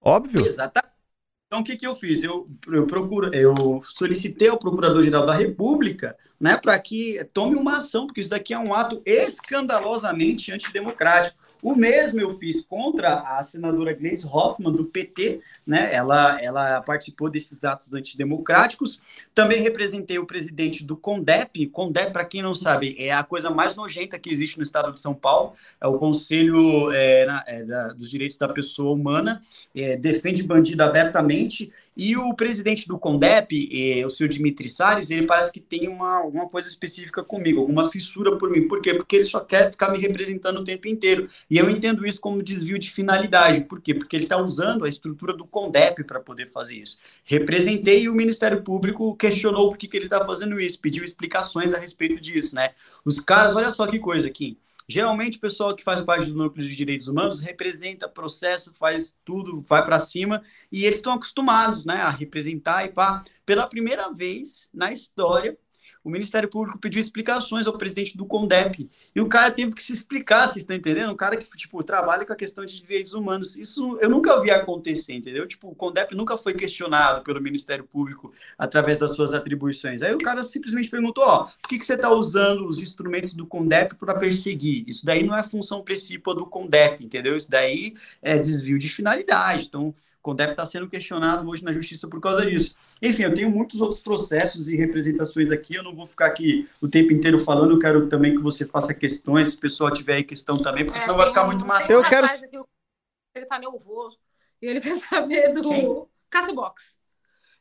[0.00, 0.40] Óbvio.
[0.40, 0.92] Exatamente.
[1.46, 2.22] Então, o que, que eu fiz?
[2.22, 8.06] Eu, eu, procuro, eu solicitei ao Procurador-Geral da República né, para que tome uma ação,
[8.06, 11.36] porque isso daqui é um ato escandalosamente antidemocrático.
[11.62, 15.94] O mesmo eu fiz contra a senadora Gleisi Hoffmann, do PT, né?
[15.94, 19.00] Ela, ela participou desses atos antidemocráticos.
[19.32, 21.68] Também representei o presidente do CONDEP.
[21.68, 25.00] CONDEP, para quem não sabe, é a coisa mais nojenta que existe no estado de
[25.00, 25.52] São Paulo.
[25.80, 29.40] É o Conselho é, na, é, da, dos Direitos da Pessoa Humana.
[29.72, 35.26] É, defende bandido abertamente e o presidente do CONDEP, eh, o senhor Dimitri Salles, ele
[35.26, 38.66] parece que tem uma, alguma coisa específica comigo, alguma fissura por mim.
[38.66, 38.94] Por quê?
[38.94, 41.28] Porque ele só quer ficar me representando o tempo inteiro.
[41.50, 43.64] E eu entendo isso como desvio de finalidade.
[43.64, 43.94] Por quê?
[43.94, 46.98] Porque ele está usando a estrutura do CONDEP para poder fazer isso.
[47.24, 51.74] Representei e o Ministério Público questionou por que, que ele está fazendo isso, pediu explicações
[51.74, 52.70] a respeito disso, né?
[53.04, 54.58] Os caras, olha só que coisa aqui.
[54.92, 59.62] Geralmente, o pessoal que faz parte do núcleo de direitos humanos representa processo, faz tudo,
[59.62, 63.24] vai para cima, e eles estão acostumados né, a representar e pá.
[63.46, 65.56] Pela primeira vez na história,
[66.04, 68.90] o Ministério Público pediu explicações ao presidente do CONDEP.
[69.14, 71.12] E o cara teve que se explicar, vocês estão entendendo?
[71.12, 73.56] Um cara que, tipo, trabalha com a questão de direitos humanos.
[73.56, 75.46] Isso eu nunca vi acontecer, entendeu?
[75.46, 80.02] Tipo, o CONDEP nunca foi questionado pelo Ministério Público através das suas atribuições.
[80.02, 83.46] Aí o cara simplesmente perguntou, ó, por que, que você está usando os instrumentos do
[83.46, 84.84] CONDEP para perseguir?
[84.86, 87.36] Isso daí não é função principal do CONDEP, entendeu?
[87.36, 89.66] Isso daí é desvio de finalidade.
[89.66, 92.96] Então, CONDEP está sendo questionado hoje na justiça por causa disso.
[93.02, 96.88] Enfim, eu tenho muitos outros processos e representações aqui, eu não vou ficar aqui o
[96.88, 100.22] tempo inteiro falando, eu quero também que você faça questões, se o pessoal tiver aí
[100.22, 101.92] questão também, porque é, senão vai ficar muito massa.
[101.92, 102.26] Eu quero...
[103.34, 104.18] Ele tá nervoso,
[104.60, 106.08] e ele quer saber do
[106.54, 106.96] Box.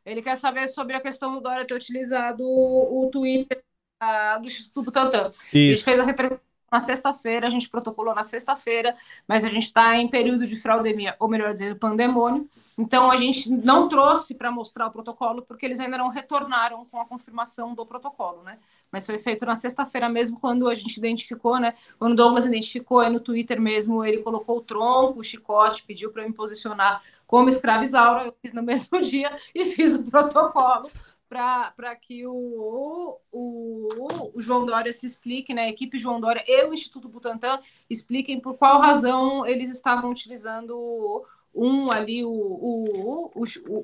[0.06, 3.64] Ele quer saber sobre a questão do Dória ter utilizado o Twitter
[4.02, 5.30] uh, do Instituto Butantan.
[5.30, 5.48] Isso.
[5.48, 8.96] A gente fez a representação na sexta-feira, a gente protocolou na sexta-feira,
[9.28, 12.48] mas a gente está em período de fraudemia, ou melhor dizendo, pandemônio.
[12.78, 17.02] Então a gente não trouxe para mostrar o protocolo, porque eles ainda não retornaram com
[17.02, 18.58] a confirmação do protocolo, né?
[18.92, 21.74] Mas foi feito na sexta-feira mesmo, quando a gente identificou, né?
[22.00, 26.12] Quando o Douglas identificou, aí no Twitter mesmo, ele colocou o tronco, o chicote, pediu
[26.12, 30.90] para eu me posicionar como escravizaura, eu fiz no mesmo dia e fiz o protocolo
[31.32, 35.62] para que o, o, o, João Dória se explique, né?
[35.62, 37.58] A equipe João Dória e o Instituto Butantan
[37.90, 41.26] expliquem por qual razão eles estavam utilizando
[41.56, 43.34] um ali, o, o,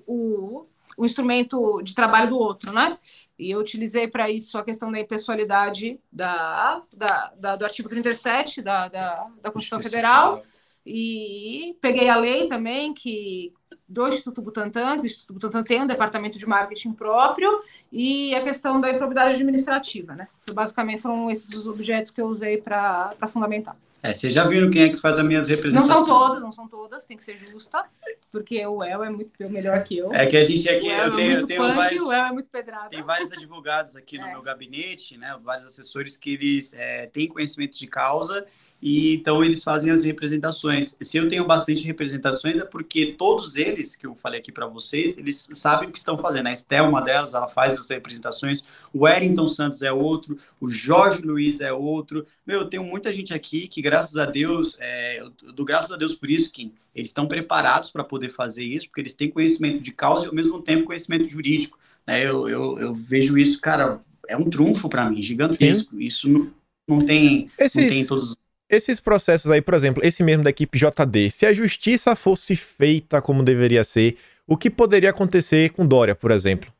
[0.05, 0.67] o,
[0.97, 2.97] o, instrumento de trabalho do outro, né?
[3.39, 8.61] E eu utilizei para isso a questão da impessoalidade da, da, da, do artigo 37
[8.61, 10.41] da, da, da Constituição Federal.
[10.85, 13.53] E peguei a lei também, que
[13.87, 17.61] do Instituto Butantan, que o Instituto Butantan tem um departamento de marketing próprio,
[17.91, 20.27] e a questão da improbidade administrativa, né?
[20.41, 23.77] Foi, basicamente foram esses os objetos que eu usei para fundamentar.
[24.03, 25.99] É, vocês já viram quem é que faz as minhas representações?
[25.99, 27.83] Não são todas, não são todas, tem que ser justa,
[28.31, 30.13] porque o El é muito melhor que eu.
[30.13, 32.03] É que a gente aqui, eu tenho, é eu tenho punk, vários.
[32.03, 32.89] O El é muito pedrado.
[32.89, 34.33] Tem vários advogados aqui no é.
[34.33, 35.35] meu gabinete, né?
[35.41, 38.45] Vários assessores que eles é, têm conhecimento de causa
[38.81, 40.95] e então eles fazem as representações.
[41.01, 45.17] Se eu tenho bastante representações é porque todos eles que eu falei aqui para vocês,
[45.17, 46.47] eles sabem o que estão fazendo.
[46.47, 48.63] A Estel, uma delas, ela faz as representações.
[48.93, 50.37] O Wellington Santos é outro.
[50.61, 52.25] O Jorge Luiz é outro.
[52.45, 55.97] Meu, eu tenho muita gente aqui que, graças a Deus, é, eu dou graças a
[55.97, 59.81] Deus por isso, que eles estão preparados para poder fazer isso, porque eles têm conhecimento
[59.81, 61.79] de causa e, ao mesmo tempo, conhecimento jurídico.
[62.05, 62.23] Né?
[62.23, 65.95] Eu, eu, eu vejo isso, cara, é um trunfo para mim, gigantesco.
[65.95, 66.03] Sim.
[66.03, 66.53] Isso não,
[66.87, 67.81] não tem, Esses...
[67.81, 68.35] não tem todos os
[68.69, 73.21] esses processos aí, por exemplo, esse mesmo da equipe JD, se a justiça fosse feita
[73.21, 76.71] como deveria ser, o que poderia acontecer com Dória, por exemplo?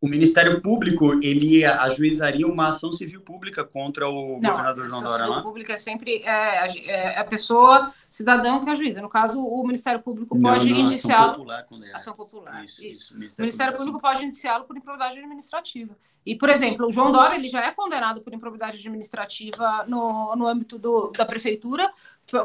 [0.00, 5.26] O Ministério Público ele ajuizaria uma ação civil pública contra o não, governador João Dória,
[5.26, 5.32] não?
[5.32, 9.02] A ação pública é sempre é, é, a pessoa, cidadão que ajuiza.
[9.02, 11.30] No caso, o Ministério Público pode indiciá-lo...
[11.30, 11.62] Ação popular.
[11.64, 11.92] Quando é.
[11.92, 12.86] Ação popular, isso.
[12.86, 12.90] isso.
[12.90, 13.14] isso.
[13.14, 15.96] O Ministério, Ministério Público pode indiciá-lo por improbidade administrativa.
[16.24, 20.46] E, por exemplo, o João Dória ele já é condenado por improbidade administrativa no, no
[20.46, 21.90] âmbito do, da prefeitura,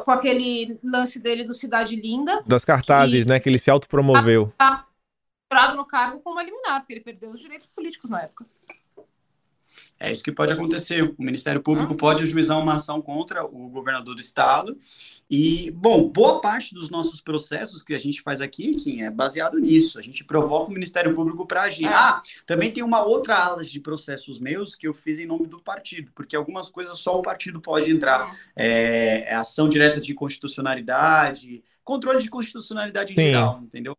[0.06, 2.42] com aquele lance dele do Cidade Linda.
[2.48, 4.54] Das cartazes, que, né, que ele se autopromoveu.
[4.58, 4.86] A, a,
[5.76, 8.46] no cargo como eliminar, porque ele perdeu os direitos políticos na época.
[10.00, 11.02] É isso que pode acontecer.
[11.18, 14.78] O Ministério Público pode ajuizar uma ação contra o governador do estado.
[15.30, 19.58] E, bom, boa parte dos nossos processos que a gente faz aqui, Kim, é baseado
[19.58, 19.98] nisso.
[19.98, 21.86] A gente provoca o Ministério Público para agir.
[21.86, 21.94] É.
[21.94, 25.62] Ah, também tem uma outra ala de processos meus que eu fiz em nome do
[25.62, 28.38] partido, porque algumas coisas só o partido pode entrar.
[28.56, 33.26] É, é ação direta de constitucionalidade, controle de constitucionalidade em Sim.
[33.28, 33.98] geral, entendeu?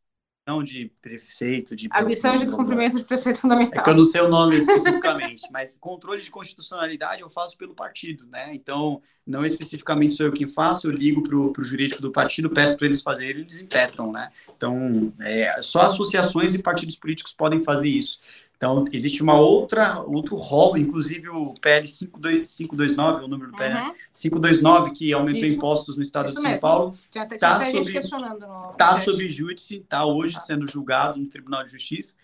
[0.63, 1.89] De prefeito, de...
[1.91, 3.81] Arguição de descumprimento de preceito fundamental.
[3.81, 7.75] É que eu não sei o nome especificamente, mas controle de constitucionalidade eu faço pelo
[7.75, 8.51] partido, né?
[8.53, 12.77] Então, não especificamente sou eu quem faço, eu ligo para o jurídico do partido, peço
[12.77, 14.31] para eles fazerem, eles impetram, né?
[14.55, 18.21] Então, é, só associações e partidos políticos podem fazer isso.
[18.65, 23.75] Então, existe uma outra, outro rol, inclusive o PL 529, é o número do PL,
[23.75, 23.95] uhum.
[24.11, 25.57] 529, que aumentou Isso.
[25.57, 26.61] impostos no estado de São mesmo.
[26.63, 26.91] Paulo.
[26.91, 30.41] Está sob, tá sob júdice, está hoje tá.
[30.41, 32.17] sendo julgado no Tribunal de Justiça.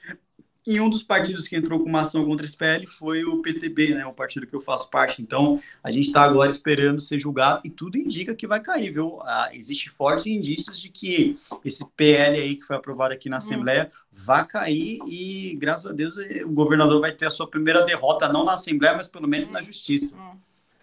[0.70, 3.92] E um dos partidos que entrou com uma ação contra esse PL foi o PTB,
[3.96, 5.20] né, o partido que eu faço parte.
[5.20, 9.18] Então, a gente está agora esperando ser julgado e tudo indica que vai cair, viu?
[9.22, 13.38] Ah, Existem fortes indícios de que esse PL aí que foi aprovado aqui na hum.
[13.38, 17.84] Assembleia vai cair e, graças a Deus, eh, o governador vai ter a sua primeira
[17.84, 20.16] derrota, não na Assembleia, mas pelo menos na Justiça.
[20.16, 20.38] Hum.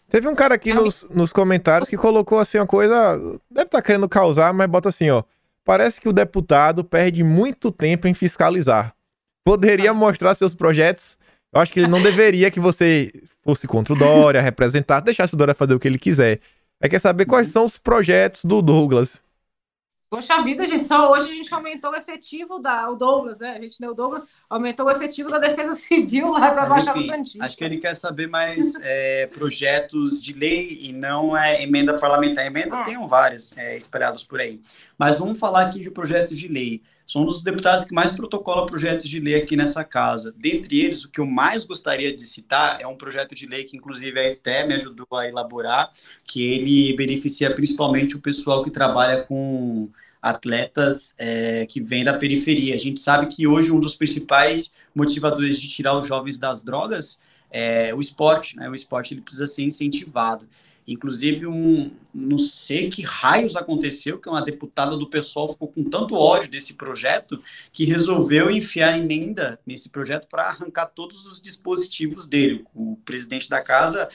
[0.10, 3.18] Teve um cara aqui nos, nos comentários que colocou assim uma coisa,
[3.50, 5.24] deve estar tá querendo causar, mas bota assim, ó.
[5.64, 8.97] Parece que o deputado perde muito tempo em fiscalizar
[9.48, 11.18] poderia mostrar seus projetos.
[11.54, 15.38] Eu acho que ele não deveria que você fosse contra o Dória, representar, deixasse o
[15.38, 16.42] Dória fazer o que ele quiser.
[16.82, 19.22] Aí quer saber quais são os projetos do Douglas.
[20.10, 22.90] Poxa vida, gente, só hoje a gente aumentou o efetivo da.
[22.90, 23.56] O Douglas, né?
[23.58, 23.90] A gente, né?
[23.90, 27.46] O Douglas aumentou o efetivo da Defesa Civil lá da Mas, Baixada enfim, Santista.
[27.46, 32.46] Acho que ele quer saber mais é, projetos de lei e não é emenda parlamentar.
[32.46, 32.84] Emenda é.
[32.84, 34.60] tem vários é, espalhados por aí.
[34.98, 36.82] Mas vamos falar aqui de projetos de lei.
[37.08, 40.36] Sou um dos deputados que mais protocola projetos de lei aqui nessa casa.
[40.36, 43.78] Dentre eles, o que eu mais gostaria de citar é um projeto de lei que,
[43.78, 45.90] inclusive, a Esté me ajudou a elaborar,
[46.26, 49.88] que ele beneficia principalmente o pessoal que trabalha com
[50.22, 52.76] atletas é, que vêm da periferia.
[52.76, 57.22] A gente sabe que hoje um dos principais motivadores de tirar os jovens das drogas
[57.50, 58.70] é o esporte, né?
[58.70, 60.46] O esporte ele precisa ser incentivado.
[60.86, 66.16] Inclusive, um, não sei que raios aconteceu, que uma deputada do pessoal ficou com tanto
[66.16, 67.40] ódio desse projeto
[67.72, 72.66] que resolveu enfiar emenda nesse projeto para arrancar todos os dispositivos dele.
[72.74, 74.10] O presidente da casa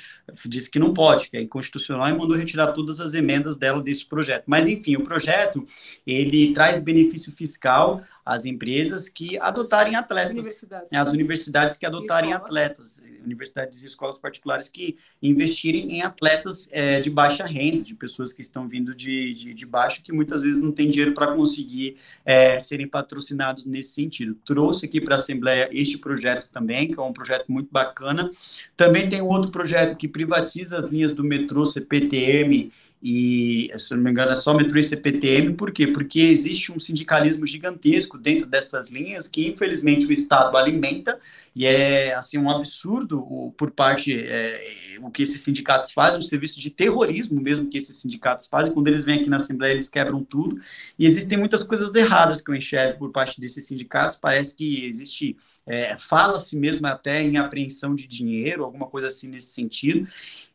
[0.47, 4.05] disse que não pode, que é inconstitucional e mandou retirar todas as emendas dela desse
[4.05, 4.45] projeto.
[4.47, 5.65] Mas enfim, o projeto
[6.05, 12.33] ele traz benefício fiscal às empresas que adotarem atletas, universidades, né, as universidades que adotarem
[12.33, 18.33] atletas, universidades e escolas particulares que investirem em atletas é, de baixa renda, de pessoas
[18.33, 21.97] que estão vindo de, de, de baixo, que muitas vezes não têm dinheiro para conseguir
[22.25, 24.37] é, serem patrocinados nesse sentido.
[24.45, 28.31] Trouxe aqui para a Assembleia este projeto também, que é um projeto muito bacana.
[28.77, 32.73] Também tem outro projeto que privatiza as linhas do metrô CPTM
[33.03, 35.89] e, se não me engano, é só metrô e CPTM, por quê?
[35.89, 41.19] Porque existe um sindicalismo gigantesco dentro dessas linhas que, infelizmente, o Estado alimenta
[41.55, 46.59] e é assim um absurdo por parte é, o que esses sindicatos fazem, um serviço
[46.59, 48.73] de terrorismo mesmo que esses sindicatos fazem.
[48.73, 50.59] Quando eles vêm aqui na Assembleia, eles quebram tudo.
[50.99, 54.17] E existem muitas coisas erradas que eu enxergo por parte desses sindicatos.
[54.17, 59.49] Parece que existe, é, fala-se mesmo até em apreensão de dinheiro, alguma coisa assim nesse
[59.49, 60.07] sentido.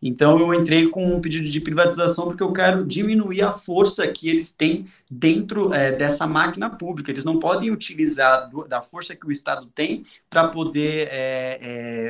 [0.02, 4.30] Então eu entrei com um pedido de privatização porque eu quero diminuir a força que
[4.30, 7.09] eles têm dentro é, dessa máquina pública.
[7.09, 11.59] Eles não podem utilizar do, da força que o Estado tem para poder é,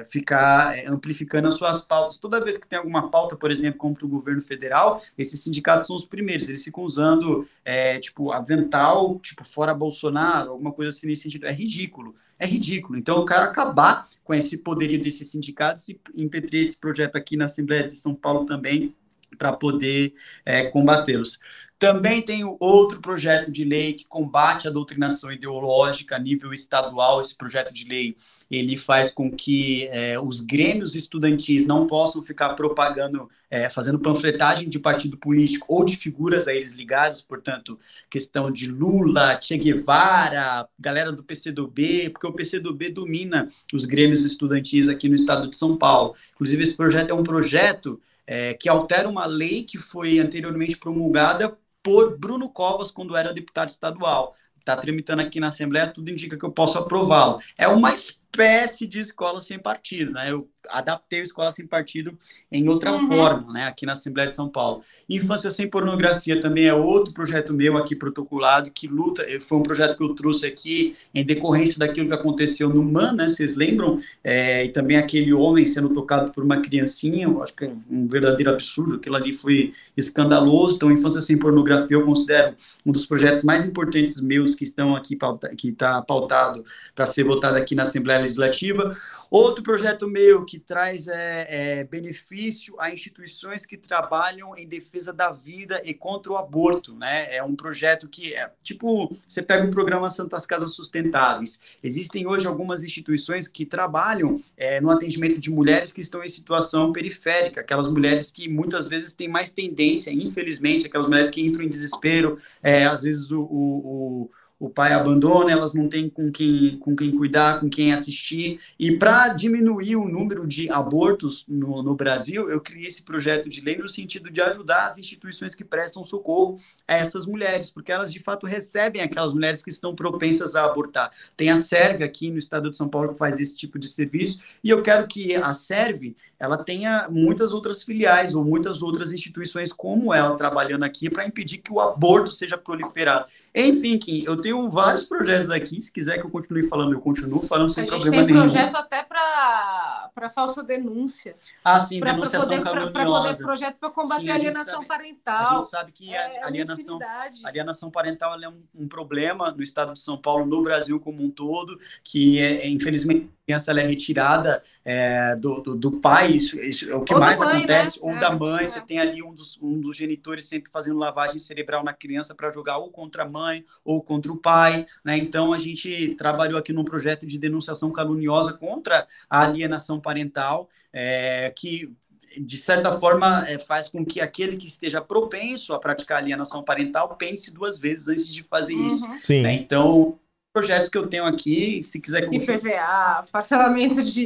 [0.01, 2.17] é, ficar é, amplificando as suas pautas.
[2.17, 5.95] Toda vez que tem alguma pauta, por exemplo, contra o governo federal, esses sindicatos são
[5.95, 6.49] os primeiros.
[6.49, 11.47] Eles ficam usando, é, tipo, avental, tipo, fora Bolsonaro, alguma coisa assim nesse sentido.
[11.47, 12.13] É ridículo.
[12.37, 12.99] É ridículo.
[12.99, 17.45] Então, eu quero acabar com esse poderio desses sindicatos e impetrei esse projeto aqui na
[17.45, 18.93] Assembleia de São Paulo também
[19.37, 20.13] para poder
[20.45, 21.39] é, combatê-los.
[21.79, 27.21] Também tem outro projeto de lei que combate a doutrinação ideológica a nível estadual.
[27.21, 28.15] Esse projeto de lei
[28.49, 34.67] ele faz com que é, os grêmios estudantis não possam ficar propagando, é, fazendo panfletagem
[34.67, 37.21] de partido político ou de figuras a eles ligadas.
[37.21, 37.77] Portanto,
[38.09, 44.89] questão de Lula, Che Guevara, galera do PCdoB, porque o PCdoB domina os grêmios estudantis
[44.89, 46.15] aqui no estado de São Paulo.
[46.33, 51.57] Inclusive, esse projeto é um projeto é, que altera uma lei que foi anteriormente promulgada
[51.81, 54.35] por Bruno Covas quando era deputado estadual.
[54.59, 57.37] Está tramitando aqui na Assembleia, tudo indica que eu posso aprová-lo.
[57.57, 57.93] É uma
[58.37, 60.31] espécie de escola sem partido, né?
[60.31, 62.17] Eu adaptei a escola sem partido
[62.51, 63.07] em outra uhum.
[63.07, 64.83] forma, né, aqui na Assembleia de São Paulo.
[65.09, 69.63] Infância sem pornografia também é outro projeto meu aqui protocolado que luta, eh, foi um
[69.63, 73.99] projeto que eu trouxe aqui em decorrência daquilo que aconteceu no MAN, né, vocês lembram?
[74.23, 78.07] É, e também aquele homem sendo tocado por uma criancinha, eu acho que é um
[78.07, 82.55] verdadeiro absurdo, aquilo ali foi escandaloso, então Infância sem pornografia eu considero
[82.85, 85.17] um dos projetos mais importantes meus que estão aqui,
[85.57, 88.95] que está pautado para ser votado aqui na Assembleia Legislativa.
[89.29, 95.31] Outro projeto meu que traz é, é, benefício a instituições que trabalham em defesa da
[95.31, 97.35] vida e contra o aborto, né?
[97.35, 101.59] É um projeto que é tipo você pega o programa Santas Casas Sustentáveis.
[101.83, 106.93] Existem hoje algumas instituições que trabalham é, no atendimento de mulheres que estão em situação
[106.93, 111.69] periférica, aquelas mulheres que muitas vezes têm mais tendência, infelizmente, aquelas mulheres que entram em
[111.69, 114.29] desespero, é, às vezes o, o, o
[114.59, 118.59] o pai abandona, elas não têm com quem, com quem cuidar, com quem assistir.
[118.79, 123.61] E para diminuir o número de abortos no, no Brasil, eu criei esse projeto de
[123.61, 126.57] lei no sentido de ajudar as instituições que prestam socorro
[126.87, 131.11] a essas mulheres, porque elas de fato recebem aquelas mulheres que estão propensas a abortar.
[131.35, 134.41] Tem a Serve aqui no estado de São Paulo que faz esse tipo de serviço,
[134.63, 139.73] e eu quero que a Serve ela tenha muitas outras filiais ou muitas outras instituições
[139.73, 143.25] como ela trabalhando aqui para impedir que o aborto seja proliferado.
[143.55, 145.81] Enfim, eu tenho vários projetos aqui.
[145.81, 148.39] Se quiser que eu continue falando, eu continuo falando sem problema nenhum.
[148.43, 151.35] A gente tem projeto até para para falsa denúncia.
[151.63, 153.43] Ah, sim, Para denunciação pra- pra poder caluniosa.
[153.43, 155.55] projeto para combater Sim, a a alienação sabe- A parental.
[155.61, 159.61] gente sabe que É, a é alienação, a alienação parental é um, um problema no
[159.61, 163.79] estado de São Paulo, no Brasil como um todo, que é, infelizmente a criança ela
[163.79, 167.59] é retirada é, do, do, do pai, isso, isso é o que Ou mais mãe,
[167.59, 168.03] acontece, né?
[168.03, 168.67] ou É, da mãe, é.
[168.67, 172.51] você tem ali um dos, um dos genitores sempre fazendo lavagem cerebral na criança para
[172.51, 175.17] jogar ou contra a mãe ou contra o pai, né?
[175.17, 181.53] Então a gente trabalhou aqui num projeto de denunciação caluniosa contra a alienação parental, é,
[181.55, 181.89] que
[182.37, 187.15] de certa forma é, faz com que aquele que esteja propenso a praticar alienação parental
[187.15, 189.09] pense duas vezes antes de fazer isso.
[189.09, 189.19] Uhum.
[189.21, 189.41] Sim.
[189.43, 189.53] né?
[189.53, 190.19] Então,
[190.59, 194.25] projetos que eu tenho aqui, se quiser IPVA, parcelamento de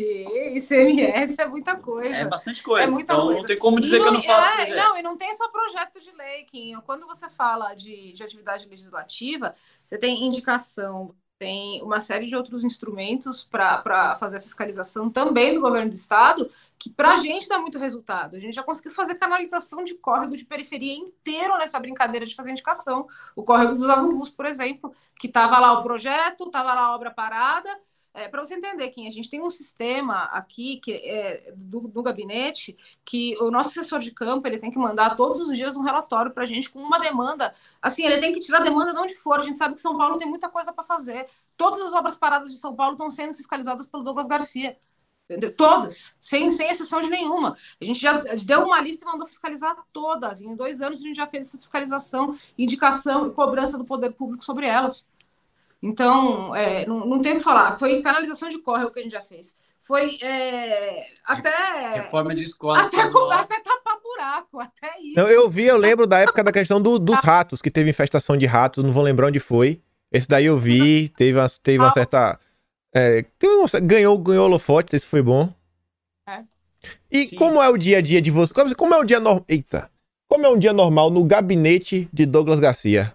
[0.56, 2.16] ICMS, é muita coisa.
[2.16, 2.88] é bastante coisa.
[2.88, 3.40] É muita então coisa.
[3.40, 4.76] não tem como dizer que eu não faço é, projeto.
[4.78, 6.80] Não, e não tem só projeto de lei, Kim.
[6.86, 9.54] Quando você fala de, de atividade legislativa,
[9.86, 15.62] você tem indicação, tem uma série de outros instrumentos para fazer a fiscalização também do
[15.62, 16.48] governo do estado,
[16.78, 18.36] que para a gente dá muito resultado.
[18.36, 22.52] A gente já conseguiu fazer canalização de córrego de periferia inteiro nessa brincadeira de fazer
[22.52, 23.08] indicação.
[23.36, 27.10] O córrego dos Avuvus, por exemplo, que estava lá o projeto, estava lá a obra
[27.10, 27.76] parada,
[28.14, 32.04] é, para você entender, Kim, a gente tem um sistema aqui que é do, do
[32.04, 35.82] gabinete que o nosso assessor de campo ele tem que mandar todos os dias um
[35.82, 37.54] relatório para a gente com uma demanda.
[37.82, 39.40] Assim, ele tem que tirar a demanda de onde for.
[39.40, 41.26] A gente sabe que São Paulo tem muita coisa para fazer.
[41.56, 44.78] Todas as obras paradas de São Paulo estão sendo fiscalizadas pelo Douglas Garcia.
[45.56, 47.56] Todas, sem, sem exceção de nenhuma.
[47.80, 50.42] A gente já deu uma lista e mandou fiscalizar todas.
[50.42, 54.44] Em dois anos a gente já fez essa fiscalização, indicação e cobrança do poder público
[54.44, 55.10] sobre elas.
[55.82, 57.78] Então, é, não, não tem o que falar.
[57.80, 59.58] Foi canalização de córrego que a gente já fez.
[59.80, 61.94] Foi é, até.
[61.96, 62.82] Reforma de escola.
[62.82, 65.16] Até, até tapar buraco, até isso.
[65.18, 68.38] Não, eu vi, eu lembro da época da questão do- dos ratos, que teve infestação
[68.38, 69.82] de ratos, não vou lembrar onde foi.
[70.12, 71.92] Esse daí eu vi, teve uma, teve uma Ah.
[71.92, 72.40] certa.
[72.94, 75.52] é, teve uma- ganhou, ganhou holofote, esse foi bom.
[76.28, 76.44] É.
[77.12, 77.36] E Sim.
[77.38, 78.54] como é o dia a dia de você?
[78.54, 79.44] Como, como é um dia normal.
[79.48, 79.90] Eita!
[80.30, 83.14] Como é um dia normal no gabinete de Douglas Garcia?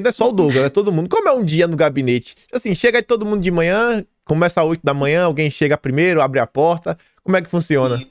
[0.00, 1.08] Não é só o Douglas, é todo mundo.
[1.08, 2.34] Como é um dia no gabinete?
[2.52, 6.40] Assim, chega todo mundo de manhã, começa às 8 da manhã, alguém chega primeiro, abre
[6.40, 6.98] a porta.
[7.22, 8.04] Como é que funciona?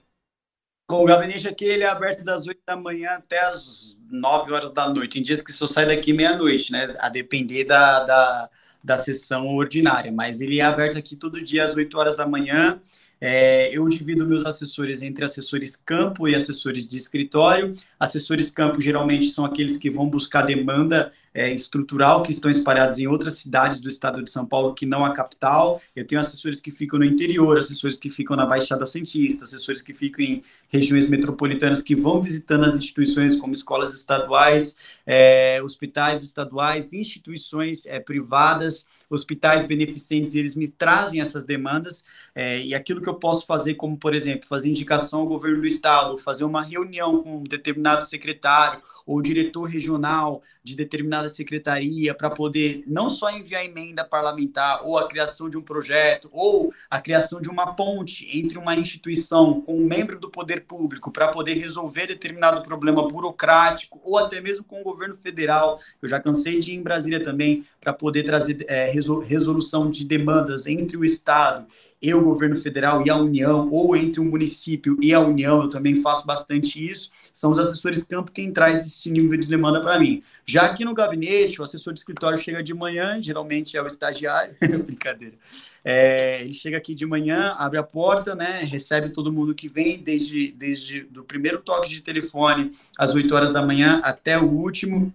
[0.88, 4.72] Com o gabinete aqui, ele é aberto das 8 da manhã até as 9 horas
[4.72, 5.20] da noite.
[5.20, 6.94] Em dias que só sai daqui meia-noite, né?
[7.00, 8.50] A depender da, da,
[8.84, 10.12] da sessão ordinária.
[10.12, 12.80] Mas ele é aberto aqui todo dia às 8 horas da manhã.
[13.20, 17.74] É, eu divido meus assessores entre assessores campo e assessores de escritório.
[18.00, 23.08] Assessores campo geralmente são aqueles que vão buscar demanda é, estrutural que estão espalhados em
[23.08, 25.82] outras cidades do estado de São Paulo que não a capital.
[25.94, 29.94] Eu tenho assessores que ficam no interior, assessores que ficam na Baixada Santista, assessores que
[29.94, 36.94] ficam em regiões metropolitanas que vão visitando as instituições como escolas estaduais, é, hospitais estaduais,
[36.94, 43.16] instituições é, privadas, hospitais beneficentes, eles me trazem essas demandas é, e aquilo que eu
[43.16, 47.40] posso fazer, como por exemplo, fazer indicação ao governo do estado, fazer uma reunião com
[47.40, 54.04] um determinado secretário ou diretor regional de determinada secretaria para poder não só enviar emenda
[54.04, 58.76] parlamentar ou a criação de um projeto ou a criação de uma ponte entre uma
[58.76, 64.42] instituição com um membro do poder público para poder resolver determinado problema burocrático ou até
[64.42, 65.80] mesmo com o governo federal.
[66.02, 70.04] Eu já cansei de ir em Brasília também para poder trazer é, resol- resolução de
[70.04, 71.66] demandas entre o Estado
[72.02, 75.70] e o governo federal e a União, ou entre o município e a União, eu
[75.70, 77.12] também faço bastante isso.
[77.34, 80.22] São os assessores campo quem traz esse nível de demanda para mim.
[80.46, 81.15] Já aqui no gabinete,
[81.60, 84.56] o assessor de escritório chega de manhã, geralmente é o estagiário,
[84.86, 85.36] brincadeira.
[85.84, 89.98] É, ele chega aqui de manhã, abre a porta, né, recebe todo mundo que vem,
[90.02, 95.14] desde, desde do primeiro toque de telefone às 8 horas da manhã até o último.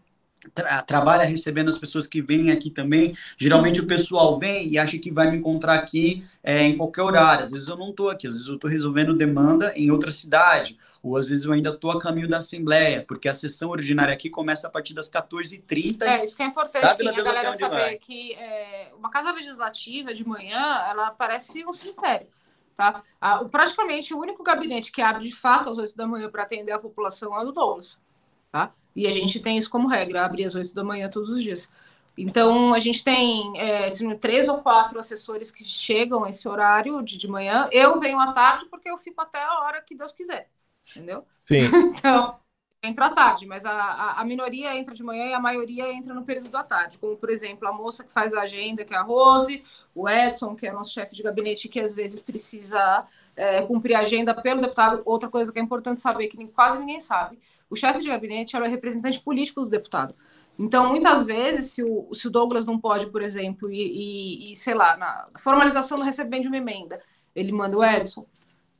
[0.54, 3.14] Tra- trabalha recebendo as pessoas que vêm aqui também.
[3.36, 7.42] Geralmente o pessoal vem e acha que vai me encontrar aqui é, em qualquer horário.
[7.42, 10.78] Às vezes eu não estou aqui, às vezes eu estou resolvendo demanda em outra cidade,
[11.02, 14.30] ou às vezes eu ainda estou a caminho da Assembleia, porque a sessão ordinária aqui
[14.30, 16.02] começa a partir das 14h30.
[16.02, 17.98] É, isso que é importante, sabe lá a galera saber vai.
[17.98, 20.58] que é, uma casa legislativa de manhã,
[20.88, 22.26] ela parece um cemitério.
[22.76, 23.02] Tá?
[23.20, 26.72] Ah, praticamente o único gabinete que abre de fato às 8 da manhã para atender
[26.72, 28.00] a população é o do Douglas.
[28.50, 28.72] Tá?
[28.94, 31.72] E a gente tem isso como regra, abrir às 8 da manhã todos os dias.
[32.18, 37.16] Então, a gente tem é, assim, três ou quatro assessores que chegam esse horário de,
[37.16, 37.68] de manhã.
[37.72, 40.48] Eu venho à tarde porque eu fico até a hora que Deus quiser.
[40.94, 41.24] Entendeu?
[41.46, 41.70] Sim.
[41.98, 42.38] Então,
[42.82, 45.92] eu entro à tarde, mas a, a, a minoria entra de manhã e a maioria
[45.92, 46.98] entra no período da tarde.
[46.98, 49.62] Como, por exemplo, a moça que faz a agenda, que é a Rose,
[49.94, 53.04] o Edson, que é nosso chefe de gabinete, que às vezes precisa
[53.36, 55.02] é, cumprir a agenda pelo deputado.
[55.04, 57.38] Outra coisa que é importante saber, que nem- quase ninguém sabe,
[57.70, 60.14] o chefe de gabinete ela é representante político do deputado.
[60.58, 64.56] Então, muitas vezes, se o, se o Douglas não pode, por exemplo, e, e- e,
[64.56, 67.00] sei lá, na formalização do recebimento de uma emenda,
[67.34, 68.26] ele manda o Edson.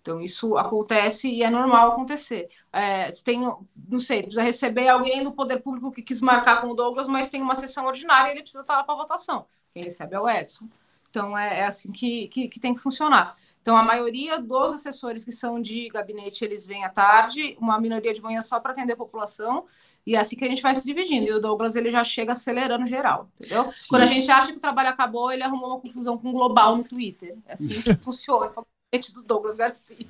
[0.02, 2.48] Então, isso acontece e é normal acontecer.
[2.72, 3.40] É, tem,
[3.88, 7.28] não sei, precisa receber alguém do poder público que quis marcar com o Douglas, mas
[7.28, 9.46] tem uma sessão ordinária e ele precisa estar lá para votação.
[9.74, 10.68] Quem recebe é o Edson.
[11.10, 13.36] Então, é, é assim que, que, que, tem que funcionar.
[13.62, 18.12] Então, a maioria dos assessores que são de gabinete, eles vêm à tarde, uma minoria
[18.12, 19.66] de manhã só para atender a população,
[20.06, 21.26] e é assim que a gente vai se dividindo.
[21.26, 23.64] E o Douglas, ele já chega acelerando geral, entendeu?
[23.74, 23.88] Sim.
[23.90, 26.76] Quando a gente acha que o trabalho acabou, ele arrumou uma confusão com o Global
[26.76, 27.36] no Twitter.
[27.46, 28.50] É assim que funciona
[29.14, 30.06] do Douglas Garcia.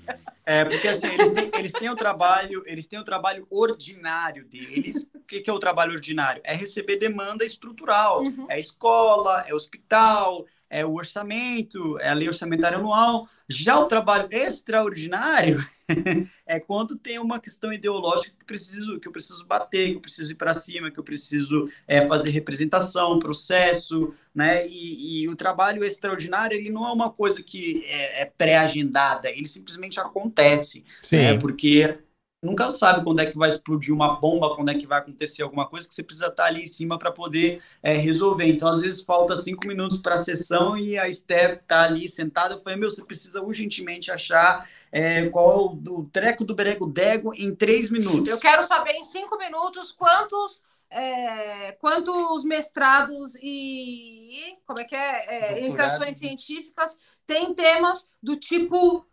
[0.46, 5.10] É, porque assim, eles têm, eles têm o trabalho, eles têm o trabalho ordinário deles.
[5.14, 6.40] O que, que é o trabalho ordinário?
[6.44, 8.22] É receber demanda estrutural.
[8.22, 8.46] Uhum.
[8.48, 13.28] É escola, é hospital, é o orçamento, é a lei orçamentária anual.
[13.48, 15.56] Já o trabalho extraordinário
[16.46, 20.30] é quando tem uma questão ideológica que, preciso, que eu preciso bater, que eu preciso
[20.30, 24.68] ir para cima, que eu preciso é, fazer representação, processo, né?
[24.68, 29.46] E, e, o trabalho extraordinário ele não é uma coisa que é, é pré-agendada, ele
[29.46, 31.16] simplesmente acontece, Sim.
[31.16, 31.38] Né?
[31.38, 31.98] Porque
[32.42, 35.68] nunca sabe quando é que vai explodir uma bomba, quando é que vai acontecer alguma
[35.68, 38.46] coisa que você precisa estar ali em cima para poder é, resolver.
[38.46, 42.54] Então, às vezes, falta cinco minutos para a sessão e a Steph está ali sentada.
[42.54, 47.54] Eu falei, meu, você precisa urgentemente achar é, qual o, treco do Berego Dego em
[47.54, 48.30] três minutos.
[48.30, 50.68] Eu quero saber em cinco minutos quantos.
[50.92, 59.06] É, quantos mestrados e como é que é, é iniciações científicas têm temas do tipo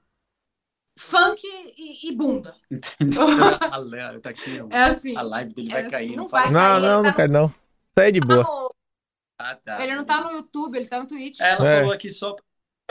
[0.98, 2.56] funk e, e bunda.
[2.70, 3.28] Entendeu?
[3.72, 4.60] a Léo tá aqui.
[4.70, 5.16] É assim.
[5.16, 6.06] A live dele vai é cair.
[6.08, 6.54] Assim, não, não vai cair.
[6.54, 7.54] Não, não, tá não cai, não.
[7.96, 8.44] Aí é de boa.
[8.44, 8.76] No...
[9.40, 9.84] Ah, tá.
[9.84, 11.40] Ele não tá no YouTube, ele tá no Twitch.
[11.40, 11.76] Ela é.
[11.78, 12.44] falou aqui só pra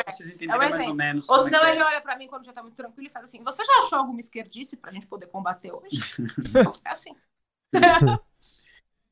[0.09, 1.29] vocês entenderem é mais ou menos.
[1.29, 3.43] Ou senão é ele olha pra mim quando já tá muito tranquilo e faz assim:
[3.43, 5.99] Você já achou alguma esquerdice pra gente poder combater hoje?
[6.85, 7.17] é assim.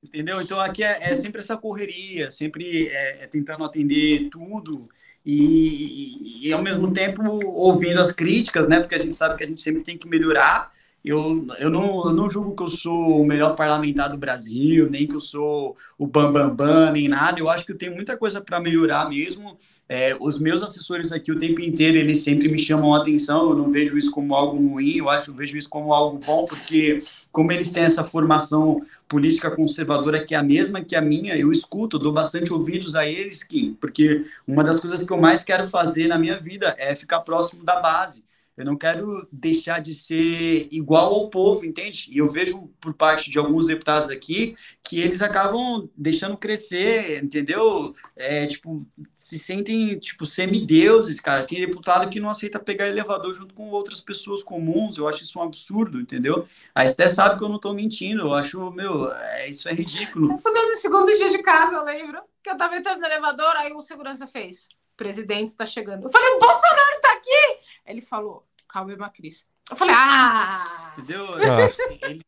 [0.02, 0.40] Entendeu?
[0.40, 4.88] Então aqui é, é sempre essa correria, sempre é, é tentando atender tudo
[5.24, 8.80] e, e, ao mesmo tempo ouvindo as críticas, né?
[8.80, 10.70] Porque a gente sabe que a gente sempre tem que melhorar.
[11.04, 15.06] Eu, eu, não, eu não julgo que eu sou o melhor parlamentar do Brasil, nem
[15.06, 17.38] que eu sou o bambambam, bam, bam, nem nada.
[17.38, 19.58] Eu acho que eu tenho muita coisa para melhorar mesmo.
[19.86, 23.54] É, os meus assessores aqui o tempo inteiro, eles sempre me chamam a atenção, eu
[23.54, 27.00] não vejo isso como algo ruim, eu acho, eu vejo isso como algo bom, porque
[27.30, 31.52] como eles têm essa formação política conservadora que é a mesma que a minha, eu
[31.52, 35.66] escuto, dou bastante ouvidos a eles, Kim, porque uma das coisas que eu mais quero
[35.66, 38.24] fazer na minha vida é ficar próximo da base.
[38.56, 42.08] Eu não quero deixar de ser igual ao povo, entende?
[42.10, 47.94] E eu vejo por parte de alguns deputados aqui que eles acabam deixando crescer, entendeu?
[48.14, 51.42] É, tipo, se sentem, tipo, semideuses, cara.
[51.42, 54.96] Tem deputado que não aceita pegar elevador junto com outras pessoas comuns.
[54.96, 56.46] Eu acho isso um absurdo, entendeu?
[56.72, 58.22] A Esté sabe que eu não tô mentindo.
[58.22, 60.28] Eu acho, meu, é, isso é ridículo.
[60.28, 63.80] No segundo dia de casa, eu lembro que eu tava entrando no elevador, aí o
[63.80, 66.04] segurança fez presidente está chegando.
[66.04, 67.58] Eu falei, o Bolsonaro está aqui!
[67.86, 69.48] Ele falou, calma, Cris.
[69.70, 70.92] Eu falei, ah!
[70.96, 71.26] Entendeu?
[71.34, 72.08] Ah.
[72.08, 72.20] Ele,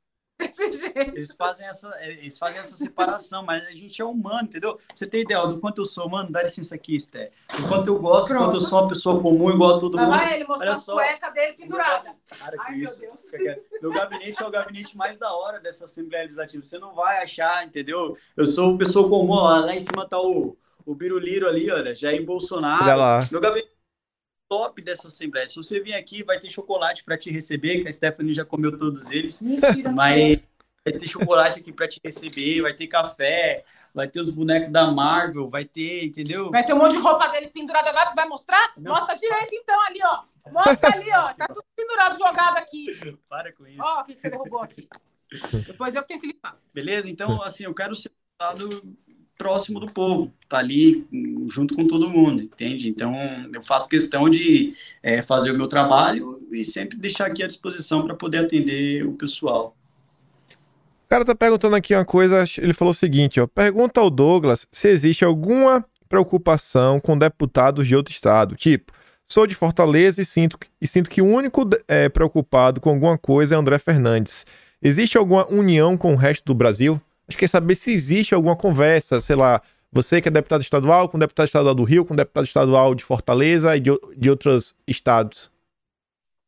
[0.95, 5.23] eles fazem essa eles fazem essa separação mas a gente é humano entendeu você tem
[5.23, 8.45] ideia do quanto eu sou humano dá licença aqui Esté do quanto eu gosto Pronto.
[8.45, 11.31] quanto eu sou uma pessoa comum igual a todo mundo vai ele mostrou a cueca
[11.31, 13.61] dele pendurada cara que Ai, isso meu, Deus.
[13.81, 17.65] meu gabinete é o gabinete mais da hora dessa Assembleia Legislativa você não vai achar
[17.65, 20.57] entendeu eu sou uma pessoa comum lá, lá em cima tá o
[20.87, 22.85] o Biruliro ali, olha, Jair Bolsonaro.
[22.85, 23.29] Olha lá.
[23.31, 23.69] Meu gabinete
[24.49, 25.49] top dessa Assembleia.
[25.49, 28.79] Se você vir aqui, vai ter chocolate para te receber, que a Stephanie já comeu
[28.79, 29.43] todos eles.
[29.43, 29.91] Mentira.
[29.91, 30.41] Mas
[30.85, 34.89] vai ter chocolate aqui para te receber, vai ter café, vai ter os bonecos da
[34.93, 36.51] Marvel, vai ter, entendeu?
[36.53, 38.73] Vai ter um monte de roupa dele pendurada agora, vai mostrar?
[38.77, 38.95] Não.
[38.95, 40.23] Mostra direito então ali, ó.
[40.53, 41.35] Mostra ali, ó.
[41.35, 42.87] Tá tudo pendurado, jogado aqui.
[43.29, 43.83] Para com isso.
[43.83, 44.89] Ó, o que você derrubou aqui.
[45.67, 46.57] Depois eu tenho que limpar.
[46.73, 47.11] Beleza?
[47.11, 48.13] Então, assim, eu quero ser
[49.37, 51.07] próximo do povo, tá ali
[51.49, 52.89] junto com todo mundo, entende?
[52.89, 53.15] Então,
[53.53, 58.05] eu faço questão de é, fazer o meu trabalho e sempre deixar aqui à disposição
[58.05, 59.77] para poder atender o pessoal.
[61.05, 64.67] O cara tá perguntando aqui uma coisa, ele falou o seguinte, ó, pergunta ao Douglas
[64.73, 68.93] se existe alguma preocupação com deputados de outro estado, tipo,
[69.25, 73.55] sou de Fortaleza e sinto, e sinto que o único é, preocupado com alguma coisa
[73.55, 74.45] é André Fernandes.
[74.83, 77.01] Existe alguma união com o resto do Brasil?
[77.31, 79.61] Gente quer saber se existe alguma conversa, sei lá,
[79.93, 83.05] você que é deputado estadual, com o deputado estadual do Rio, com deputado estadual de
[83.05, 85.51] Fortaleza e de, de outros estados.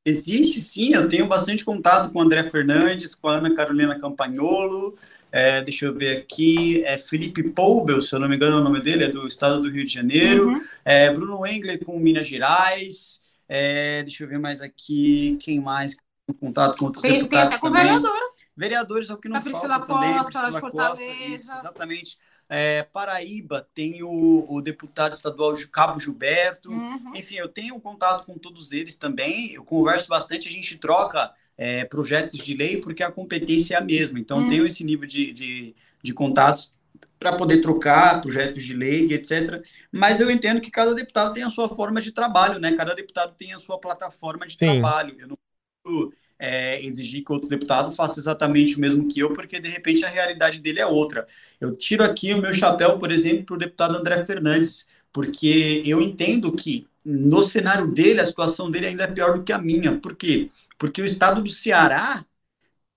[0.05, 4.97] Existe sim, eu tenho bastante contato com o André Fernandes, com a Ana Carolina Campagnolo,
[5.31, 8.65] é, deixa eu ver aqui, é Felipe Poubel, se eu não me engano é o
[8.65, 10.63] nome dele, é do estado do Rio de Janeiro, uhum.
[10.85, 15.97] é, Bruno Engler com Minas Gerais, é, deixa eu ver mais aqui, quem mais
[16.41, 17.83] contato com outros tem, deputados tem até com também.
[17.83, 18.29] vereadora.
[18.59, 20.25] Vereadores é o que não a Priscila falta Costa, também.
[20.25, 22.19] Priscila Costa, isso, exatamente.
[22.49, 26.69] É, Paraíba tem o, o, deputado estadual Cabo Gilberto.
[26.69, 27.13] Uhum.
[27.15, 29.53] Enfim, eu tenho um contato com todos eles também.
[29.53, 33.81] Eu converso bastante, a gente troca é, projetos de lei porque a competência é a
[33.81, 34.19] mesma.
[34.19, 34.49] Então, Uhum.
[34.49, 36.75] tenho esse nível de, de, de contatos
[37.17, 39.63] para poder trocar projetos de lei, etc.
[39.93, 42.73] Mas eu entendo que cada deputado tem a sua forma de trabalho, né?
[42.73, 44.81] Cada deputado tem a sua plataforma de Sim.
[44.81, 45.15] trabalho.
[45.21, 45.39] Eu não
[45.85, 50.05] posso é, exigir que outro deputado faça exatamente o mesmo que eu, porque de repente
[50.05, 51.27] a realidade dele é outra.
[51.61, 56.01] Eu tiro aqui o meu chapéu, por exemplo, para o deputado André Fernandes, porque eu
[56.01, 59.99] entendo que no cenário dele, a situação dele ainda é pior do que a minha.
[59.99, 60.51] Por quê?
[60.77, 62.25] Porque o estado do Ceará,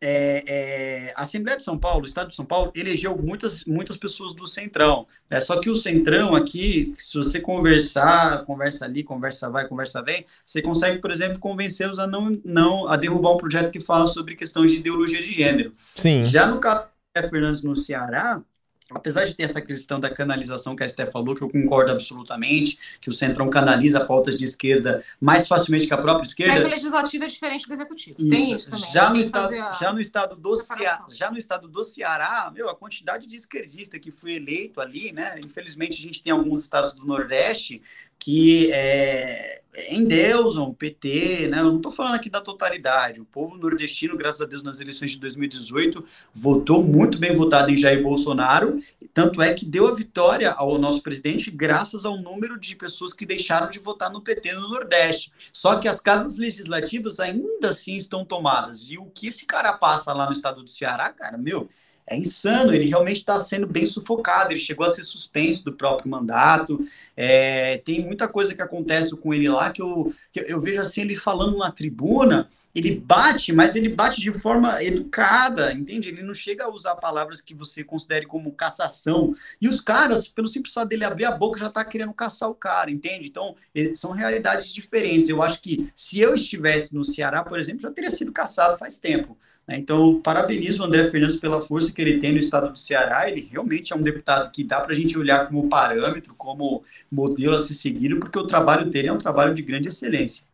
[0.01, 3.95] é, é, a Assembleia de São Paulo, o estado de São Paulo, elegeu muitas, muitas
[3.95, 5.05] pessoas do Centrão.
[5.29, 5.39] Né?
[5.39, 10.61] Só que o Centrão aqui, se você conversar, conversa ali, conversa vai, conversa vem, você
[10.61, 14.71] consegue, por exemplo, convencê-los a não, não a derrubar um projeto que fala sobre questões
[14.71, 15.73] de ideologia de gênero.
[15.95, 16.23] Sim.
[16.25, 18.41] Já no caso do Fernandes no Ceará,
[18.93, 22.77] apesar de ter essa questão da canalização que a Esté falou, que eu concordo absolutamente,
[22.99, 26.67] que o Centrão canaliza pautas de esquerda mais facilmente que a própria Mas o esquerda.
[26.67, 28.17] legislativo é diferente do executivo.
[28.17, 28.91] Tem isso também.
[28.91, 31.05] Já no, estado, a já, no estado do Cea, separação.
[31.11, 35.39] já no estado do Ceará, meu, a quantidade de esquerdista que foi eleito ali, né?
[35.43, 37.81] Infelizmente, a gente tem alguns estados do Nordeste
[38.21, 41.59] que é, endeusam o PT, né?
[41.59, 43.19] Eu não estou falando aqui da totalidade.
[43.19, 47.77] O povo nordestino, graças a Deus, nas eleições de 2018, votou muito bem votado em
[47.77, 48.79] Jair Bolsonaro.
[49.11, 53.25] Tanto é que deu a vitória ao nosso presidente graças ao número de pessoas que
[53.25, 55.33] deixaram de votar no PT no Nordeste.
[55.51, 58.91] Só que as casas legislativas ainda assim estão tomadas.
[58.91, 61.67] E o que esse cara passa lá no estado do Ceará, cara, meu,
[62.11, 62.73] é insano.
[62.73, 64.51] Ele realmente está sendo bem sufocado.
[64.51, 66.85] Ele chegou a ser suspenso do próprio mandato.
[67.15, 71.01] É, tem muita coisa que acontece com ele lá que eu, que eu vejo assim
[71.01, 72.49] ele falando na tribuna.
[72.73, 76.07] Ele bate, mas ele bate de forma educada, entende?
[76.07, 79.33] Ele não chega a usar palavras que você considere como cassação.
[79.61, 82.55] E os caras, pelo simples fato dele abrir a boca, já tá querendo caçar o
[82.55, 83.27] cara, entende?
[83.27, 85.29] Então, eh, são realidades diferentes.
[85.29, 88.97] Eu acho que se eu estivesse no Ceará, por exemplo, já teria sido caçado faz
[88.97, 89.37] tempo.
[89.67, 89.77] Né?
[89.77, 93.29] Então, parabenizo o André Fernandes pela força que ele tem no estado do Ceará.
[93.29, 97.55] Ele realmente é um deputado que dá para a gente olhar como parâmetro, como modelo
[97.55, 100.45] a ser seguido, porque o trabalho dele é um trabalho de grande excelência.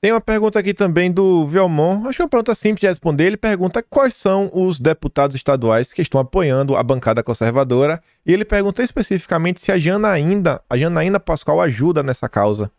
[0.00, 2.06] Tem uma pergunta aqui também do Velmon.
[2.06, 3.24] Acho que é uma pergunta simples de responder.
[3.24, 8.02] Ele pergunta quais são os deputados estaduais que estão apoiando a bancada conservadora.
[8.26, 12.70] E ele pergunta especificamente se a Janaína, a Janaína Pascoal ajuda nessa causa.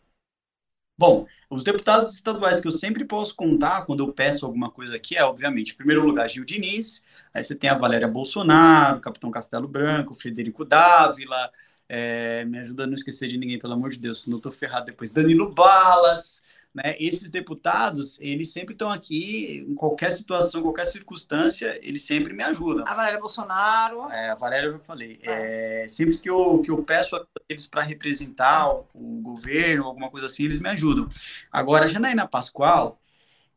[0.98, 5.18] Bom, os deputados estaduais que eu sempre posso contar quando eu peço alguma coisa aqui
[5.18, 7.04] é, obviamente, em primeiro lugar, Gil Diniz,
[7.34, 11.52] aí você tem a Valéria Bolsonaro, Capitão Castelo Branco, Frederico Dávila,
[11.90, 14.50] é, me ajuda a não esquecer de ninguém, pelo amor de Deus, senão eu tô
[14.50, 14.86] ferrado.
[14.86, 16.42] Depois, Danilo Balas,
[16.76, 16.96] né?
[17.00, 22.84] Esses deputados, eles sempre estão aqui, em qualquer situação, qualquer circunstância, eles sempre me ajudam.
[22.86, 24.12] A Valéria Bolsonaro.
[24.12, 25.18] É, a Valéria eu já falei.
[25.24, 30.12] É, sempre que eu, que eu peço a eles para representar o, o governo, alguma
[30.12, 31.08] coisa assim, eles me ajudam.
[31.50, 33.00] Agora, a Janaína Pascoal,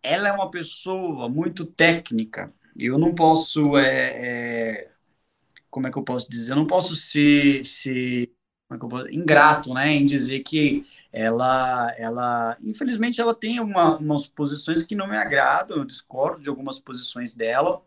[0.02, 2.52] ela é uma pessoa muito técnica.
[2.78, 3.76] Eu não posso.
[3.76, 4.90] é, é,
[5.70, 6.52] como é que eu posso dizer?
[6.52, 8.30] Eu não posso ser, ser
[8.68, 13.60] como é que eu posso- ingrato, né, em dizer que ela, ela, infelizmente, ela tem
[13.60, 15.78] uma, umas posições que não me agradam.
[15.78, 17.82] Eu discordo de algumas posições dela.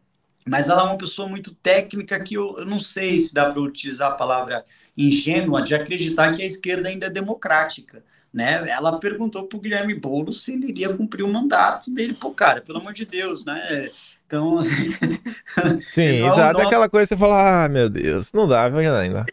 [0.48, 3.62] Mas ela é uma pessoa muito técnica que eu, eu não sei se dá para
[3.62, 4.66] utilizar a palavra
[4.98, 8.04] ingênua de acreditar que a esquerda ainda é democrática.
[8.34, 8.68] Né?
[8.68, 12.16] Ela perguntou para o Guilherme Boulos se ele iria cumprir o mandato dele.
[12.16, 13.90] Pô, cara, pelo amor de Deus, né?
[14.26, 14.60] Então,
[15.92, 16.60] Sim, exato.
[16.60, 19.26] É aquela coisa que você fala, ah, meu Deus, não dá, viu, Janaína?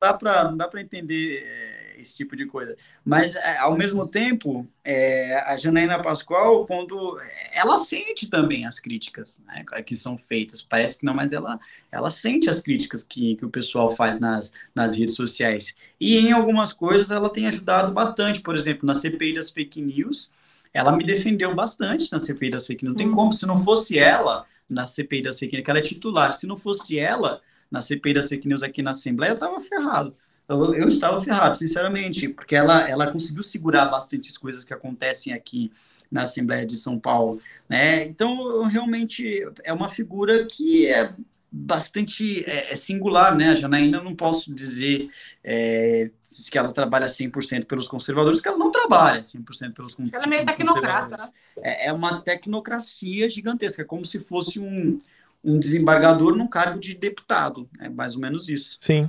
[0.00, 2.76] dá pra, não dá para entender é, esse tipo de coisa.
[3.04, 7.18] Mas, é, ao mesmo tempo, é, a Janaína Pascoal, quando
[7.52, 11.60] ela sente também as críticas né, que são feitas, parece que não, mas ela,
[11.90, 15.76] ela sente as críticas que, que o pessoal faz nas, nas redes sociais.
[16.00, 20.32] E em algumas coisas ela tem ajudado bastante, por exemplo, na CPI das fake news,
[20.72, 22.94] ela me defendeu bastante na CPI das fake news.
[22.94, 23.14] Não tem Hum.
[23.14, 26.46] como, se não fosse ela na CPI das fake news, que ela é titular, se
[26.46, 27.40] não fosse ela
[27.70, 30.12] na CPI das fake news aqui na Assembleia, eu tava ferrado.
[30.50, 35.32] Eu, eu estava ferrado, sinceramente, porque ela, ela conseguiu segurar bastante as coisas que acontecem
[35.32, 35.70] aqui
[36.10, 38.04] na Assembleia de São Paulo, né?
[38.04, 41.12] Então, realmente é uma figura que é
[41.52, 43.50] bastante é, é singular, né?
[43.50, 45.08] A Janaína, não posso dizer
[45.44, 46.10] é,
[46.50, 50.26] que ela trabalha 100% pelos conservadores, que ela não trabalha 100% pelos, con- Ela é
[50.26, 51.32] meio tecnocrata, conservadores.
[51.58, 55.00] É, é uma tecnocracia gigantesca, é como se fosse um,
[55.44, 58.78] um desembargador num cargo de deputado, é mais ou menos isso.
[58.80, 59.08] Sim.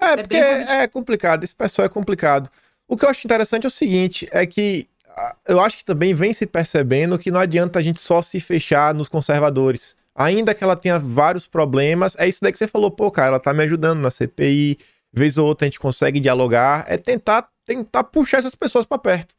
[0.00, 2.50] É, bem porque é complicado, esse pessoal é complicado.
[2.86, 4.88] O que eu acho interessante é o seguinte, é que
[5.18, 8.38] ah, eu acho que também vem se percebendo que não adianta a gente só se
[8.38, 9.96] fechar nos conservadores.
[10.14, 13.40] ainda que ela tenha vários problemas, é isso daí que você falou, pô, cara, ela
[13.40, 14.78] tá me ajudando na CPI,
[15.12, 19.34] vez ou outra a gente consegue dialogar, é tentar, tentar puxar essas pessoas para perto.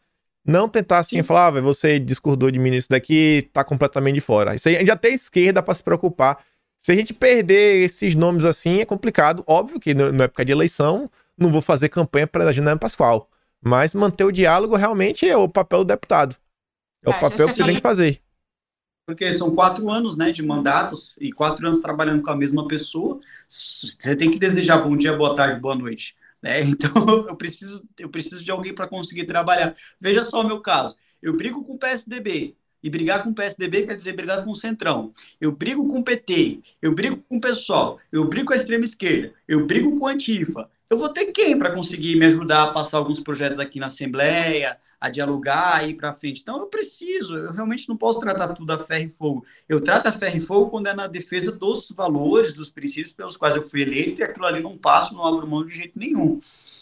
[0.46, 1.24] Não tentar assim, Sim.
[1.24, 4.56] falar, ah, você discordou de mim nisso daqui, tá completamente de fora.
[4.56, 6.40] Isso aí já tem esquerda para se preocupar.
[6.80, 9.44] Se a gente perder esses nomes assim, é complicado.
[9.46, 13.30] Óbvio que na época de eleição, não vou fazer campanha para a Janaína Pascoal.
[13.62, 16.36] Mas manter o diálogo realmente é o papel do deputado.
[17.04, 18.22] É o é, papel que você tem que fazer.
[19.06, 23.20] Porque são quatro anos né, de mandatos e quatro anos trabalhando com a mesma pessoa.
[23.48, 26.16] Você tem que desejar bom dia, boa tarde, boa noite.
[26.42, 26.62] Né?
[26.64, 29.74] Então eu preciso, eu preciso de alguém para conseguir trabalhar.
[30.00, 30.96] Veja só o meu caso.
[31.22, 32.56] Eu brigo com o PSDB.
[32.84, 35.12] E brigar com o PSDB quer dizer brigar com o Centrão.
[35.40, 38.86] Eu brigo com o PT, eu brigo com o pessoal, eu brigo com a extrema
[38.86, 42.74] esquerda, eu brigo com a Antifa, eu vou ter quem para conseguir me ajudar a
[42.74, 46.42] passar alguns projetos aqui na Assembleia, a dialogar e ir para frente?
[46.42, 49.46] Então eu preciso, eu realmente não posso tratar tudo a ferro e fogo.
[49.68, 53.38] Eu trato a ferro e fogo quando é na defesa dos valores, dos princípios pelos
[53.38, 56.40] quais eu fui eleito e aquilo ali não passo, não abro mão de jeito nenhum.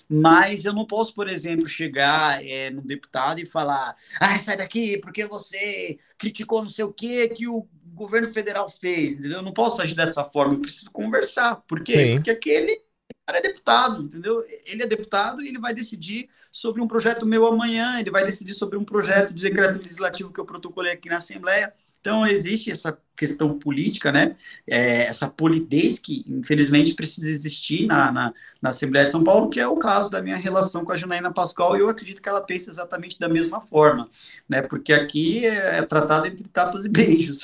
[0.09, 4.97] Mas eu não posso, por exemplo, chegar é, no deputado e falar: ah, sai daqui
[4.99, 9.39] porque você criticou não sei o que que o governo federal fez, entendeu?
[9.39, 11.55] Eu não posso agir dessa forma, eu preciso conversar.
[11.67, 11.93] Por quê?
[11.93, 12.15] Sim.
[12.15, 12.81] Porque aquele
[13.25, 14.41] cara é deputado, entendeu?
[14.65, 18.53] Ele é deputado e ele vai decidir sobre um projeto meu amanhã, ele vai decidir
[18.53, 21.73] sobre um projeto de decreto legislativo que eu protocolei aqui na Assembleia.
[22.07, 24.37] Então, existe essa questão política, né?
[24.65, 29.59] É, essa polidez que, infelizmente, precisa existir na, na, na, Assembleia de São Paulo, que
[29.59, 32.39] é o caso da minha relação com a Janaína Pascoal, e eu acredito que ela
[32.39, 34.09] pensa exatamente da mesma forma,
[34.47, 34.61] né?
[34.61, 37.39] Porque aqui é, é tratado entre tapas e beijos.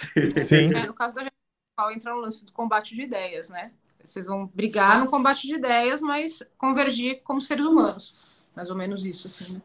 [0.48, 0.74] Sim.
[0.74, 1.34] É, no caso da Janaína
[1.76, 3.72] Pascoal, entra no lance do combate de ideias, né?
[4.02, 8.16] Vocês vão brigar no combate de ideias, mas convergir como seres humanos.
[8.56, 9.62] Mais ou menos isso, assim, né?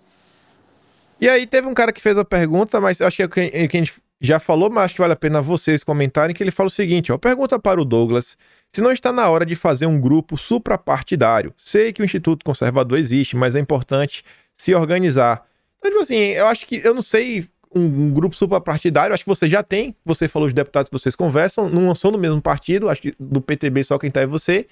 [1.21, 3.41] E aí teve um cara que fez a pergunta, mas acho que é o que
[3.41, 6.67] a gente já falou, mas acho que vale a pena vocês comentarem, que ele fala
[6.67, 8.37] o seguinte, ó, pergunta para o Douglas
[8.73, 11.55] se não está na hora de fazer um grupo suprapartidário.
[11.57, 14.25] Sei que o Instituto Conservador existe, mas é importante
[14.55, 15.47] se organizar.
[15.79, 19.29] Então, tipo assim, eu acho que, eu não sei um, um grupo suprapartidário, acho que
[19.29, 22.89] você já tem, você falou os deputados que vocês conversam, não são do mesmo partido,
[22.89, 24.67] acho que do PTB só quem tá é você,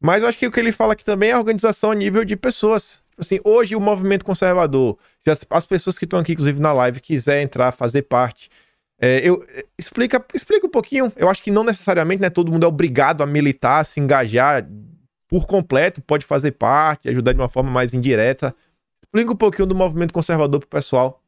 [0.00, 2.24] mas eu acho que o que ele fala aqui também é a organização a nível
[2.24, 3.02] de pessoas.
[3.18, 7.00] Assim, hoje o movimento conservador, se as, as pessoas que estão aqui, inclusive na live,
[7.00, 8.50] quiser entrar, fazer parte,
[9.00, 9.42] é, eu
[9.78, 11.10] explica, explica um pouquinho.
[11.16, 14.68] Eu acho que não necessariamente, né, todo mundo é obrigado a militar, a se engajar
[15.26, 18.54] por completo, pode fazer parte, ajudar de uma forma mais indireta.
[19.02, 21.22] Explica um pouquinho do movimento conservador pro pessoal.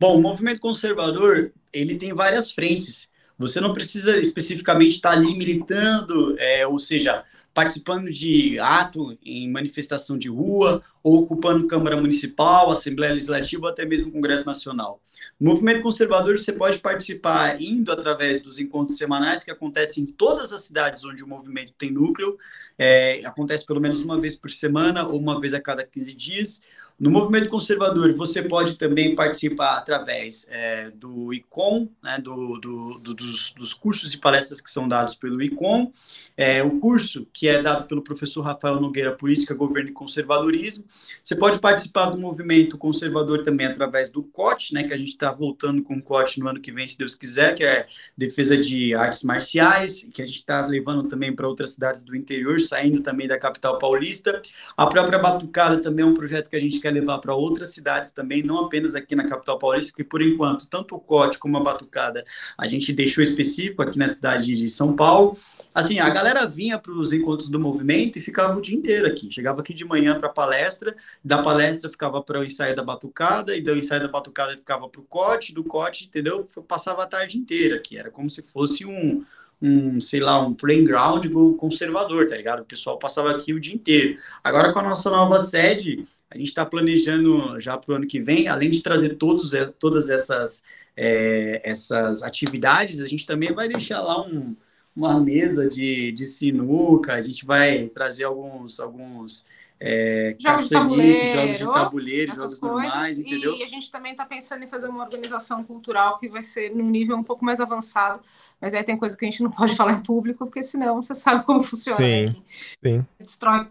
[0.00, 3.10] Bom, o movimento conservador ele tem várias frentes.
[3.38, 7.22] Você não precisa especificamente estar ali militando, é, ou seja,
[7.54, 13.84] participando de ato em manifestação de rua, ou ocupando Câmara Municipal, Assembleia Legislativa ou até
[13.84, 15.00] mesmo Congresso Nacional.
[15.38, 20.52] No movimento conservador, você pode participar indo através dos encontros semanais que acontecem em todas
[20.52, 22.38] as cidades onde o movimento tem núcleo.
[22.78, 26.62] É, acontece pelo menos uma vez por semana ou uma vez a cada 15 dias.
[26.98, 33.14] No movimento conservador, você pode também participar através é, do ICOM, né, do, do, do,
[33.14, 35.90] dos, dos, cursos e palestras que são dados pelo ICOM,
[36.36, 40.84] é, o curso que é dado pelo professor Rafael Nogueira, Política, Governo e Conservadorismo.
[40.88, 45.32] Você pode participar do movimento conservador também através do COT, né, que a gente está
[45.32, 47.86] voltando com o COT no ano que vem, se Deus quiser, que é
[48.16, 52.60] defesa de artes marciais, que a gente está levando também para outras cidades do interior,
[52.60, 54.40] saindo também da capital paulista.
[54.76, 58.10] A própria Batucada também é um projeto que a gente quer levar para outras cidades
[58.10, 61.60] também, não apenas aqui na capital paulista, que por enquanto, tanto o Cote como a
[61.60, 62.24] Batucada,
[62.58, 65.36] a gente deixou específico aqui na cidade de São Paulo.
[65.74, 69.30] Assim, a galera vinha para os encontros do movimento e ficava o dia inteiro aqui.
[69.30, 70.94] Chegava aqui de manhã para palestra,
[71.24, 75.00] da palestra ficava para o ensaio da Batucada, e do ensaio da Batucada ficava para
[75.00, 76.46] o Cote, do Cote, entendeu?
[76.66, 77.96] Passava a tarde inteira aqui.
[77.96, 79.24] Era como se fosse um
[79.62, 81.24] um, sei lá, um playground
[81.56, 82.60] conservador, tá ligado?
[82.60, 84.18] O pessoal passava aqui o dia inteiro.
[84.42, 88.20] Agora, com a nossa nova sede, a gente está planejando já para o ano que
[88.20, 90.64] vem, além de trazer todos, todas essas,
[90.96, 94.56] é, essas atividades, a gente também vai deixar lá um,
[94.96, 99.46] uma mesa de, de sinuca, a gente vai trazer alguns, alguns
[99.84, 103.56] é, jogos de tabuleiro, jogos de tabuleiro, jogos coisas, normais, entendeu?
[103.56, 106.88] E a gente também está pensando em fazer uma organização cultural que vai ser num
[106.88, 108.22] nível um pouco mais avançado,
[108.60, 111.16] mas aí tem coisa que a gente não pode falar em público, porque senão você
[111.16, 111.96] sabe como funciona.
[111.96, 112.36] Sim, né?
[112.84, 113.06] sim.
[113.18, 113.66] Destrói,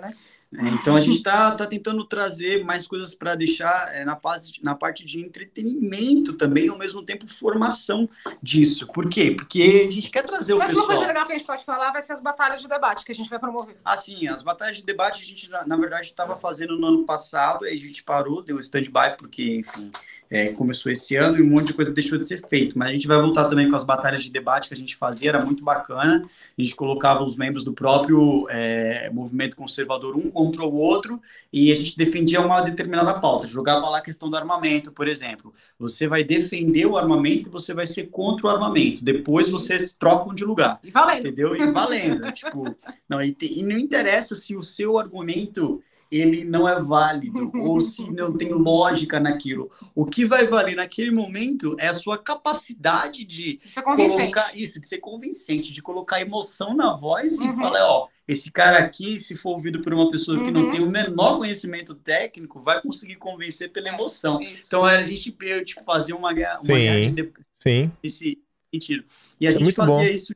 [0.00, 0.14] né?
[0.58, 4.62] É, então a gente está tá tentando trazer mais coisas para deixar é, na, parte,
[4.62, 8.08] na parte de entretenimento também, ao mesmo tempo formação
[8.42, 8.86] disso.
[8.88, 9.34] Por quê?
[9.36, 10.86] Porque a gente quer trazer o Mas pessoal.
[10.86, 13.04] Mas uma coisa legal que a gente pode falar vai ser as batalhas de debate
[13.04, 13.76] que a gente vai promover.
[13.84, 17.64] Ah, sim, as batalhas de debate a gente, na verdade, estava fazendo no ano passado,
[17.64, 19.90] aí a gente parou, deu stand-by, porque, enfim,
[20.32, 22.78] é, começou esse ano e um monte de coisa deixou de ser feito.
[22.78, 25.28] Mas a gente vai voltar também com as batalhas de debate que a gente fazia,
[25.28, 26.26] era muito bacana.
[26.58, 31.20] A gente colocava os membros do próprio é, movimento conservador um contra o outro
[31.52, 33.46] e a gente defendia uma determinada pauta.
[33.46, 35.52] Jogava lá a questão do armamento, por exemplo.
[35.78, 39.04] Você vai defender o armamento e você vai ser contra o armamento.
[39.04, 40.80] Depois vocês trocam de lugar.
[40.82, 41.26] E valendo.
[41.26, 41.54] Entendeu?
[41.54, 42.32] E valendo.
[42.32, 42.74] tipo,
[43.06, 45.82] não, e, te, e não interessa se o seu argumento
[46.12, 49.70] ele não é válido ou se não tem lógica naquilo.
[49.94, 54.98] O que vai valer naquele momento é a sua capacidade de colocar isso, de ser
[54.98, 57.50] convincente, de colocar emoção na voz uhum.
[57.50, 60.44] e falar, ó, esse cara aqui, se for ouvido por uma pessoa uhum.
[60.44, 60.70] que não uhum.
[60.70, 64.38] tem o menor conhecimento técnico, vai conseguir convencer pela é, emoção.
[64.42, 65.32] É, então a gente
[65.64, 67.90] tipo, fazia uma, uma sim, guerra de sim.
[68.02, 68.38] nesse
[68.70, 69.04] sentido.
[69.40, 70.02] E a é gente fazia bom.
[70.02, 70.34] isso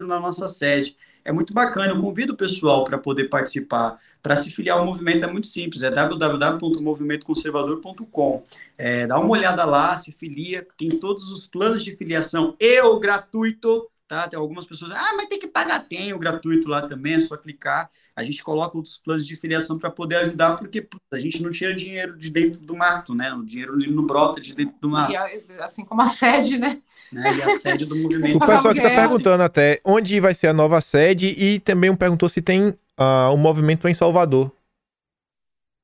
[0.00, 0.96] na nossa sede
[1.30, 1.92] é muito bacana.
[1.92, 3.98] Eu convido o pessoal para poder participar.
[4.22, 8.44] Para se filiar ao movimento é muito simples, é www.movimentoconservador.com.
[8.76, 12.98] É, dá uma olhada lá, se filia, tem todos os planos de filiação e o
[12.98, 13.88] gratuito.
[14.06, 14.28] Tá?
[14.28, 17.34] Tem algumas pessoas, ah, mas tem que pagar, tem o gratuito lá também, é só
[17.36, 17.88] clicar.
[18.16, 21.72] A gente coloca outros planos de filiação para poder ajudar, porque a gente não tira
[21.72, 23.32] dinheiro de dentro do mato, né?
[23.32, 25.12] O dinheiro não brota de dentro do mato.
[25.12, 25.16] E,
[25.60, 26.82] assim como a sede, né?
[27.12, 27.36] Né?
[27.36, 28.36] E a sede do movimento.
[28.36, 32.40] O pessoal está perguntando até onde vai ser a nova sede e também perguntou se
[32.40, 34.52] tem uh, um movimento em Salvador.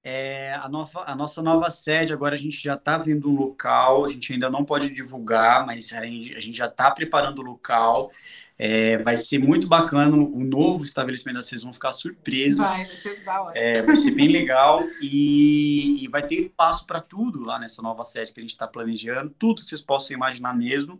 [0.09, 4.05] É, a, nova, a nossa nova sede, agora a gente já está vendo um local,
[4.05, 8.13] a gente ainda não pode divulgar, mas a gente já está preparando o local.
[8.59, 12.59] É, vai ser muito bacana o novo estabelecimento, vocês vão ficar surpresos.
[12.59, 13.59] Vai, vai ser da hora.
[13.59, 18.05] É, vai ser bem legal e, e vai ter espaço para tudo lá nessa nova
[18.05, 20.99] sede que a gente está planejando, tudo que vocês possam imaginar mesmo.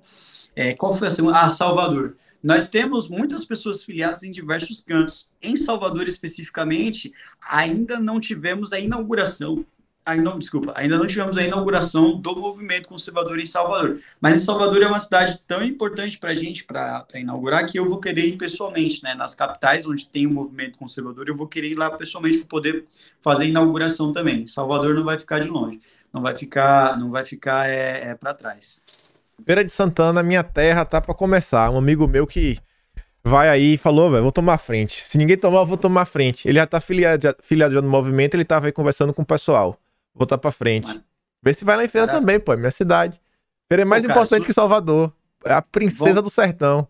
[0.55, 1.39] É, qual foi a segunda?
[1.39, 2.17] Ah, Salvador.
[2.43, 5.31] Nós temos muitas pessoas filiadas em diversos cantos.
[5.43, 9.65] Em Salvador, especificamente, ainda não tivemos a inauguração
[10.09, 13.99] Ai, não, desculpa, ainda não tivemos a inauguração do movimento conservador em Salvador.
[14.21, 17.89] Mas em Salvador é uma cidade tão importante para a gente, para inaugurar, que eu
[17.89, 19.17] vou querer ir pessoalmente, né?
[19.17, 22.47] Nas capitais onde tem o um movimento conservador, eu vou querer ir lá pessoalmente para
[22.47, 22.85] poder
[23.21, 24.47] fazer a inauguração também.
[24.47, 25.81] Salvador não vai ficar de longe,
[26.15, 28.81] não vai ficar, não vai ficar é, é para trás.
[29.45, 31.69] Feira de Santana, minha terra, tá para começar.
[31.71, 32.61] Um amigo meu que
[33.25, 35.03] vai aí e falou, velho, vou tomar frente.
[35.05, 36.47] Se ninguém tomar, eu vou tomar frente.
[36.47, 39.27] Ele já tá filiado, já, filiado já no movimento, ele tava aí conversando com o
[39.27, 39.77] pessoal
[40.17, 40.89] botar pra frente.
[40.89, 41.05] Mano.
[41.43, 42.21] Vê se vai lá em feira Caraca.
[42.21, 42.53] também, pô.
[42.53, 43.21] É minha cidade.
[43.69, 45.13] Feira é mais pô, cara, importante que Salvador.
[45.45, 46.89] É a princesa Bom, do sertão.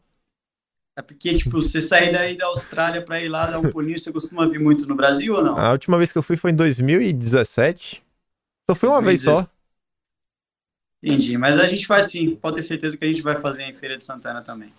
[0.98, 4.10] É porque, tipo, você sair daí da Austrália pra ir lá dar um pulinho, você
[4.10, 5.58] costuma vir muito no Brasil ou não?
[5.58, 8.02] A última vez que eu fui foi em 2017.
[8.68, 9.36] Só fui uma 2017.
[9.36, 9.56] vez só.
[11.02, 12.34] Entendi, mas a gente faz sim.
[12.36, 14.70] Pode ter certeza que a gente vai fazer em Feira de Santana também.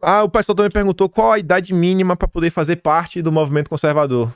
[0.00, 3.68] Ah, o pessoal também perguntou qual a idade mínima para poder fazer parte do movimento
[3.68, 4.34] conservador.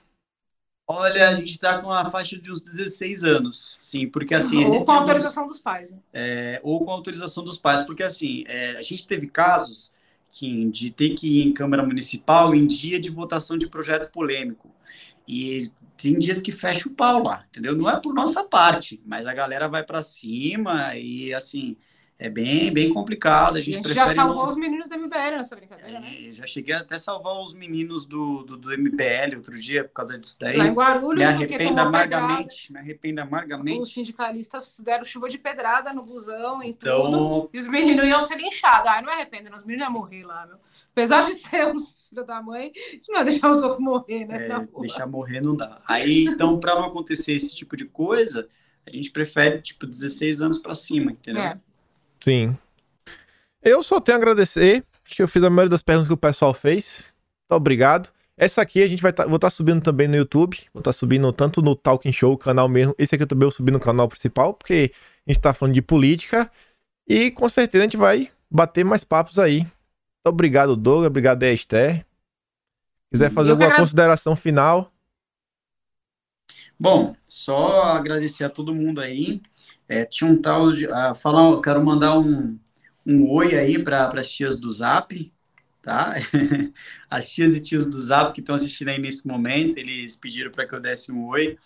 [0.87, 4.65] Olha, a gente está com a faixa de uns 16 anos, sim, porque assim...
[4.65, 5.99] Ou com autorização dos pais, né?
[6.13, 9.95] É, ou com autorização dos pais, porque assim, é, a gente teve casos
[10.31, 14.71] que, de ter que ir em Câmara Municipal em dia de votação de projeto polêmico.
[15.27, 17.75] E tem dias que fecha o pau lá, entendeu?
[17.75, 21.77] Não é por nossa parte, mas a galera vai para cima e assim
[22.25, 23.59] é bem, bem complicado.
[23.59, 26.17] A gente, a gente já salvou os meninos do MBL nessa brincadeira, né?
[26.17, 26.33] é, né?
[26.33, 30.19] Já cheguei até a salvar os meninos do, do, do, MBL outro dia por causa
[30.19, 30.57] disso daí.
[30.57, 32.73] Lá em Guarulhos, me arrependo amargamente.
[32.73, 33.79] Me arrependo amargamente.
[33.79, 37.03] Os sindicalistas deram chuva de pedrada no busão e então...
[37.03, 37.51] tudo.
[37.53, 38.89] E os meninos iam ser linchados.
[38.89, 40.57] Ah, não me arrependo, os meninos iam morrer lá, meu.
[40.93, 42.73] Apesar de ser os filhos da mãe,
[43.07, 44.47] não ia deixar os outros morrer, né?
[44.47, 45.83] É, deixar morrer não dá.
[45.87, 48.49] Aí, então, para não acontecer esse tipo de coisa,
[48.87, 51.43] a gente prefere, tipo, 16 anos para cima, entendeu?
[51.43, 51.61] É.
[52.25, 52.57] Sim.
[53.63, 54.83] Eu só tenho a agradecer.
[55.05, 57.15] Acho que eu fiz a maioria das perguntas que o pessoal fez.
[57.43, 58.09] Muito obrigado.
[58.35, 60.57] Essa aqui a gente vai tá, vou estar tá subindo também no YouTube.
[60.73, 62.95] Vou estar tá subindo tanto no Talking Show, o canal mesmo.
[62.97, 64.91] Esse aqui eu também vou subir no canal principal, porque
[65.27, 66.51] a gente tá falando de política.
[67.07, 69.59] E com certeza a gente vai bater mais papos aí.
[69.59, 69.75] Muito
[70.25, 71.09] obrigado, Douglas.
[71.09, 72.07] Obrigado, Esther.
[73.13, 74.91] Quiser fazer eu alguma consideração final.
[76.81, 79.43] Bom, só agradecer a todo mundo aí.
[79.89, 80.87] É, tinha um tal de.
[80.87, 82.59] Ah, falar, quero mandar um,
[83.07, 85.33] um oi aí para as tias do Zap,
[85.83, 86.15] tá?
[87.11, 90.67] As tias e tios do Zap que estão assistindo aí nesse momento, eles pediram para
[90.67, 91.59] que eu desse um oi.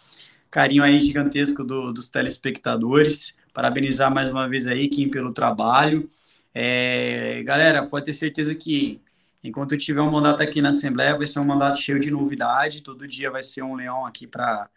[0.50, 3.36] Carinho aí gigantesco do, dos telespectadores.
[3.52, 6.10] Parabenizar mais uma vez aí, Kim, pelo trabalho.
[6.54, 9.00] É, galera, pode ter certeza que
[9.42, 12.82] enquanto eu tiver um mandato aqui na Assembleia, vai ser um mandato cheio de novidade.
[12.82, 14.68] Todo dia vai ser um leão aqui para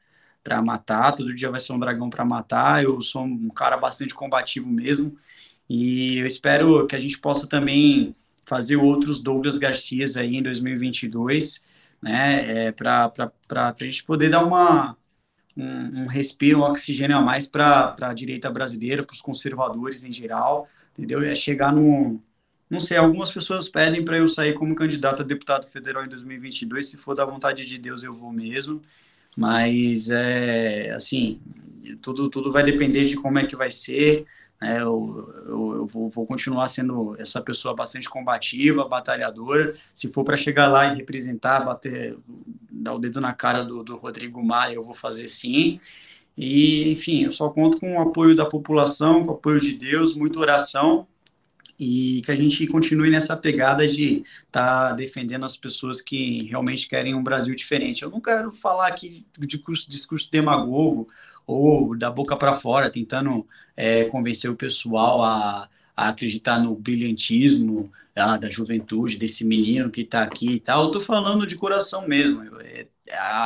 [0.43, 2.83] para matar, todo dia vai ser um dragão para matar.
[2.83, 5.17] Eu sou um cara bastante combativo mesmo.
[5.69, 8.15] E eu espero que a gente possa também
[8.45, 11.65] fazer outros Douglas Garcias aí em 2022,
[12.01, 12.67] né?
[12.67, 13.11] É, para
[13.55, 14.97] a gente poder dar uma,
[15.55, 20.11] um, um respiro, um oxigênio a mais para a direita brasileira, para os conservadores em
[20.11, 21.21] geral, entendeu?
[21.21, 22.19] É chegar num.
[22.69, 26.89] Não sei, algumas pessoas pedem para eu sair como candidato a deputado federal em 2022.
[26.89, 28.81] Se for da vontade de Deus, eu vou mesmo.
[29.37, 31.39] Mas, é, assim,
[32.01, 34.25] tudo, tudo vai depender de como é que vai ser.
[34.61, 34.81] Né?
[34.81, 39.73] Eu, eu, eu vou, vou, continuar sendo essa pessoa bastante combativa, batalhadora.
[39.93, 42.17] Se for para chegar lá e representar, bater,
[42.69, 45.79] dar o dedo na cara do, do Rodrigo Maia, eu vou fazer sim.
[46.37, 50.15] E, enfim, eu só conto com o apoio da população, com o apoio de Deus,
[50.15, 51.07] muita oração
[51.83, 56.87] e que a gente continue nessa pegada de estar tá defendendo as pessoas que realmente
[56.87, 58.03] querem um Brasil diferente.
[58.03, 61.07] Eu não quero falar aqui de discurso, discurso demagogo
[61.47, 65.67] ou da boca para fora, tentando é, convencer o pessoal a,
[65.97, 70.81] a acreditar no brilhantismo ah, da juventude, desse menino que está aqui e tal.
[70.83, 72.43] Eu estou falando de coração mesmo.
[72.61, 72.85] É,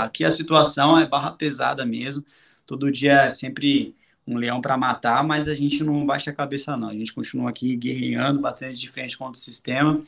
[0.03, 2.25] aqui a situação é barra pesada mesmo.
[2.65, 3.95] Todo dia é sempre
[4.27, 6.89] um leão para matar, mas a gente não baixa a cabeça não.
[6.89, 10.01] A gente continua aqui guerreando, batendo de frente contra o sistema.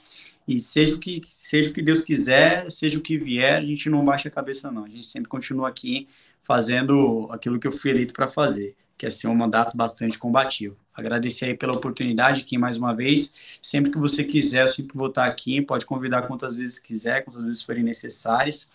[0.48, 3.90] E seja o que seja o que Deus quiser, seja o que vier, a gente
[3.90, 4.86] não baixa a cabeça não.
[4.86, 6.08] A gente sempre continua aqui
[6.42, 10.78] fazendo aquilo que eu fui eleito para fazer, que é ser um mandato bastante combativo.
[10.96, 13.34] Agradecer aí pela oportunidade aqui mais uma vez.
[13.62, 15.62] Sempre que você quiser, eu sempre vou estar aqui.
[15.62, 18.72] Pode convidar quantas vezes quiser, quantas vezes forem necessárias.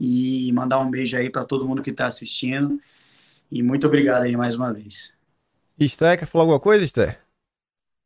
[0.00, 2.80] E mandar um beijo aí para todo mundo que está assistindo.
[3.50, 5.18] E muito obrigado aí mais uma vez.
[5.78, 7.18] Esther, quer falar alguma coisa, Esther?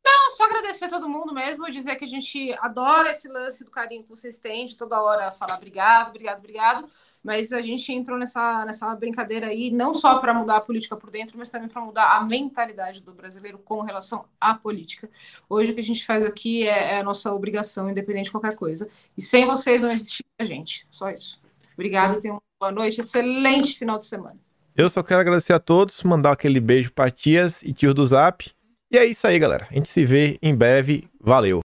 [0.03, 3.69] Não, só agradecer a todo mundo mesmo, dizer que a gente adora esse lance do
[3.69, 6.87] carinho que vocês têm, de toda hora falar obrigado, obrigado, obrigado.
[7.23, 11.11] Mas a gente entrou nessa, nessa brincadeira aí, não só para mudar a política por
[11.11, 15.09] dentro, mas também para mudar a mentalidade do brasileiro com relação à política.
[15.49, 18.55] Hoje o que a gente faz aqui é, é a nossa obrigação, independente de qualquer
[18.55, 18.89] coisa.
[19.17, 20.87] E sem vocês não existiria a gente.
[20.89, 21.41] Só isso.
[21.73, 24.44] Obrigada, tenham uma boa noite, excelente final de semana.
[24.75, 28.45] Eu só quero agradecer a todos, mandar aquele beijo para tias e tio do Zap.
[28.91, 29.67] E é isso aí, galera.
[29.71, 31.07] A gente se vê em breve.
[31.21, 31.63] Valeu!